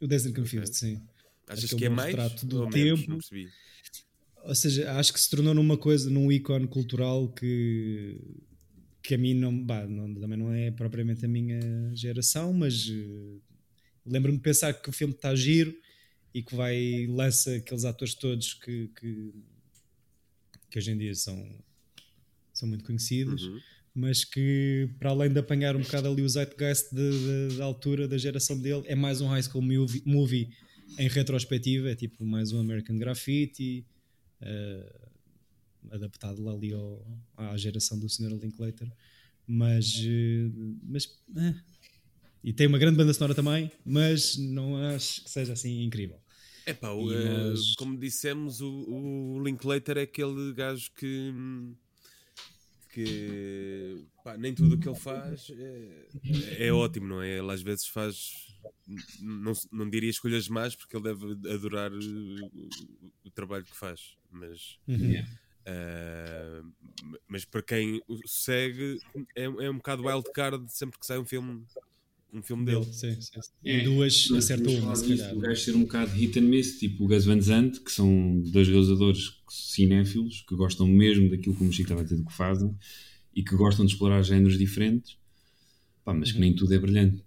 O 0.00 0.06
Dazed 0.06 0.30
and 0.30 0.34
Confused, 0.34 0.68
Ok. 0.68 0.74
sim. 0.74 1.02
Achas 1.46 1.64
acho 1.64 1.68
que 1.68 1.74
é 1.76 1.78
que 1.78 1.84
é 1.86 1.90
um 1.90 1.94
mais? 1.94 2.14
do 2.44 2.62
ou 2.62 2.70
menos? 2.70 3.00
tempo. 3.00 3.10
Não 3.10 3.18
percebi. 3.18 3.48
Ou 4.44 4.54
seja, 4.54 4.90
acho 4.92 5.12
que 5.12 5.20
se 5.20 5.30
tornou 5.30 5.54
numa 5.54 5.76
coisa, 5.76 6.10
num 6.10 6.30
ícone 6.30 6.66
cultural 6.66 7.28
que, 7.32 8.18
que 9.02 9.14
a 9.14 9.18
mim 9.18 9.34
não, 9.34 9.56
bah, 9.64 9.86
não- 9.86 10.12
também 10.14 10.38
não 10.38 10.52
é 10.52 10.70
propriamente 10.70 11.24
a 11.24 11.28
minha 11.28 11.60
geração, 11.94 12.52
mas 12.52 12.88
eh, 12.90 13.38
lembro-me 14.04 14.38
de 14.38 14.42
pensar 14.42 14.72
que 14.74 14.88
o 14.90 14.92
filme 14.92 15.14
está 15.14 15.34
giro 15.34 15.74
e 16.34 16.42
que 16.42 16.54
vai 16.56 17.06
lança 17.08 17.54
aqueles 17.56 17.84
atores 17.84 18.14
todos 18.14 18.54
que, 18.54 18.88
que, 18.98 19.32
que 20.70 20.78
hoje 20.78 20.90
em 20.90 20.98
dia 20.98 21.14
são, 21.14 21.38
são 22.52 22.68
muito 22.68 22.84
conhecidos, 22.84 23.42
Uhum. 23.44 23.60
mas 23.94 24.24
que 24.24 24.88
para 24.98 25.10
além 25.10 25.30
de 25.32 25.38
apanhar 25.38 25.76
um 25.76 25.82
bocado 25.82 26.08
ali 26.08 26.22
o 26.22 26.28
zeitgeist 26.28 26.88
da 27.58 27.64
altura 27.64 28.08
da 28.08 28.18
geração 28.18 28.58
dele, 28.58 28.82
é 28.86 28.94
mais 28.96 29.20
um 29.20 29.28
high 29.28 29.42
school 29.42 29.62
movie, 29.62 30.02
movie 30.04 30.48
em 30.98 31.08
retrospectiva, 31.08 31.90
é 31.90 31.94
tipo 31.94 32.24
mais 32.24 32.50
um 32.52 32.58
American 32.60 32.98
Graffiti, 32.98 33.84
eh, 34.42 34.92
adaptado 35.90 36.42
lá 36.42 36.52
ali 36.52 36.72
ao- 36.72 37.04
à 37.36 37.56
geração 37.56 37.98
do 37.98 38.08
Sr. 38.08 38.32
Linklater, 38.40 38.90
mas, 39.46 39.94
eh, 40.04 40.50
mas 40.82 41.18
eh, 41.36 41.54
e 42.44 42.52
tem 42.52 42.66
uma 42.66 42.78
grande 42.78 42.96
banda 42.96 43.12
sonora 43.14 43.34
também, 43.34 43.70
mas 43.84 44.36
não 44.36 44.76
acho 44.76 45.24
que 45.24 45.30
seja 45.30 45.52
assim 45.52 45.82
incrível. 45.82 46.18
É 46.66 46.72
pá, 46.72 46.88
nós- 46.88 47.74
como 47.76 47.98
dissemos, 47.98 48.60
o, 48.60 48.70
o 49.36 49.42
Linklater 49.42 49.98
é 49.98 50.02
aquele 50.02 50.52
gajo 50.54 50.90
que. 50.96 51.32
Que 52.92 54.04
pá, 54.22 54.36
nem 54.36 54.54
tudo 54.54 54.74
o 54.74 54.78
que 54.78 54.86
ele 54.86 54.98
faz 54.98 55.50
é, 55.50 56.66
é 56.66 56.72
ótimo, 56.72 57.08
não 57.08 57.22
é? 57.22 57.38
Ele 57.38 57.50
às 57.50 57.62
vezes 57.62 57.86
faz. 57.86 58.54
Não, 59.20 59.52
não 59.72 59.88
diria 59.88 60.10
escolhas 60.10 60.46
más, 60.48 60.76
porque 60.76 60.94
ele 60.94 61.04
deve 61.04 61.50
adorar 61.50 61.90
o, 61.90 62.68
o 63.24 63.30
trabalho 63.30 63.64
que 63.64 63.74
faz, 63.74 64.16
mas. 64.30 64.78
Yeah. 64.86 65.28
Uh, 65.62 66.72
mas 67.28 67.44
para 67.44 67.62
quem 67.62 68.02
o 68.08 68.18
segue 68.26 68.98
é, 69.36 69.44
é 69.44 69.70
um 69.70 69.76
bocado 69.76 70.04
wildcard 70.04 70.66
sempre 70.72 70.98
que 70.98 71.06
sai 71.06 71.18
um 71.18 71.24
filme 71.24 71.64
um 72.32 72.42
filme 72.42 72.64
dele. 72.64 72.84
Sim, 72.84 73.14
sim, 73.20 73.40
sim. 73.42 73.50
É, 73.64 73.84
duas 73.84 74.30
acertou 74.32 74.74
uma, 74.78 74.96
se 74.96 75.08
calhar. 75.08 75.36
O 75.36 75.40
gajo 75.40 75.60
ser 75.60 75.76
um 75.76 75.82
bocado 75.82 76.12
hit 76.12 76.38
and 76.38 76.42
miss, 76.42 76.78
tipo 76.78 77.04
o 77.04 77.08
Gus 77.08 77.26
Van 77.26 77.40
Sant, 77.40 77.78
que 77.80 77.92
são 77.92 78.40
dois 78.46 78.68
realizadores 78.68 79.42
cinéfilos 79.50 80.42
que 80.48 80.54
gostam 80.56 80.86
mesmo 80.86 81.28
daquilo 81.28 81.54
que 81.54 81.64
o 81.64 81.70
Chico 81.70 81.82
estava 81.82 82.00
a 82.00 82.04
dizer 82.04 82.24
que 82.24 82.32
fazem 82.32 82.74
e 83.34 83.42
que 83.42 83.54
gostam 83.54 83.84
de 83.84 83.92
explorar 83.92 84.22
géneros 84.22 84.58
diferentes, 84.58 85.18
pá, 86.04 86.14
mas 86.14 86.32
que 86.32 86.38
nem 86.38 86.54
tudo 86.54 86.72
é 86.74 86.78
brilhante. 86.78 87.22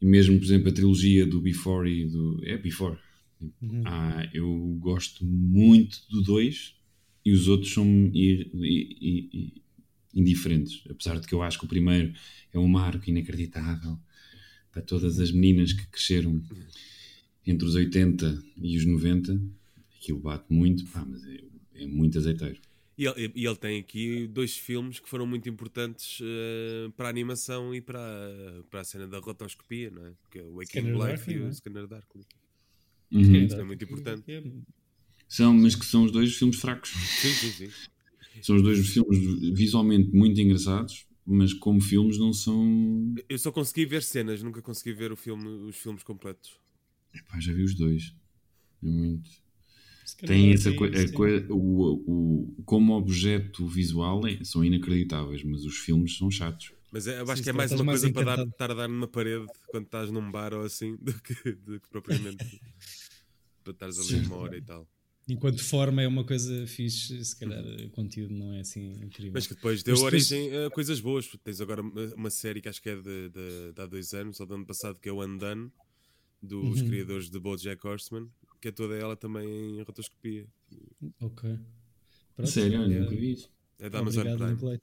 E 0.00 0.06
mesmo, 0.06 0.36
por 0.38 0.44
exemplo, 0.44 0.68
a 0.68 0.72
trilogia 0.72 1.26
do 1.26 1.40
Before 1.40 1.88
e 1.88 2.06
do. 2.06 2.40
É 2.44 2.58
Before. 2.58 2.98
Uhum. 3.40 3.82
Ah, 3.84 4.28
eu 4.32 4.76
gosto 4.80 5.24
muito 5.24 5.98
do 6.10 6.22
2 6.22 6.74
e 7.24 7.32
os 7.32 7.46
outros 7.48 7.72
são 7.72 7.86
indiferentes. 10.14 10.82
Apesar 10.90 11.20
de 11.20 11.26
que 11.26 11.34
eu 11.34 11.42
acho 11.42 11.58
que 11.58 11.64
o 11.64 11.68
primeiro 11.68 12.12
é 12.52 12.58
um 12.58 12.68
marco 12.68 13.08
inacreditável 13.08 13.98
para 14.74 14.82
todas 14.82 15.20
as 15.20 15.30
meninas 15.30 15.72
que 15.72 15.86
cresceram 15.86 16.42
entre 17.46 17.66
os 17.66 17.74
80 17.74 18.42
e 18.56 18.76
os 18.76 18.84
90. 18.84 19.40
Aquilo 19.96 20.18
bate 20.20 20.52
muito, 20.52 20.84
pá, 20.86 21.04
mas 21.08 21.24
é, 21.24 21.40
é 21.76 21.86
muito 21.86 22.18
azeiteiro. 22.18 22.60
E 22.96 23.06
ele, 23.06 23.32
e 23.34 23.46
ele 23.46 23.56
tem 23.56 23.80
aqui 23.80 24.26
dois 24.28 24.56
filmes 24.56 25.00
que 25.00 25.08
foram 25.08 25.26
muito 25.26 25.48
importantes 25.48 26.18
eh, 26.22 26.90
para 26.96 27.06
a 27.08 27.10
animação 27.10 27.74
e 27.74 27.80
para, 27.80 27.98
a- 27.98 28.62
para 28.70 28.80
a 28.80 28.84
cena 28.84 29.08
da 29.08 29.18
rotoscopia, 29.18 29.90
não 29.90 30.06
é? 30.06 30.12
Que 30.30 30.38
é 30.38 30.42
o 30.42 30.54
Waking 30.56 30.66
Scanner 30.66 31.10
Life 31.10 31.30
e 31.32 31.38
o 31.40 31.46
é? 31.48 31.52
Scanner 31.52 31.86
Darkly. 31.88 32.24
Uhum. 33.10 33.44
Isso 33.46 33.56
é 33.60 33.64
muito 33.64 33.84
importante. 33.84 34.30
É, 34.32 34.42
São, 35.28 35.54
mas 35.54 35.74
que 35.74 35.84
são 35.84 36.04
os 36.04 36.12
dois 36.12 36.34
filmes 36.36 36.56
fracos. 36.56 36.90
Sim, 36.90 37.32
sim, 37.32 37.50
sim. 37.68 38.42
São 38.42 38.56
os 38.56 38.62
dois 38.62 38.86
filmes 38.88 39.18
visualmente 39.56 40.10
muito 40.14 40.40
engraçados, 40.40 41.06
mas 41.26 41.52
como 41.52 41.80
filmes 41.80 42.18
não 42.18 42.32
são. 42.32 43.14
Eu 43.28 43.38
só 43.38 43.50
consegui 43.50 43.86
ver 43.86 44.02
cenas, 44.02 44.42
nunca 44.42 44.60
consegui 44.62 44.92
ver 44.92 45.12
o 45.12 45.16
filme, 45.16 45.46
os 45.68 45.76
filmes 45.76 46.02
completos. 46.02 46.58
Epá, 47.14 47.38
já 47.40 47.52
vi 47.52 47.62
os 47.62 47.74
dois. 47.74 48.14
É 48.82 48.86
muito. 48.86 49.30
Tem 50.26 50.52
essa 50.52 50.72
coisa. 50.74 51.46
O, 51.50 52.02
o, 52.06 52.62
como 52.64 52.94
objeto 52.94 53.66
visual 53.66 54.26
é- 54.26 54.42
são 54.44 54.64
inacreditáveis, 54.64 55.42
mas 55.42 55.64
os 55.64 55.76
filmes 55.78 56.16
são 56.16 56.30
chatos. 56.30 56.72
Mas 56.92 57.06
é, 57.06 57.20
eu 57.20 57.24
acho 57.24 57.36
Sim, 57.38 57.42
que 57.42 57.50
é 57.50 57.52
mais 57.52 57.72
uma 57.72 57.84
mais 57.84 58.00
coisa 58.00 58.12
para 58.12 58.24
dar, 58.24 58.32
encantado. 58.34 58.50
estar 58.50 58.70
a 58.70 58.74
dar 58.74 58.88
numa 58.88 59.08
parede 59.08 59.46
quando 59.70 59.84
estás 59.86 60.10
num 60.10 60.30
bar 60.30 60.54
ou 60.54 60.62
assim 60.62 60.96
do 61.02 61.12
que, 61.20 61.52
do 61.52 61.80
que 61.80 61.88
propriamente 61.88 62.60
para 63.64 63.72
estares 63.72 63.98
ali 63.98 64.08
Sim. 64.08 64.26
uma 64.26 64.36
hora 64.36 64.56
e 64.56 64.62
tal. 64.62 64.86
Enquanto 65.26 65.62
forma 65.64 66.02
é 66.02 66.06
uma 66.08 66.22
coisa 66.24 66.66
fixe, 66.66 67.24
se 67.24 67.34
calhar 67.38 67.64
o 67.64 67.88
conteúdo 67.90 68.34
não 68.34 68.52
é 68.52 68.60
assim 68.60 68.92
incrível. 69.02 69.32
Mas 69.32 69.46
que 69.46 69.54
depois 69.54 69.82
deu 69.82 69.92
Mas 69.94 70.02
depois- 70.02 70.30
origem 70.32 70.64
a 70.66 70.70
coisas 70.70 71.00
boas. 71.00 71.26
Tens 71.42 71.60
agora 71.62 71.80
uma, 71.80 72.28
série 72.30 72.60
que 72.60 72.68
acho 72.68 72.82
que 72.82 72.90
é 72.90 72.96
de, 72.96 73.30
de, 73.30 73.72
de 73.74 73.80
há 73.80 73.86
dois 73.86 74.12
anos, 74.12 74.38
ou 74.40 74.46
do 74.46 74.54
ano 74.54 74.66
passado, 74.66 74.98
que 75.00 75.08
é 75.08 75.12
o 75.12 75.24
Undone, 75.24 75.70
dos 76.42 76.82
Uhum. 76.82 76.88
criadores 76.88 77.30
de 77.30 77.38
BoJack 77.40 77.86
Horseman, 77.86 78.28
que 78.60 78.68
é 78.68 78.72
toda 78.72 78.94
ela 78.96 79.16
também 79.16 79.48
em 79.78 79.82
rotoscopia. 79.82 80.46
Ok. 81.20 81.58
Pronto, 82.36 82.50
Sério, 82.50 82.82
é- 82.82 82.88
nunca 82.88 83.14
vi 83.16 83.32
isso. 83.32 83.50
É 83.78 83.88
da 83.88 84.00
Amazon 84.00 84.26
Obrigado, 84.26 84.58
Prime. 84.58 84.78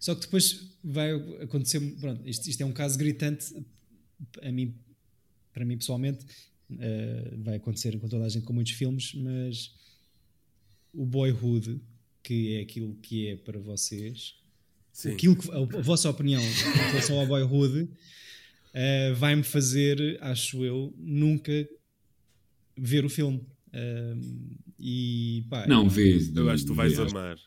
Só 0.00 0.14
que 0.16 0.22
depois 0.22 0.76
vai 0.82 1.12
acontecer. 1.40 1.78
Pronto, 2.00 2.28
isto, 2.28 2.48
isto 2.50 2.60
é 2.62 2.66
um 2.66 2.72
caso 2.72 2.98
gritante 2.98 3.54
a 4.42 4.50
mim, 4.50 4.74
para 5.52 5.64
mim 5.64 5.78
pessoalmente. 5.78 6.26
Eh, 6.78 7.34
vai 7.38 7.56
acontecer 7.56 7.98
com 7.98 8.08
toda 8.08 8.24
a 8.24 8.28
gente 8.28 8.44
com 8.44 8.52
muitos 8.52 8.72
filmes, 8.72 9.14
mas 9.14 9.74
o 10.92 11.04
Boyhood, 11.04 11.80
que 12.22 12.54
é 12.56 12.60
aquilo 12.62 12.94
que 12.96 13.28
é 13.28 13.36
para 13.36 13.58
vocês, 13.58 14.36
Sim. 14.92 15.12
aquilo 15.12 15.36
que, 15.36 15.50
a, 15.50 15.58
a 15.58 15.82
vossa 15.82 16.08
opinião 16.10 16.42
em 16.42 16.90
relação 16.90 17.18
ao 17.20 17.26
Boyhood 17.26 17.88
eh, 18.74 19.12
vai-me 19.12 19.42
fazer, 19.42 20.18
acho 20.20 20.64
eu, 20.64 20.92
nunca 20.98 21.68
ver 22.76 23.04
o 23.04 23.08
filme. 23.08 23.40
Eh, 23.72 24.14
e 24.78 25.44
pá, 25.48 25.66
Não, 25.66 25.88
vês. 25.88 26.34
Eu 26.34 26.48
acho 26.50 26.62
que 26.64 26.68
tu 26.68 26.74
vais 26.74 26.96
vês. 26.96 27.10
amar. 27.10 27.38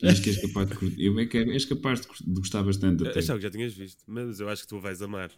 Acho 0.00 0.22
que 0.22 0.30
és 0.30 0.40
capaz 0.40 0.68
de 0.68 0.76
curtir. 0.76 1.02
Eu 1.02 1.18
é 1.18 1.26
que 1.26 1.38
és 1.38 1.64
capaz 1.64 2.00
de 2.00 2.06
de 2.24 2.40
gostar 2.40 2.62
bastante. 2.62 3.06
Achava 3.08 3.38
que 3.38 3.42
já 3.42 3.50
tinhas 3.50 3.74
visto, 3.74 4.04
mas 4.06 4.38
eu 4.38 4.48
acho 4.48 4.62
que 4.62 4.68
tu 4.68 4.78
vais 4.80 5.02
amar. 5.02 5.30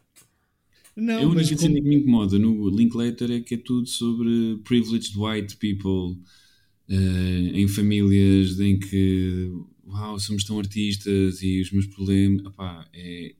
Não, 0.96 1.18
a 1.18 1.34
mas 1.34 1.48
única 1.50 1.56
como- 1.56 1.60
cena 1.60 1.74
que 1.80 1.88
me 1.88 1.96
incomoda 1.96 2.38
no 2.38 2.68
Linklater 2.70 3.30
é 3.30 3.40
que 3.40 3.54
é 3.54 3.58
tudo 3.58 3.86
sobre 3.88 4.58
privileged 4.64 5.16
white 5.16 5.56
people 5.56 6.20
eh, 6.88 7.50
em 7.54 7.68
famílias 7.68 8.58
em 8.60 8.78
que 8.78 9.50
uau, 9.86 10.18
somos 10.18 10.44
tão 10.44 10.58
artistas 10.58 11.42
e 11.42 11.60
os 11.60 11.70
meus 11.72 11.86
problemas 11.86 12.44
opá, 12.46 12.88
é, 12.92 13.34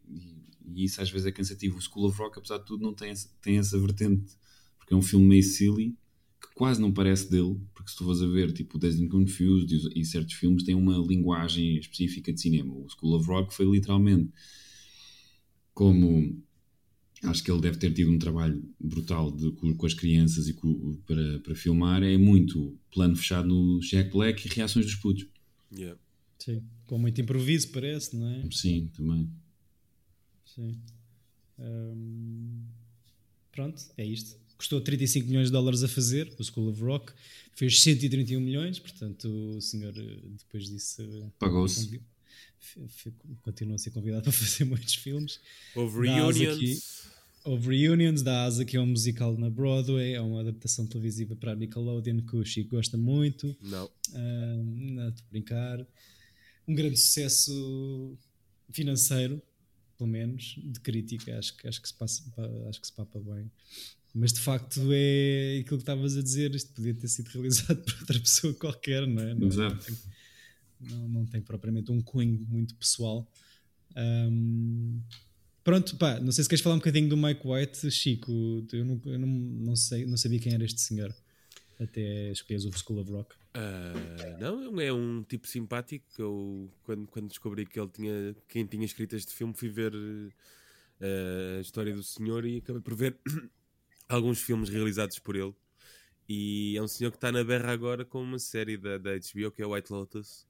e, 0.74 0.84
isso 0.84 1.00
às 1.02 1.10
vezes 1.10 1.26
é 1.26 1.32
cansativo. 1.32 1.76
O 1.78 1.80
School 1.80 2.06
of 2.06 2.18
Rock, 2.18 2.38
apesar 2.38 2.58
de 2.58 2.66
tudo, 2.66 2.82
não 2.82 2.94
tem 2.94 3.10
essa, 3.10 3.28
tem 3.42 3.58
essa 3.58 3.78
vertente 3.78 4.32
porque 4.78 4.94
é 4.94 4.96
um 4.96 5.02
filme 5.02 5.26
meio 5.26 5.42
silly 5.42 5.94
que 6.40 6.48
quase 6.54 6.80
não 6.80 6.90
parece 6.92 7.30
dele, 7.30 7.58
porque 7.74 7.90
se 7.90 7.96
tu 7.96 8.04
fores 8.04 8.22
a 8.22 8.26
ver 8.26 8.52
tipo 8.52 8.76
o 8.76 8.80
Dazed 8.80 9.04
and 9.04 9.08
Confused 9.08 9.70
e, 9.94 10.00
e 10.00 10.04
certos 10.04 10.34
filmes 10.34 10.62
têm 10.62 10.74
uma 10.74 10.96
linguagem 10.98 11.76
específica 11.76 12.32
de 12.32 12.40
cinema. 12.40 12.72
O 12.74 12.86
School 12.88 13.16
of 13.16 13.26
Rock 13.26 13.52
foi 13.54 13.66
literalmente 13.70 14.30
como 15.74 16.42
acho 17.24 17.42
que 17.44 17.50
ele 17.50 17.60
deve 17.60 17.76
ter 17.78 17.92
tido 17.92 18.10
um 18.10 18.18
trabalho 18.18 18.62
brutal 18.80 19.30
de- 19.30 19.50
com, 19.52 19.74
com 19.74 19.86
as 19.86 19.94
crianças 19.94 20.48
e 20.48 20.54
com- 20.54 20.96
para, 21.06 21.38
para 21.40 21.54
filmar. 21.54 22.02
É 22.02 22.16
muito 22.16 22.78
plano 22.92 23.14
fechado 23.16 23.46
no 23.48 23.80
Jack 23.80 24.10
Black 24.10 24.46
e 24.46 24.50
reações 24.50 24.86
dos 24.86 24.94
putos. 24.96 25.26
Yeah. 25.72 25.98
Sim, 26.38 26.62
com 26.86 26.98
muito 26.98 27.20
improviso, 27.20 27.68
parece, 27.68 28.16
não 28.16 28.26
é? 28.28 28.42
Sim, 28.50 28.90
também. 28.96 29.28
Sim. 30.46 30.80
Hum, 31.58 32.64
pronto, 33.52 33.82
é 33.96 34.04
isto. 34.06 34.38
Custou 34.56 34.80
35 34.80 35.26
milhões 35.28 35.46
de 35.48 35.52
dólares 35.52 35.82
a 35.82 35.88
fazer, 35.88 36.34
o 36.38 36.44
School 36.44 36.68
of 36.70 36.82
Rock. 36.82 37.12
Fez 37.54 37.80
131 37.82 38.40
milhões, 38.40 38.78
portanto, 38.78 39.26
o 39.56 39.60
senhor, 39.60 39.94
eh, 39.96 40.18
depois 40.38 40.68
disso, 40.68 41.02
Pagou-se. 41.38 42.00
continua 43.42 43.76
a 43.76 43.78
ser 43.78 43.90
convidado 43.90 44.22
para 44.24 44.32
fazer 44.32 44.64
muitos 44.64 44.94
filmes. 44.94 45.40
Houve 45.74 46.06
reunions. 46.08 47.09
Houve 47.44 47.68
reunions 47.68 48.22
da 48.22 48.44
Asa, 48.44 48.64
que 48.64 48.76
é 48.76 48.80
um 48.80 48.86
musical 48.86 49.36
na 49.38 49.48
Broadway, 49.48 50.12
é 50.12 50.20
uma 50.20 50.40
adaptação 50.40 50.86
televisiva 50.86 51.34
para 51.34 51.52
a 51.52 51.56
Nickelodeon 51.56 52.20
que 52.20 52.36
o 52.36 52.44
Chico 52.44 52.76
gosta 52.76 52.98
muito. 52.98 53.56
Não. 53.62 53.90
Ah, 54.14 54.62
não, 54.62 55.08
estou 55.08 55.24
a 55.26 55.30
brincar. 55.30 55.86
Um 56.68 56.74
grande 56.74 56.98
sucesso 56.98 58.18
financeiro, 58.70 59.40
pelo 59.96 60.10
menos, 60.10 60.56
de 60.62 60.80
crítica, 60.80 61.38
acho, 61.38 61.56
que- 61.56 61.66
acho, 61.66 61.80
que, 61.80 61.88
se 61.88 61.94
passa, 61.94 62.22
acho 62.68 62.80
que 62.80 62.86
se 62.86 62.92
papa 62.92 63.18
bem. 63.18 63.50
Mas 64.12 64.32
de 64.34 64.40
facto 64.40 64.80
é 64.92 65.60
aquilo 65.60 65.78
que 65.78 65.82
estavas 65.82 66.16
a 66.18 66.22
dizer, 66.22 66.54
isto 66.54 66.72
podia 66.74 66.94
ter 66.94 67.08
sido 67.08 67.28
realizado 67.28 67.82
por 67.84 67.94
outra 68.00 68.20
pessoa 68.20 68.52
qualquer, 68.54 69.06
não 69.06 69.22
é? 69.22 69.34
Não, 69.34 69.46
Exato. 69.46 69.96
não, 70.80 71.08
não 71.08 71.26
tem 71.26 71.40
propriamente 71.40 71.90
um 71.90 72.02
cunho 72.02 72.38
muito 72.48 72.74
pessoal. 72.74 73.26
Ahm, 73.96 75.00
pronto, 75.64 75.96
pá, 75.96 76.20
não 76.20 76.32
sei 76.32 76.44
se 76.44 76.50
queres 76.50 76.62
falar 76.62 76.76
um 76.76 76.78
bocadinho 76.78 77.08
do 77.08 77.16
Mike 77.16 77.46
White, 77.46 77.90
Chico. 77.90 78.30
Eu, 78.72 78.84
não, 78.84 79.00
eu 79.04 79.18
não, 79.18 79.28
não, 79.28 79.76
sei, 79.76 80.06
não 80.06 80.16
sabia 80.16 80.38
quem 80.38 80.54
era 80.54 80.64
este 80.64 80.80
senhor 80.80 81.14
até 81.78 82.30
escolheres 82.30 82.64
o 82.64 82.72
School 82.72 83.00
of 83.00 83.10
Rock. 83.10 83.34
Ah, 83.54 83.92
não, 84.38 84.80
é 84.80 84.92
um 84.92 85.22
tipo 85.22 85.48
simpático. 85.48 86.06
Eu, 86.18 86.70
quando, 86.84 87.06
quando 87.08 87.28
descobri 87.28 87.66
que 87.66 87.80
ele 87.80 87.88
tinha 87.88 88.36
quem 88.48 88.66
tinha 88.66 88.84
escrito 88.84 89.16
este 89.16 89.32
filme, 89.32 89.54
fui 89.54 89.68
ver 89.68 89.92
eh, 91.00 91.56
a 91.58 91.60
história 91.60 91.94
do 91.94 92.02
senhor 92.02 92.44
e 92.44 92.58
acabei 92.58 92.82
por 92.82 92.94
ver 92.94 93.18
alguns 94.08 94.40
filmes 94.40 94.68
realizados 94.68 95.18
por 95.18 95.34
ele. 95.34 95.54
E 96.28 96.76
é 96.76 96.82
um 96.82 96.88
senhor 96.88 97.10
que 97.10 97.16
está 97.16 97.32
na 97.32 97.42
berra 97.42 97.72
agora 97.72 98.04
com 98.04 98.22
uma 98.22 98.38
série 98.38 98.76
da, 98.76 98.98
da 98.98 99.10
HBO 99.14 99.50
que 99.50 99.62
é 99.62 99.66
White 99.66 99.92
Lotus, 99.92 100.46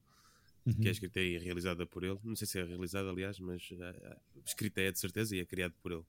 que 0.81 0.89
é 0.89 0.91
escrita 0.91 1.21
e 1.21 1.39
realizada 1.39 1.87
por 1.87 2.05
ele. 2.05 2.19
Não 2.23 2.37
sei 2.37 2.47
se 2.47 2.59
é 2.59 2.65
realizada, 2.65 3.09
aliás, 3.11 3.39
mas 3.39 3.69
ah, 3.81 3.95
ah, 4.05 4.19
escrita 4.45 4.81
é 4.81 4.93
de 4.93 4.99
certeza 4.99 5.35
e 5.37 5.41
é 5.41 5.45
criado 5.45 5.75
por 5.83 5.93
ele. 5.93 6.05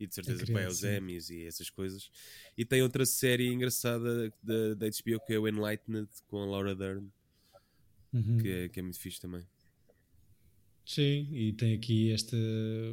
E 0.00 0.06
de 0.06 0.14
certeza 0.14 0.44
que 0.44 0.52
vai 0.52 0.64
aos. 0.64 0.82
Emmys 0.82 1.30
e 1.30 1.44
essas 1.44 1.70
coisas. 1.70 2.10
E 2.56 2.64
tem 2.64 2.82
outra 2.82 3.06
série 3.06 3.46
engraçada 3.46 4.32
da, 4.42 4.74
da 4.74 4.86
HBO 4.86 5.20
que 5.24 5.32
é 5.32 5.38
o 5.38 5.46
Enlightened 5.46 6.08
com 6.26 6.42
a 6.42 6.46
Laura 6.46 6.74
Dern, 6.74 7.08
Uhum. 8.12 8.38
que 8.38 8.48
é, 8.48 8.68
que 8.68 8.78
é 8.78 8.82
muito 8.82 8.98
fixe 8.98 9.20
também. 9.20 9.42
Sim, 10.84 11.28
e 11.32 11.52
tem 11.52 11.74
aqui 11.74 12.10
este, 12.10 12.36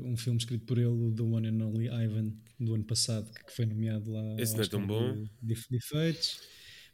um 0.05 0.15
filme 0.15 0.37
escrito 0.37 0.65
por 0.65 0.77
ele, 0.77 1.13
The 1.15 1.23
One 1.23 1.47
and 1.47 1.65
Only 1.65 1.87
Ivan, 1.87 2.33
do 2.59 2.75
ano 2.75 2.83
passado, 2.83 3.29
que 3.45 3.51
foi 3.51 3.65
nomeado 3.65 4.11
lá. 4.11 4.39
Esse 4.39 4.55
não 4.55 4.63
é 4.63 4.67
tão 4.67 4.85
bom. 4.85 5.13
De, 5.41 5.55
de, 5.55 5.67
de 5.69 5.75
efeitos. 5.75 6.39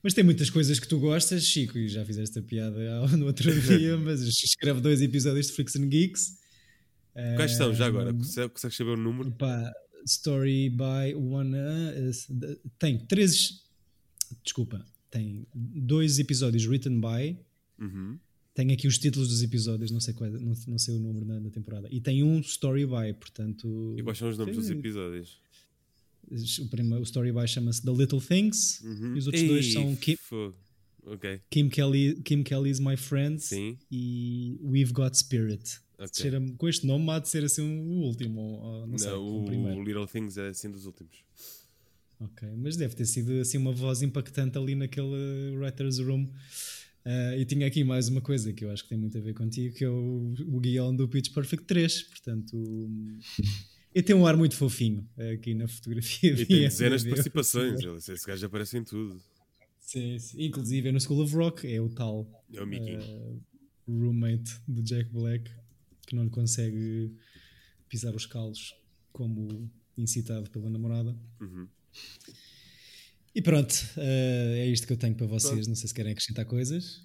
Mas 0.06 0.14
tem 0.14 0.24
muitas 0.24 0.52
coisas 0.52 0.80
que 0.80 0.88
tu 0.88 1.00
gostas, 1.00 1.44
Chico, 1.44 1.80
e 1.80 1.90
já 1.90 2.06
fizeste 2.06 2.38
a 2.38 2.42
piada 2.44 2.78
ao- 2.94 3.10
no 3.18 3.26
outro 3.26 3.52
dia, 3.60 3.98
mas 3.98 4.22
escreve 4.22 4.80
dois 4.80 5.02
episódios 5.02 5.48
de 5.48 5.54
Freaks 5.54 5.76
and 5.78 5.88
Geeks. 5.88 6.38
Quais 7.36 7.54
são 7.58 7.74
já 7.74 7.88
agora? 7.88 8.12
Um, 8.14 8.18
Consegue- 8.20 8.50
Consegues 8.50 8.78
saber 8.78 8.92
o 8.92 8.98
número? 8.98 9.32
Pá, 9.32 9.74
Story 10.06 10.70
by 10.70 11.16
One. 11.16 11.56
uh, 11.56 12.60
tem 12.78 13.00
três. 13.00 13.64
Desculpa, 14.44 14.86
tem 15.10 15.48
dois 15.56 16.20
episódios 16.20 16.68
written 16.68 17.02
by. 17.02 17.36
Uhum. 17.80 18.20
Tem 18.54 18.72
aqui 18.74 18.88
os 18.88 19.00
títulos 19.00 19.28
dos 19.30 19.42
episódios, 19.42 19.90
não 19.90 20.00
sei, 20.00 20.14
qual, 20.14 20.30
não, 20.30 20.54
não 20.68 20.78
sei 20.78 20.96
o 20.96 21.00
número 21.00 21.26
na, 21.26 21.40
na 21.40 21.50
temporada. 21.50 21.88
E 21.92 22.00
tem 22.00 22.22
um 22.22 22.40
story 22.42 22.86
by, 22.86 23.12
portanto. 23.20 23.96
E 23.98 24.04
quais 24.04 24.20
são 24.20 24.30
os 24.30 24.38
nomes 24.38 24.56
dos 24.56 24.68
Sim. 24.68 24.74
episódios? 24.78 25.42
O, 26.32 26.68
primeiro, 26.70 27.00
o 27.00 27.04
story 27.04 27.32
by 27.32 27.48
chama-se 27.48 27.82
The 27.84 27.92
Little 27.92 28.22
Things 28.22 28.82
Uhum. 28.82 29.16
e 29.16 29.20
os 29.20 29.28
outros 29.28 29.44
dois 29.48 29.66
Ei, 29.66 29.72
são 29.74 29.96
Kim, 29.96 30.16
fogo. 30.18 30.56
Ok, 31.08 31.40
Kim, 31.52 31.70
Kelly, 31.70 32.16
Kim 32.24 32.42
Kelly's 32.44 32.80
My 32.80 32.98
Friend 32.98 33.40
sim. 33.40 33.78
e 33.92 34.58
We've 34.64 34.92
Got 34.92 35.16
Spirit. 35.16 35.80
Ok. 35.98 36.10
Cheira 36.14 36.42
com 36.58 36.68
este 36.68 36.86
nome 36.86 37.10
há 37.12 37.20
de 37.20 37.30
ser 37.30 37.44
assim 37.46 37.62
o 37.62 38.02
último, 38.02 38.42
ou, 38.42 38.88
não, 38.88 38.98
sei, 38.98 39.12
o 39.12 39.42
o, 39.42 39.46
primeiro. 39.46 39.84
Little 39.84 40.08
Things 40.08 40.36
é 40.38 40.50
assim 40.50 40.70
dos 40.70 40.86
últimos. 40.86 41.24
Ok, 42.20 42.48
mas 42.58 42.76
deve 42.76 42.96
ter 42.96 43.06
sido 43.06 43.34
assim 43.40 43.58
uma 43.58 43.72
voz 43.72 44.02
impactante 44.02 44.58
ali 44.58 44.74
naquele 44.74 45.56
writer's 45.58 46.00
room. 46.00 46.30
Ah, 47.06 47.38
e 47.38 47.46
tinha 47.46 47.68
aqui 47.68 47.84
mais 47.84 48.08
uma 48.08 48.20
coisa 48.20 48.52
que 48.52 48.66
eu 48.66 48.72
acho 48.72 48.84
que 48.84 48.90
tem 48.90 48.98
muito 48.98 49.16
a 49.18 49.22
ver 49.22 49.34
contigo, 49.36 49.76
que 49.76 49.84
é 49.84 49.90
o, 49.90 50.34
o 50.48 50.60
guião 50.60 50.96
do 50.96 51.08
Pitch 51.08 51.32
Perfect 51.34 51.66
3. 51.68 52.02
Portanto, 52.04 52.58
e 53.96 54.04
tem 54.04 54.14
um 54.14 54.28
ar 54.28 54.36
muito 54.36 54.58
fofinho 54.58 55.10
aqui 55.34 55.54
na 55.54 55.70
fotografia. 55.70 56.34
E 56.34 56.36
tem 56.46 56.60
dezenas 56.64 57.02
de 57.02 57.10
participações. 57.10 57.80
Esse 58.10 58.28
gajo 58.28 58.46
aparece 58.46 58.78
em 58.78 58.84
tudo. 58.84 59.22
Sim, 59.80 60.20
sim. 60.20 60.44
Inclusive 60.44 60.90
é 60.90 60.92
no 60.92 61.00
School 61.00 61.24
of 61.24 61.34
Rock, 61.34 61.72
é 61.72 61.80
o 61.80 61.88
tal 61.88 62.28
É 62.54 62.62
o 62.62 62.66
ah, 62.66 63.42
roommate 63.88 64.60
do 64.68 64.84
Jack 64.84 65.10
Black 65.12 65.50
que 66.06 66.14
não 66.14 66.26
lhe 66.26 66.30
consegue 66.30 67.16
pisar 67.88 68.14
os 68.14 68.26
calos 68.26 68.76
como 69.14 69.72
incitado 69.98 70.50
pela 70.50 70.70
namorada. 70.70 71.16
Uhum. 71.40 71.66
E 73.34 73.42
pronto, 73.42 73.72
uh, 73.96 74.56
é 74.56 74.68
isto 74.68 74.86
que 74.86 74.92
eu 74.92 74.98
tenho 74.98 75.16
para 75.16 75.26
vocês. 75.26 75.54
Pronto. 75.54 75.70
Não 75.70 75.76
sei 75.76 75.88
se 75.88 75.94
querem 75.94 76.12
acrescentar 76.12 76.46
coisas. 76.46 77.02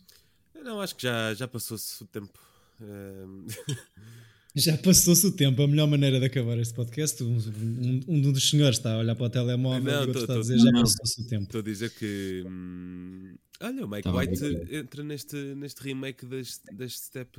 Não, 0.54 0.80
acho 0.80 0.96
que 0.96 1.04
já, 1.04 1.34
já 1.34 1.46
passou-se 1.46 2.02
o 2.02 2.06
tempo. 2.06 2.36
Uh... 2.80 3.46
Já 4.54 4.76
passou-se 4.78 5.26
o 5.26 5.32
tempo, 5.32 5.62
a 5.62 5.68
melhor 5.68 5.86
maneira 5.86 6.18
de 6.18 6.26
acabar 6.26 6.58
este 6.58 6.74
podcast. 6.74 7.22
Um, 7.22 7.36
um, 7.36 8.00
um 8.08 8.32
dos 8.32 8.50
senhores 8.50 8.78
está 8.78 8.94
a 8.94 8.98
olhar 8.98 9.14
para 9.14 9.26
o 9.26 9.30
telemóvel 9.30 9.82
não, 9.82 9.92
e 9.92 9.96
o 9.96 10.08
outro 10.08 10.22
está 10.22 10.34
a 10.34 10.40
dizer 10.40 10.58
já 10.58 10.72
passou-se 10.72 11.20
o 11.22 11.26
tempo. 11.26 11.44
Estou 11.44 11.60
a 11.60 11.64
dizer 11.64 11.90
que. 11.90 12.42
Hum, 12.46 13.36
olha, 13.60 13.84
o 13.84 13.88
Mike 13.88 14.02
tá 14.02 14.12
White 14.12 14.40
bem, 14.40 14.78
entra 14.78 15.04
neste, 15.04 15.36
neste 15.54 15.82
remake 15.82 16.26
das, 16.26 16.60
das 16.72 16.94
Step. 16.94 17.38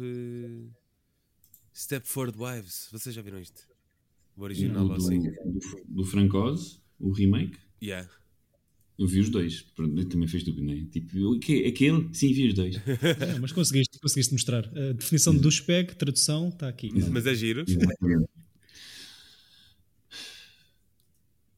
Stepford 1.73 2.37
Wives. 2.37 2.87
Vocês 2.91 3.15
já 3.15 3.21
viram 3.21 3.39
isto? 3.39 3.61
O 4.35 4.43
original 4.43 4.87
do, 4.87 4.93
assim? 4.93 5.21
Do, 5.21 5.59
do 5.87 6.05
Frank 6.05 6.35
Oz, 6.35 6.81
o 6.99 7.11
remake? 7.11 7.57
Yeah. 7.81 8.09
Eu 8.97 9.07
vi 9.07 9.19
os 9.19 9.29
dois. 9.29 9.61
Pronto, 9.75 10.05
também 10.05 10.27
fez 10.27 10.43
tudo, 10.43 10.61
não 10.61 10.73
é? 10.73 10.83
Tipo, 10.91 11.33
aquele, 11.67 12.09
sim, 12.13 12.33
vi 12.33 12.49
os 12.49 12.53
dois. 12.53 12.75
É, 13.19 13.39
mas 13.39 13.51
conseguiste, 13.51 13.99
conseguiste 13.99 14.33
mostrar. 14.33 14.65
A 14.77 14.93
definição 14.93 15.35
do 15.35 15.49
SPEG, 15.49 15.95
tradução, 15.95 16.49
está 16.49 16.67
aqui. 16.67 16.91
Mas 17.09 17.25
é 17.25 17.33
giro. 17.33 17.65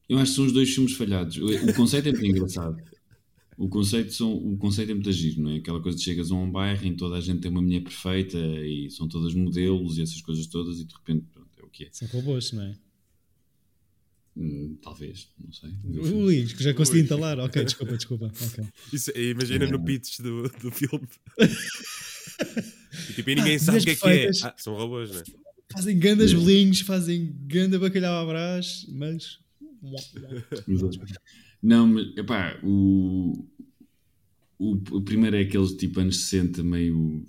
Eu 0.08 0.18
acho 0.18 0.32
que 0.32 0.36
são 0.36 0.46
os 0.46 0.52
dois 0.52 0.72
filmes 0.72 0.92
falhados. 0.94 1.36
O 1.38 1.74
conceito 1.74 2.08
é 2.08 2.12
muito 2.12 2.26
engraçado. 2.26 2.76
O 3.56 3.68
conceito, 3.68 4.12
são, 4.12 4.34
o 4.34 4.56
conceito 4.56 4.90
é 4.90 4.94
muito 4.94 5.12
giro, 5.12 5.42
não 5.42 5.50
é? 5.50 5.56
Aquela 5.56 5.80
coisa 5.80 5.96
de 5.96 6.02
chegas 6.02 6.30
a 6.30 6.34
um 6.34 6.50
bairro 6.50 6.84
em 6.86 6.96
toda 6.96 7.16
a 7.16 7.20
gente 7.20 7.40
tem 7.40 7.50
uma 7.50 7.62
mulher 7.62 7.82
perfeita 7.82 8.36
e 8.38 8.90
são 8.90 9.06
todas 9.06 9.32
modelos 9.32 9.96
e 9.96 10.02
essas 10.02 10.20
coisas 10.20 10.46
todas 10.46 10.80
e 10.80 10.84
de 10.84 10.92
repente 10.92 11.24
pronto, 11.32 11.50
é 11.58 11.62
o 11.62 11.68
que 11.68 11.84
é. 11.84 11.88
São 11.92 12.08
robôs, 12.08 12.52
não 12.52 12.62
é? 12.62 12.76
Hum, 14.36 14.76
talvez, 14.82 15.28
não 15.38 15.52
sei. 15.52 15.70
Ui, 15.84 16.44
que 16.46 16.62
já 16.62 16.74
consegui 16.74 17.00
entalar. 17.00 17.38
Ok, 17.38 17.64
desculpa, 17.64 17.96
desculpa. 17.96 18.32
Okay. 18.52 18.64
Isso, 18.92 19.10
imagina 19.16 19.66
no 19.66 19.84
pitch 19.84 20.20
do, 20.20 20.48
do 20.60 20.70
filme. 20.72 21.06
e, 23.10 23.12
tipo, 23.14 23.30
e 23.30 23.34
ninguém 23.36 23.54
ah, 23.54 23.60
sabe 23.60 23.78
o 23.78 23.84
que 23.84 23.90
é 23.90 23.94
que 23.94 24.08
é. 24.08 24.30
Ah, 24.42 24.54
são 24.56 24.74
robôs, 24.74 25.10
não 25.12 25.20
é? 25.20 25.24
Fazem 25.72 25.98
grandes 25.98 26.32
yeah. 26.32 26.38
bolinhos, 26.38 26.80
fazem 26.80 27.34
ganda 27.46 27.78
bacalhau 27.78 28.22
à 28.22 28.26
brás, 28.26 28.86
mas. 28.88 29.38
não, 31.62 31.86
mas, 31.86 32.16
epá, 32.16 32.58
o, 32.62 33.46
o, 34.58 34.72
o 34.72 35.02
primeiro 35.02 35.36
é 35.36 35.42
aqueles 35.42 35.72
tipo 35.72 36.00
anos 36.00 36.24
60, 36.24 36.62
meio 36.64 37.24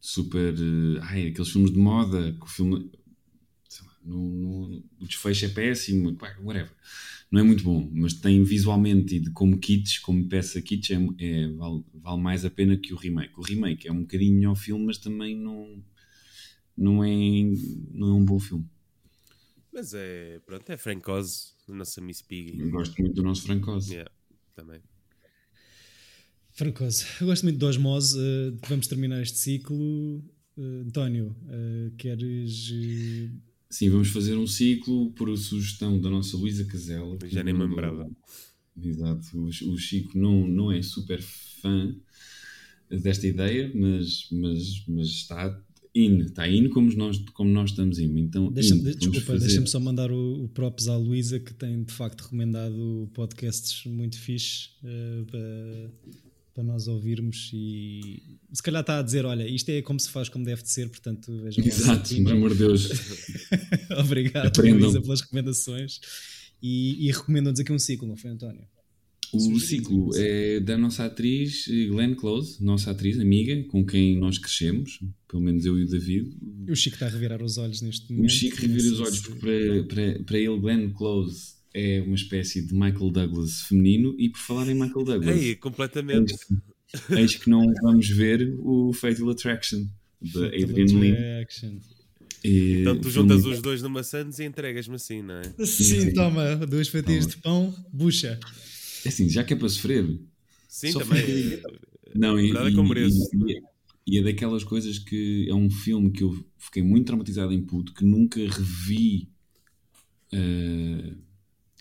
super. 0.00 0.54
Ai, 1.02 1.28
aqueles 1.28 1.50
filmes 1.50 1.70
de 1.70 1.78
moda, 1.78 2.32
que 2.32 2.44
o 2.44 2.48
filme 2.48 2.90
no, 4.06 4.32
no, 4.32 4.84
o 5.00 5.06
desfecho 5.06 5.46
é 5.46 5.48
péssimo, 5.48 6.16
whatever. 6.42 6.72
Não 7.30 7.40
é 7.40 7.42
muito 7.42 7.64
bom, 7.64 7.90
mas 7.92 8.14
tem 8.14 8.42
visualmente 8.44 9.16
e 9.16 9.20
de, 9.20 9.30
como 9.30 9.58
kits, 9.58 9.98
como 9.98 10.28
peça 10.28 10.62
kits, 10.62 10.90
é, 10.90 10.94
é, 10.94 11.48
vale, 11.48 11.84
vale, 11.94 12.22
mais 12.22 12.44
a 12.44 12.50
pena 12.50 12.76
que 12.76 12.94
o 12.94 12.96
remake. 12.96 13.34
O 13.36 13.42
remake 13.42 13.88
é 13.88 13.92
um 13.92 14.02
bocadinho 14.02 14.48
ao 14.48 14.54
filme, 14.54 14.86
mas 14.86 14.98
também 14.98 15.36
não, 15.36 15.82
não, 16.76 17.04
é, 17.04 17.10
não 17.92 18.08
é 18.08 18.12
um 18.12 18.24
bom 18.24 18.38
filme. 18.38 18.68
Mas 19.72 19.92
é, 19.92 20.38
pronto, 20.46 20.70
é 20.70 20.76
Frank 20.76 21.10
Oz, 21.10 21.54
a 21.68 21.74
nossa 21.74 22.00
Miss 22.00 22.22
Piggy. 22.22 22.60
Eu 22.60 22.70
gosto 22.70 22.96
muito 23.02 23.14
do 23.14 23.22
nosso 23.22 23.42
Frank 23.42 23.68
Oz. 23.68 23.88
Yeah, 23.88 24.10
também. 24.54 24.80
Francoso, 26.56 27.04
eu 27.20 27.26
gosto 27.26 27.42
muito 27.42 27.58
de 27.58 27.64
Osmose. 27.66 28.18
Uh, 28.18 28.58
vamos 28.66 28.86
terminar 28.86 29.20
este 29.20 29.36
ciclo. 29.36 30.24
Uh, 30.56 30.86
António, 30.86 31.36
uh, 31.42 31.94
queres 31.98 32.72
Sim, 33.68 33.90
vamos 33.90 34.08
fazer 34.08 34.36
um 34.36 34.46
ciclo 34.46 35.10
por 35.12 35.36
sugestão 35.36 36.00
da 36.00 36.08
nossa 36.08 36.36
Luísa 36.36 36.64
Casella. 36.64 37.18
Já 37.26 37.42
nem 37.42 37.52
me 37.52 37.64
lembrava. 37.64 38.08
Exato. 38.80 39.38
O, 39.38 39.46
o 39.46 39.78
Chico 39.78 40.16
não, 40.18 40.46
não 40.46 40.72
é 40.72 40.82
super 40.82 41.20
fã 41.20 41.94
desta 42.88 43.26
ideia, 43.26 43.70
mas, 43.74 44.28
mas, 44.30 44.84
mas 44.86 45.08
está 45.08 45.60
in, 45.94 46.18
está 46.20 46.48
in 46.48 46.68
como 46.68 46.92
nós, 46.94 47.18
como 47.32 47.50
nós 47.50 47.70
estamos 47.70 47.98
in. 47.98 48.18
Então, 48.18 48.52
deixa, 48.52 48.74
in, 48.74 48.82
desculpa, 48.82 49.20
fazer... 49.22 49.46
deixa-me 49.46 49.66
só 49.66 49.80
mandar 49.80 50.12
o, 50.12 50.44
o 50.44 50.48
props 50.48 50.88
à 50.88 50.96
Luísa, 50.96 51.40
que 51.40 51.54
tem 51.54 51.82
de 51.82 51.92
facto 51.92 52.22
recomendado 52.22 53.10
podcasts 53.14 53.84
muito 53.90 54.18
fixe 54.18 54.68
uh, 54.84 55.24
para, 55.26 55.90
para 56.56 56.64
nós 56.64 56.88
ouvirmos 56.88 57.50
e 57.52 58.38
se 58.50 58.62
calhar 58.62 58.80
está 58.80 58.98
a 58.98 59.02
dizer, 59.02 59.26
olha, 59.26 59.46
isto 59.46 59.68
é 59.68 59.82
como 59.82 60.00
se 60.00 60.08
faz 60.08 60.30
como 60.30 60.42
deve 60.42 60.62
de 60.62 60.70
ser, 60.70 60.88
portanto 60.88 61.30
vejam 61.42 61.62
Exato, 61.62 62.14
pelo 62.14 62.30
amor 62.30 62.52
de 62.52 62.60
Deus. 62.60 62.88
Obrigado, 64.00 64.46
Aprendam. 64.46 64.88
Luísa, 64.88 65.02
pelas 65.02 65.20
recomendações 65.20 66.00
e, 66.62 67.06
e 67.06 67.12
recomendam-nos 67.12 67.60
aqui 67.60 67.70
um 67.70 67.78
ciclo, 67.78 68.08
não 68.08 68.16
foi, 68.16 68.30
António? 68.30 68.66
O 69.34 69.60
ciclo 69.60 70.10
é 70.14 70.60
da 70.60 70.78
nossa 70.78 71.04
atriz 71.04 71.66
Glenn 71.90 72.14
Close, 72.14 72.64
nossa 72.64 72.90
atriz, 72.90 73.20
amiga, 73.20 73.62
com 73.64 73.84
quem 73.84 74.16
nós 74.16 74.38
crescemos, 74.38 75.00
pelo 75.28 75.42
menos 75.42 75.66
eu 75.66 75.78
e 75.78 75.82
o 75.82 75.88
David. 75.88 76.38
E 76.66 76.72
o 76.72 76.76
Chico 76.76 76.96
está 76.96 77.06
a 77.06 77.10
revirar 77.10 77.42
os 77.42 77.58
olhos 77.58 77.82
neste 77.82 78.10
momento. 78.10 78.30
O 78.30 78.32
Chico 78.32 78.56
revira 78.56 78.92
os 78.92 79.00
olhos, 79.00 79.20
porque 79.20 79.40
para, 79.40 79.84
para, 79.84 80.24
para 80.24 80.38
ele, 80.38 80.58
Glenn 80.58 80.90
Close 80.94 81.55
é 81.76 82.00
uma 82.00 82.14
espécie 82.14 82.62
de 82.62 82.72
Michael 82.72 83.10
Douglas 83.10 83.60
feminino 83.62 84.16
e 84.18 84.30
por 84.30 84.38
falar 84.38 84.66
em 84.66 84.74
Michael 84.74 85.04
Douglas. 85.04 85.36
Ei, 85.36 85.54
completamente. 85.54 86.32
Eis 86.32 86.40
que, 87.04 87.14
eis 87.14 87.36
que 87.36 87.50
não 87.50 87.70
vamos 87.82 88.08
ver 88.08 88.56
o 88.60 88.94
Fatal 88.94 89.28
Attraction 89.28 89.86
de 90.22 90.46
Adrian 90.46 90.98
Lee. 90.98 91.14
E, 92.42 92.80
então 92.80 92.98
tu 92.98 93.10
juntas 93.10 93.44
os 93.44 93.60
dois 93.60 93.82
numa 93.82 94.02
Sands 94.02 94.38
e 94.38 94.44
entregas-me 94.44 94.94
assim, 94.94 95.20
não 95.20 95.34
é? 95.34 95.42
Sim, 95.66 95.84
sim. 95.84 96.12
toma, 96.14 96.56
duas 96.66 96.88
fatias 96.88 97.26
de 97.26 97.36
pão, 97.36 97.74
bucha. 97.92 98.40
É 99.04 99.08
assim, 99.08 99.28
já 99.28 99.44
que 99.44 99.52
é 99.52 99.56
para 99.56 99.68
sofrer. 99.68 100.18
Sim, 100.68 100.92
também. 100.94 101.60
Não, 102.14 102.40
e, 102.40 102.56
é 102.56 102.70
e, 102.70 102.72
e, 102.72 103.62
e, 104.06 104.18
é 104.18 104.22
daquelas 104.22 104.64
coisas 104.64 104.98
que 104.98 105.46
é 105.46 105.54
um 105.54 105.68
filme 105.68 106.10
que 106.10 106.22
eu 106.22 106.42
fiquei 106.56 106.82
muito 106.82 107.06
traumatizado 107.06 107.52
em 107.52 107.60
puto, 107.60 107.92
que 107.92 108.04
nunca 108.04 108.40
revi 108.40 109.28
uh, 110.32 111.25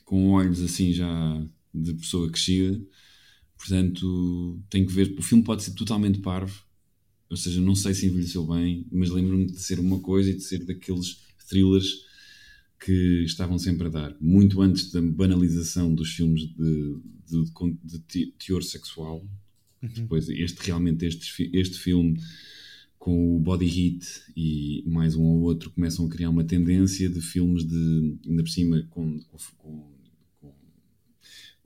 com 0.06 0.30
olhos 0.30 0.62
assim 0.62 0.94
já 0.94 1.46
de 1.74 1.94
pessoa 1.96 2.30
crescida. 2.32 2.80
Portanto, 3.58 4.64
tenho 4.70 4.86
que 4.86 4.94
ver. 4.94 5.16
O 5.18 5.22
filme 5.22 5.44
pode 5.44 5.64
ser 5.64 5.72
totalmente 5.72 6.20
parvo, 6.20 6.64
ou 7.30 7.36
seja, 7.36 7.60
não 7.60 7.76
sei 7.76 7.94
se 7.94 8.06
envelheceu 8.06 8.46
bem, 8.46 8.86
mas 8.92 9.10
lembro-me 9.10 9.48
de 9.48 9.60
ser 9.60 9.80
uma 9.80 10.00
coisa 10.00 10.30
e 10.30 10.36
de 10.36 10.44
ser 10.44 10.64
daqueles 10.66 11.18
thrillers 11.50 12.06
que 12.80 13.24
estavam 13.24 13.58
sempre 13.58 13.88
a 13.88 13.90
dar. 13.90 14.16
Muito 14.22 14.62
antes 14.62 14.92
da 14.92 15.02
banalização 15.02 15.94
dos 15.94 16.10
filmes 16.10 16.42
de, 16.42 16.98
de, 17.28 18.08
de 18.08 18.26
teor 18.38 18.64
sexual. 18.64 19.28
Uhum. 19.82 19.90
Depois, 19.90 20.30
este 20.30 20.62
realmente, 20.62 21.06
este, 21.06 21.50
este 21.54 21.80
filme 21.80 22.20
com 23.00 23.36
o 23.36 23.40
body 23.40 23.66
hit 23.66 24.06
e 24.36 24.84
mais 24.88 25.16
um 25.16 25.24
ou 25.24 25.42
outro 25.42 25.70
começam 25.72 26.06
a 26.06 26.10
criar 26.10 26.30
uma 26.30 26.44
tendência 26.44 27.10
de 27.10 27.22
filmes 27.22 27.64
de, 27.64 28.18
ainda 28.28 28.44
por 28.44 28.50
cima, 28.50 28.82
com, 28.90 29.20
com 29.58 29.95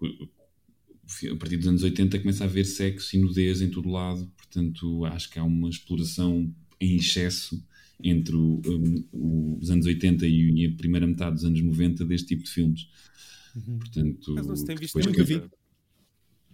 a 0.05 1.35
partir 1.35 1.57
dos 1.57 1.67
anos 1.67 1.83
80 1.83 2.19
começa 2.19 2.43
a 2.43 2.47
haver 2.47 2.65
sexo 2.65 3.15
e 3.15 3.19
nudez 3.19 3.61
em 3.61 3.69
todo 3.69 3.89
lado, 3.89 4.31
portanto 4.37 5.05
acho 5.05 5.29
que 5.29 5.39
há 5.39 5.43
uma 5.43 5.69
exploração 5.69 6.53
em 6.79 6.95
excesso 6.95 7.61
entre 8.01 8.35
o, 8.35 8.61
um, 9.13 9.57
os 9.59 9.69
anos 9.69 9.85
80 9.85 10.25
e 10.25 10.65
a 10.65 10.77
primeira 10.77 11.05
metade 11.05 11.35
dos 11.35 11.45
anos 11.45 11.61
90 11.61 12.05
deste 12.05 12.27
tipo 12.27 12.43
de 12.43 12.49
filmes. 12.49 12.87
Uhum. 13.55 13.79
Portanto, 13.79 14.33
Mas 14.35 14.47
não 14.47 14.55
se 14.55 14.65
tem 14.65 14.75
visto 14.75 14.99
nunca 14.99 15.23
vi. 15.23 15.41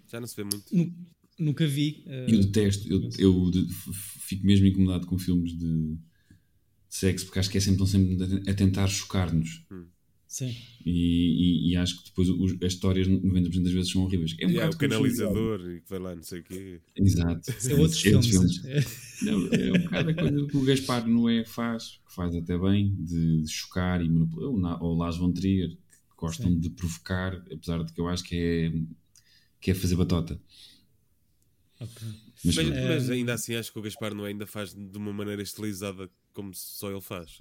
Já 0.07 0.19
não 0.19 0.27
se 0.27 0.35
vê 0.35 0.43
muito. 0.43 0.95
Nunca 1.37 1.67
vi. 1.67 2.03
Uh... 2.07 2.31
Eu 2.31 2.39
detesto, 2.41 2.87
eu, 2.91 3.09
eu 3.19 3.51
de, 3.51 3.67
fico 4.21 4.45
mesmo 4.45 4.65
incomodado 4.65 5.05
com 5.05 5.17
filmes 5.19 5.51
de, 5.51 5.57
de, 5.57 5.97
sexo 6.89 7.25
porque 7.25 7.39
acho 7.39 7.49
que 7.49 7.57
é 7.57 7.61
sempre, 7.61 7.83
estão 7.83 7.87
sempre 7.87 8.49
a 8.49 8.53
tentar 8.53 8.87
chocar-nos. 8.87 9.65
Hum. 9.71 9.85
Sim. 10.35 10.53
E, 10.85 10.91
e, 10.91 11.71
e, 11.71 11.77
acho 11.77 11.97
que 11.97 12.09
depois 12.09 12.27
os, 12.27 12.61
as 12.61 12.73
histórias 12.73 13.07
90% 13.07 13.63
das 13.63 13.71
vezes 13.71 13.89
são 13.89 14.03
horríveis. 14.03 14.35
É 14.37 14.45
um 14.45 14.49
yeah, 14.49 14.69
o 14.69 14.77
canalizador 14.77 15.61
e 15.71 15.79
que 15.79 15.89
vai 15.89 15.97
lá, 15.97 16.13
não 16.13 16.23
sei 16.23 16.41
o 16.41 16.43
quê. 16.43 16.81
Exato. 16.93 17.51
É 17.69 17.73
outros 17.75 18.01
filmes. 18.03 18.27
filmes. 18.27 18.61
Não, 19.21 19.47
é 19.47 19.71
um 19.71 19.83
bocado 19.83 20.09
a 20.09 20.13
coisa 20.13 20.47
que 20.47 20.57
o 20.57 20.65
Gaspar 20.65 21.07
Noé 21.07 21.45
faz, 21.45 22.01
que 22.05 22.13
faz 22.13 22.35
até 22.35 22.57
bem, 22.57 22.93
de 22.99 23.47
chocar 23.47 24.03
e 24.03 24.09
manipular. 24.09 24.83
Ou 24.83 24.95
o 24.95 24.97
Lars 24.97 25.15
von 25.15 25.31
Trier, 25.31 25.69
que 25.69 26.17
gostam 26.17 26.51
Sim. 26.51 26.59
de 26.59 26.69
provocar, 26.69 27.33
apesar 27.49 27.81
de 27.85 27.93
que 27.93 28.01
eu 28.01 28.09
acho 28.09 28.25
que 28.25 28.35
é, 28.35 28.73
que 29.61 29.71
é 29.71 29.73
fazer 29.73 29.95
batota. 29.95 30.37
Okay. 31.79 32.09
Mas, 32.43 32.55
mas, 32.57 32.69
mas, 32.69 33.09
ainda 33.09 33.33
assim 33.35 33.55
acho 33.55 33.71
que 33.71 33.79
o 33.79 33.81
Gaspar 33.81 34.13
Noé 34.13 34.31
ainda 34.31 34.45
faz 34.45 34.73
de 34.73 34.97
uma 34.97 35.13
maneira 35.13 35.41
estilizada 35.41 36.09
como 36.33 36.53
só 36.53 36.91
ele 36.91 36.99
faz. 36.99 37.39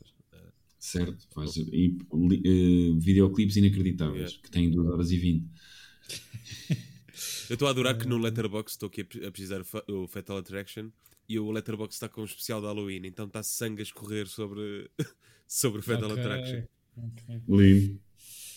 Certo, 0.84 1.26
faz 1.32 1.56
e, 1.56 1.96
uh, 2.10 3.00
videoclipes 3.00 3.56
inacreditáveis 3.56 4.32
yeah. 4.32 4.42
que 4.42 4.50
têm 4.50 4.70
2 4.70 4.86
horas 4.90 5.10
e 5.10 5.16
20. 5.16 5.46
Eu 7.48 7.54
estou 7.54 7.68
a 7.68 7.70
adorar 7.70 7.96
que 7.96 8.06
no 8.06 8.18
Letterboxd 8.18 8.72
estou 8.74 8.88
aqui 8.88 9.00
a 9.00 9.30
pesquisar 9.30 9.64
o 9.88 10.06
Fatal 10.06 10.36
Attraction 10.36 10.90
e 11.26 11.38
o 11.38 11.50
Letterboxd 11.50 11.94
está 11.94 12.06
com 12.08 12.20
um 12.20 12.24
especial 12.24 12.60
de 12.60 12.66
Halloween, 12.66 13.00
então 13.06 13.26
está 13.26 13.42
sangue 13.42 13.80
a 13.80 13.82
escorrer 13.82 14.26
sobre, 14.26 14.90
sobre 15.48 15.80
o 15.80 15.82
Fatal 15.82 16.10
okay. 16.10 16.22
Attraction. 16.22 16.62
Okay. 16.96 17.40
Lindo. 17.48 18.00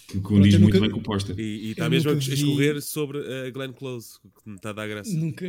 Que 0.10 0.20
condiz 0.20 0.54
muito 0.56 0.74
nunca- 0.76 0.80
bem 0.82 0.90
com 0.90 1.00
o 1.00 1.04
póster. 1.04 1.38
E 1.40 1.72
está 1.72 1.90
mesmo 1.90 2.12
a 2.12 2.14
vi- 2.14 2.34
escorrer 2.34 2.82
sobre 2.82 3.20
a 3.20 3.50
Glenn 3.52 3.72
Close, 3.72 4.20
que 4.22 4.50
me 4.50 4.56
está 4.58 4.72
a 4.72 4.74
dar 4.74 4.88
graça. 4.88 5.14
Nunca, 5.14 5.46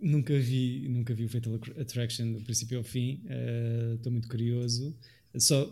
nunca, 0.00 0.38
vi, 0.38 0.88
nunca 0.88 1.12
vi 1.14 1.24
o 1.24 1.28
Fatal 1.28 1.54
Attraction 1.78 2.32
do 2.32 2.40
princípio 2.42 2.78
ao 2.78 2.84
fim. 2.84 3.20
eh, 3.26 3.92
Estou 3.96 4.10
muito 4.12 4.28
curioso. 4.28 4.94
Só 5.38 5.70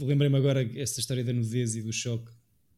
lembrei-me 0.00 0.36
agora 0.36 0.62
esta 0.78 1.00
história 1.00 1.24
da 1.24 1.32
nudez 1.32 1.76
e 1.76 1.82
do 1.82 1.92
choque. 1.92 2.30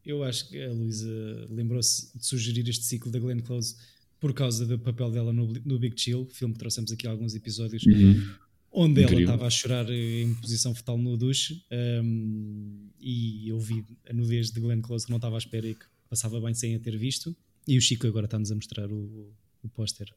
Eu 0.04 0.22
acho 0.24 0.48
que 0.48 0.60
a 0.62 0.72
Luísa 0.72 1.46
lembrou-se 1.50 2.16
de 2.16 2.24
sugerir 2.24 2.66
este 2.68 2.84
ciclo 2.84 3.10
da 3.10 3.18
Glenn 3.18 3.40
Close 3.40 3.76
por 4.18 4.32
causa 4.34 4.66
do 4.66 4.78
papel 4.78 5.10
dela 5.10 5.32
no, 5.32 5.46
no 5.64 5.78
Big 5.78 5.98
Chill, 6.00 6.26
filme 6.30 6.54
que 6.54 6.58
trouxemos 6.60 6.90
aqui 6.92 7.06
alguns 7.06 7.34
episódios, 7.34 7.84
Uhum. 7.86 8.34
onde 8.72 9.00
ela 9.02 9.10
Incrível. 9.12 9.34
estava 9.34 9.46
a 9.46 9.50
chorar 9.50 9.90
em 9.90 10.34
posição 10.34 10.74
fetal 10.74 10.96
no 10.98 11.16
duche. 11.16 11.62
ehm, 11.70 12.88
e 13.00 13.48
eu 13.48 13.58
vi 13.58 13.84
a 14.08 14.12
nudez 14.12 14.50
de 14.50 14.60
Glenn 14.60 14.80
Close 14.80 15.04
que 15.06 15.10
não 15.10 15.16
estava 15.18 15.36
à 15.36 15.38
espera 15.38 15.66
e 15.68 15.74
que 15.74 15.84
passava 16.08 16.40
bem 16.40 16.54
sem 16.54 16.74
a 16.74 16.78
ter 16.80 16.96
visto. 16.96 17.34
E 17.66 17.76
o 17.76 17.80
Chico 17.80 18.06
agora 18.06 18.26
está-nos 18.26 18.50
a 18.50 18.54
mostrar 18.54 18.90
o, 18.90 19.32
o 19.62 19.68
póster 19.68 20.12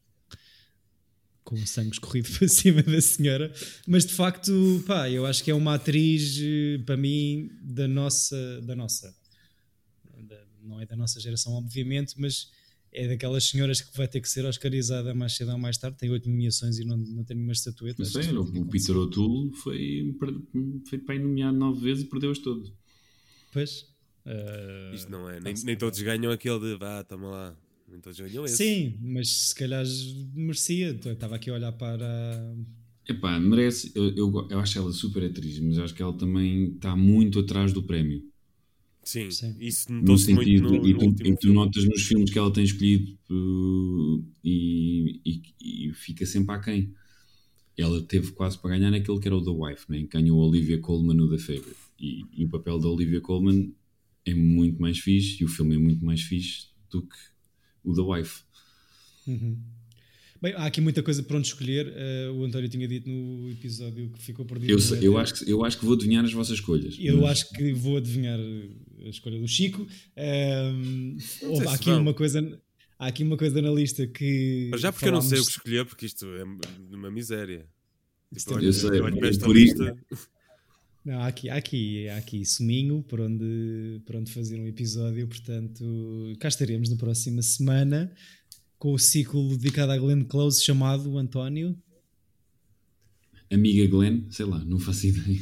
com 1.44 1.56
o 1.56 1.68
sangue 1.68 1.92
escorrido 1.92 2.30
para 2.38 2.48
cima 2.48 2.82
da 2.84 3.02
senhora. 3.02 3.54
Mas 3.88 4.06
de 4.06 4.14
facto, 4.14 4.84
pá, 4.88 5.10
eu 5.10 5.26
acho 5.26 5.44
que 5.44 5.52
é 5.52 5.54
uma 5.56 5.76
atriz, 5.76 6.38
eh, 6.42 6.78
para 6.86 6.96
mim, 6.98 7.50
da 7.62 7.88
nossa. 7.88 8.62
Da 8.62 8.76
nossa 8.76 9.14
da- 10.24 10.44
não 10.64 10.80
é 10.80 10.86
da 10.86 10.96
nossa 10.96 11.20
geração, 11.20 11.54
obviamente, 11.54 12.16
mas 12.18 12.50
é 12.96 13.08
daquelas 13.08 13.44
senhoras 13.46 13.82
que 13.82 13.98
vai 13.98 14.08
ter 14.08 14.22
que 14.22 14.30
ser 14.30 14.46
oscarizada 14.46 15.14
mais 15.14 15.36
cedo 15.36 15.52
ou 15.52 15.58
mais 15.58 15.78
tarde. 15.78 15.98
Tem 15.98 16.10
oito 16.10 16.30
nomeações 16.30 16.78
e 16.80 16.86
não, 16.86 16.96
não 16.96 17.24
tem 17.24 17.36
nenhuma 17.36 17.52
estatueta. 17.54 18.02
Não 18.02 18.10
sei, 18.10 18.32
o 18.38 18.46
que 18.46 18.66
Peter. 18.66 18.96
O'Toole 18.96 19.52
foi 19.56 20.16
feito 20.88 21.04
para 21.06 21.16
ir 21.16 21.20
nomeado 21.20 21.58
nove 21.58 21.82
vezes 21.82 22.04
e 22.04 22.08
perdeu-as 22.08 22.38
todas. 22.40 22.72
Pois. 23.52 23.86
eh, 24.26 24.92
Isto 24.96 25.12
não 25.12 25.30
é. 25.30 25.40
Nem, 25.40 25.54
nem 25.66 25.76
todos 25.78 26.00
ganham 26.02 26.32
aquele 26.32 26.60
de 26.60 26.78
vá, 26.78 27.04
toma 27.04 27.30
lá. 27.30 27.58
Nem 27.94 28.02
todos 28.02 28.20
ganham 28.20 28.44
esse. 28.44 28.58
Sim, 28.58 28.98
mas 29.00 29.30
se 29.30 29.56
calhar 29.56 29.86
merecia. 30.34 31.00
Eu 31.06 31.14
Estava 31.14 31.36
aqui 31.36 31.52
a 31.52 31.54
olhar 31.54 31.72
para. 31.74 32.56
Epá, 33.08 33.40
merece. 33.40 33.92
Eu, 33.94 34.10
eu, 34.16 34.48
eu 34.50 34.60
acho 34.60 34.80
ela 34.80 34.92
super 34.92 35.24
atriz, 35.24 35.60
mas 35.60 35.78
acho 35.78 35.94
que 35.94 36.02
ela 36.02 36.14
também 36.14 36.72
está 36.74 36.96
muito 36.96 37.40
atrás 37.40 37.72
do 37.72 37.84
prémio. 37.84 38.24
Sim, 39.04 39.30
Sim. 39.30 39.56
isso 39.60 39.92
No 39.92 40.00
notou-se 40.00 40.34
muito 40.34 40.50
sentido, 40.50 40.72
no, 40.72 40.88
e, 40.88 40.94
no 40.94 41.14
tu, 41.14 41.28
e 41.28 41.36
tu 41.36 41.54
notas 41.54 41.86
nos 41.86 42.02
filmes 42.04 42.32
que 42.32 42.40
ela 42.40 42.52
tem 42.52 42.64
escolhido 42.64 43.12
uh, 43.30 44.26
e, 44.44 45.20
e, 45.26 45.88
e 45.90 45.94
fica 45.94 46.26
sempre 46.26 46.56
aquém. 46.56 46.94
Ela 47.78 48.02
teve 48.02 48.32
quase 48.32 48.58
para 48.58 48.72
ganhar 48.72 48.90
naquele 48.90 49.20
que 49.20 49.28
era 49.28 49.36
o 49.36 49.44
The 49.44 49.52
Wife, 49.52 49.86
né? 49.90 50.08
ganhou 50.10 50.42
a 50.42 50.48
Olivia 50.48 50.80
Colman 50.80 51.16
no 51.16 51.30
The 51.30 51.38
Favourite. 51.38 51.76
E, 52.00 52.26
e 52.34 52.46
o 52.46 52.50
papel 52.50 52.80
da 52.80 52.88
Olivia 52.88 53.22
Colman 53.22 53.72
é 54.26 54.34
muito 54.34 54.82
mais 54.82 54.98
fixe 54.98 55.42
e 55.42 55.46
o 55.46 55.50
filme 55.50 55.76
é 55.76 55.78
muito 55.78 56.04
mais 56.04 56.22
fixe 56.22 56.68
do 56.90 57.02
que 57.02 57.33
o 57.84 57.94
The 57.94 58.02
Wife. 58.02 58.42
Uhum. 59.28 59.58
Bem, 60.42 60.54
há 60.56 60.66
aqui 60.66 60.82
muita 60.82 61.02
coisa 61.02 61.24
para 61.24 61.38
onde 61.38 61.48
escolher. 61.48 61.88
Eh, 61.96 62.30
o 62.30 62.44
António 62.44 62.68
tinha 62.68 62.86
dito 62.86 63.10
no 63.10 63.50
episódio 63.50 64.10
que 64.10 64.22
ficou 64.22 64.44
perdido. 64.46 64.72
Eu, 64.72 64.80
sei- 64.80 65.00
eu, 65.02 65.18
acho 65.18 65.34
que, 65.36 65.50
eu 65.50 65.64
acho 65.64 65.80
que 65.80 65.86
vou 65.86 65.94
adivinhar 65.94 66.26
as 66.26 66.34
vossas 66.34 66.56
escolhas. 66.56 66.98
Eu 67.00 67.22
mas- 67.22 67.32
acho 67.32 67.50
que 67.54 67.72
vou 67.74 67.96
adivinhar 67.96 68.38
a 69.06 69.08
escolha 69.10 69.40
do 69.40 69.48
Chico. 69.48 69.88
Ehm, 70.18 71.18
sei 71.20 71.68
há 71.68 71.74
aqui 71.74 71.90
uma 71.92 72.14
coisa. 72.14 72.62
Há 73.00 73.08
aqui 73.08 73.24
uma 73.24 73.38
coisa 73.38 73.62
na 73.62 73.72
lista 73.72 74.06
que. 74.06 74.68
Mas 74.72 74.82
já 74.82 74.92
porque 74.92 75.08
eu 75.08 75.12
não 75.14 75.22
sei 75.22 75.40
o 75.40 75.44
falámos- 75.44 75.48
que 75.48 75.58
escolher, 75.60 75.86
porque 75.86 76.06
isto 76.06 76.26
é 76.26 76.44
uma 76.96 77.10
miséria. 77.10 77.66
Tipo, 78.38 78.60
Eu 78.60 78.74
sei, 78.74 78.90
olho 79.00 79.18
para 79.18 79.30
é 79.30 79.38
por 79.38 79.56
isso. 79.56 79.84
lista. 79.84 79.98
Não, 81.06 81.20
há 81.20 81.28
aqui, 81.28 81.50
aqui, 81.50 82.08
aqui 82.10 82.46
suminho 82.46 83.04
por 83.04 83.20
onde, 83.20 84.02
por 84.06 84.16
onde 84.16 84.32
fazer 84.32 84.58
um 84.58 84.68
episódio, 84.68 85.28
portanto, 85.28 85.84
cá 86.40 86.48
estaremos 86.48 86.90
na 86.90 86.96
próxima 86.96 87.42
semana 87.42 88.10
com 88.80 88.94
o 88.94 89.00
ciclo 89.00 89.58
dedicado 89.58 89.92
à 89.92 89.98
Glenn 89.98 90.24
Close 90.24 90.64
chamado 90.64 91.18
António. 91.18 91.78
Amiga 93.54 93.86
Glenn, 93.88 94.24
sei 94.30 94.46
lá, 94.46 94.64
não 94.66 94.80
faço 94.80 95.08
ideia. 95.08 95.42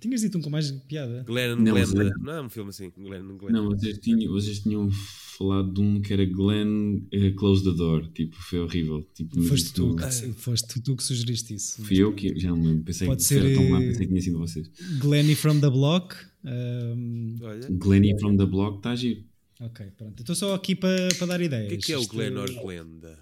Tinhas 0.00 0.20
dito 0.22 0.38
um 0.38 0.40
com 0.40 0.50
mais 0.50 0.70
piada? 0.70 1.22
Glenn 1.26 1.56
Não, 1.56 1.72
Glenda. 1.74 2.04
mas- 2.04 2.12
Não 2.22 2.32
é 2.32 2.42
um 2.42 2.48
filme 2.48 2.70
assim. 2.70 2.90
Glenn, 2.96 3.36
Glenn. 3.36 3.52
Não, 3.52 3.66
vocês 3.68 3.98
tinham, 3.98 4.32
vocês 4.32 4.60
tinham 4.60 4.90
falado 5.38 5.72
de 5.72 5.80
um 5.80 6.00
que 6.00 6.12
era 6.12 6.24
Glenn 6.24 7.02
eh, 7.12 7.30
Close 7.32 7.64
the 7.64 7.72
Door. 7.72 8.08
Tipo, 8.12 8.36
foi 8.36 8.60
horrível. 8.60 9.02
Tipo, 9.14 9.42
Foste 9.42 9.72
tu, 9.72 9.94
que- 9.96 10.32
foste 10.32 10.80
tu, 10.82 10.96
que 10.96 11.02
sugeriste 11.02 11.54
isso. 11.54 11.82
Fui 11.84 11.96
eu 11.98 12.14
que 12.14 12.38
já 12.38 12.50
não 12.50 12.56
me 12.58 12.66
lembro. 12.68 12.84
Pensei 12.84 13.06
Pode 13.06 13.22
que 13.22 13.28
ser, 13.28 13.44
era 13.44 13.54
tão 13.54 13.70
lá, 13.70 13.82
eh, 13.82 13.86
pensei 13.88 14.00
que 14.06 14.08
tinha 14.08 14.22
sido 14.22 14.38
vocês. 14.38 14.70
Glenny 14.98 15.34
from 15.34 15.60
the 15.60 15.70
Block. 15.70 16.14
ahm, 16.44 17.36
Olha, 17.42 17.68
Glenny 17.70 18.18
from 18.18 18.36
the 18.36 18.46
Block 18.46 18.78
está 18.78 18.90
a 18.92 18.96
giro. 18.96 19.22
ok, 19.60 19.86
pronto. 19.96 20.20
Estou 20.20 20.34
só 20.34 20.54
aqui 20.54 20.74
para 20.74 21.08
para 21.18 21.26
dar 21.26 21.40
o 21.40 21.42
ideias. 21.44 21.68
que 21.68 21.74
é 21.74 21.78
que 21.78 21.92
é 21.92 21.98
o 21.98 22.06
Glenn 22.06 22.36
or 22.36 22.50
Glenda? 22.62 23.18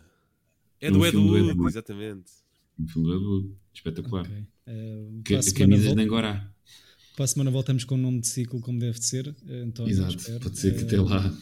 É 0.80 0.86
É 0.86 0.90
do 0.90 0.98
um 0.98 1.04
Ed 1.06 1.12
do 1.16 1.22
Wood. 1.22 1.68
exatamente. 1.68 2.39
Um 2.80 2.86
filme 2.88 3.08
do 3.08 3.20
Wood. 3.20 3.54
Espetacular. 3.74 4.24
Ok. 4.26 4.36
Ahm, 4.66 5.22
Que, 5.22 5.32
para, 5.34 5.38
a 5.38 5.42
semana 5.42 5.58
camisas 5.76 5.94
de 5.94 6.02
Angorá. 6.02 6.52
para 7.16 7.24
a 7.24 7.28
semana 7.28 7.50
voltamos 7.50 7.84
com 7.84 7.94
o 7.94 7.98
nome 7.98 8.20
de 8.20 8.28
ciclo 8.28 8.60
como 8.60 8.78
deve 8.78 8.98
de 8.98 9.04
ser. 9.06 9.34
eh, 9.48 9.62
António, 9.62 9.92
Exato. 9.92 10.16
espero. 10.16 10.40
Pode 10.40 10.58
ser 10.58 10.74
que 10.74 10.80
Eh, 10.82 10.86
até 10.86 11.00
lá 11.00 11.38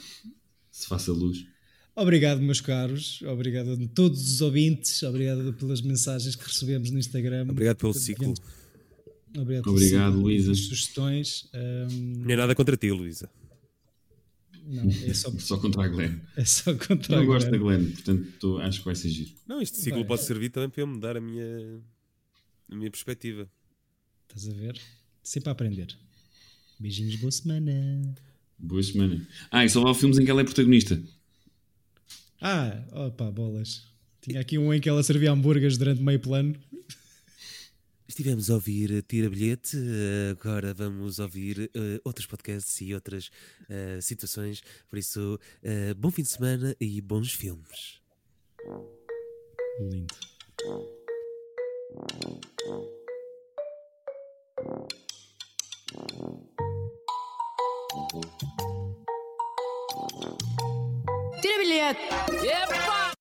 se 0.71 0.87
faça 0.87 1.13
luz. 1.13 1.45
Obrigado, 1.97 2.41
meus 2.41 2.61
caros. 2.61 3.21
Obrigado 3.23 3.73
a 3.73 3.89
todos 3.89 4.21
os 4.35 4.41
ouvintes. 4.41 5.03
Obrigado 5.03 5.53
pelas 5.55 5.81
mensagens 5.81 6.37
que 6.37 6.45
recebemos 6.45 6.91
no 6.91 6.99
Instagram. 6.99 7.47
Obrigado 7.51 7.77
pelo 7.77 7.93
ciclo. 7.95 8.35
Obrigado, 9.37 9.69
Obrigado, 9.69 10.17
Luísa. 10.21 10.45
pelas 10.45 10.59
sugestões. 10.61 11.49
Ahm, 11.53 12.23
Não 12.25 12.31
é 12.31 12.37
nada 12.37 12.55
contra 12.55 12.77
ti, 12.77 12.91
Luísa. 12.91 13.29
Não, 14.69 14.91
é 14.91 15.15
só, 15.15 15.31
Só 15.39 15.57
contra 15.59 15.85
a 15.85 15.89
Glenn. 15.89 16.19
é 16.37 16.45
só 16.45 16.75
contra 16.75 17.17
Eu 17.17 17.21
a 17.23 17.25
gosto 17.25 17.51
da 17.51 17.57
Glenn. 17.59 17.79
Glenn, 17.81 17.93
portanto 17.93 18.33
tô- 18.39 18.59
acho 18.59 18.79
que 18.81 18.85
vai 18.85 18.95
ser 18.95 19.09
giro. 19.09 19.31
Não, 19.47 19.61
este 19.63 19.79
ciclo 19.79 20.01
Vai. 20.01 20.09
pode 20.09 20.23
servir 20.25 20.51
também 20.51 20.69
para 20.69 20.83
eu 20.83 20.87
mudar 20.87 21.17
a 21.17 21.21
minha, 21.21 21.81
a 22.71 22.75
minha 22.75 22.91
perspectiva. 22.91 23.49
Estás 24.29 24.49
a 24.49 24.53
ver? 24.53 24.79
Sempre 25.23 25.49
a 25.49 25.53
aprender. 25.53 25.97
Beijinhos, 26.79 27.17
boa 27.17 27.31
semana. 27.31 28.15
Boa 28.59 28.83
semana. 28.83 29.27
Ah, 29.51 29.65
e 29.65 29.69
só 29.71 29.87
há 29.87 29.95
filmes 29.95 30.19
em 30.19 30.25
que 30.25 30.31
ela 30.31 30.41
é 30.41 30.45
protagonista. 30.45 31.01
Ah, 32.41 32.83
opa, 32.93 33.31
bolas. 33.31 33.85
Tinha 34.21 34.41
aqui 34.41 34.59
um 34.59 34.73
em 34.73 34.81
que 34.81 34.89
ela 34.89 35.03
servia 35.03 35.33
hambúrgueres 35.33 35.79
durante 35.79 36.03
meio 36.03 36.21
plano. 36.21 36.55
Estivemos 38.09 38.49
a 38.51 38.55
ouvir 38.55 39.03
Tira 39.03 39.29
Bilhete, 39.29 39.77
eh, 39.77 40.31
agora 40.31 40.73
vamos 40.73 41.19
ouvir 41.19 41.71
eh, 41.75 42.01
outros 42.03 42.27
podcasts 42.27 42.81
e 42.81 42.95
outras 42.95 43.31
eh, 43.69 44.01
situações. 44.01 44.63
Por 44.89 44.99
isso, 44.99 45.39
eh, 45.63 45.93
bom 45.93 46.11
fim 46.11 46.23
de 46.23 46.31
semana 46.31 46.75
e 46.81 47.03
bons 47.03 47.35
filmes. 47.35 48.01
Lindo. 49.79 50.15
Tira 61.43 61.59
bilhete. 61.59 62.01
Epa! 62.47 63.18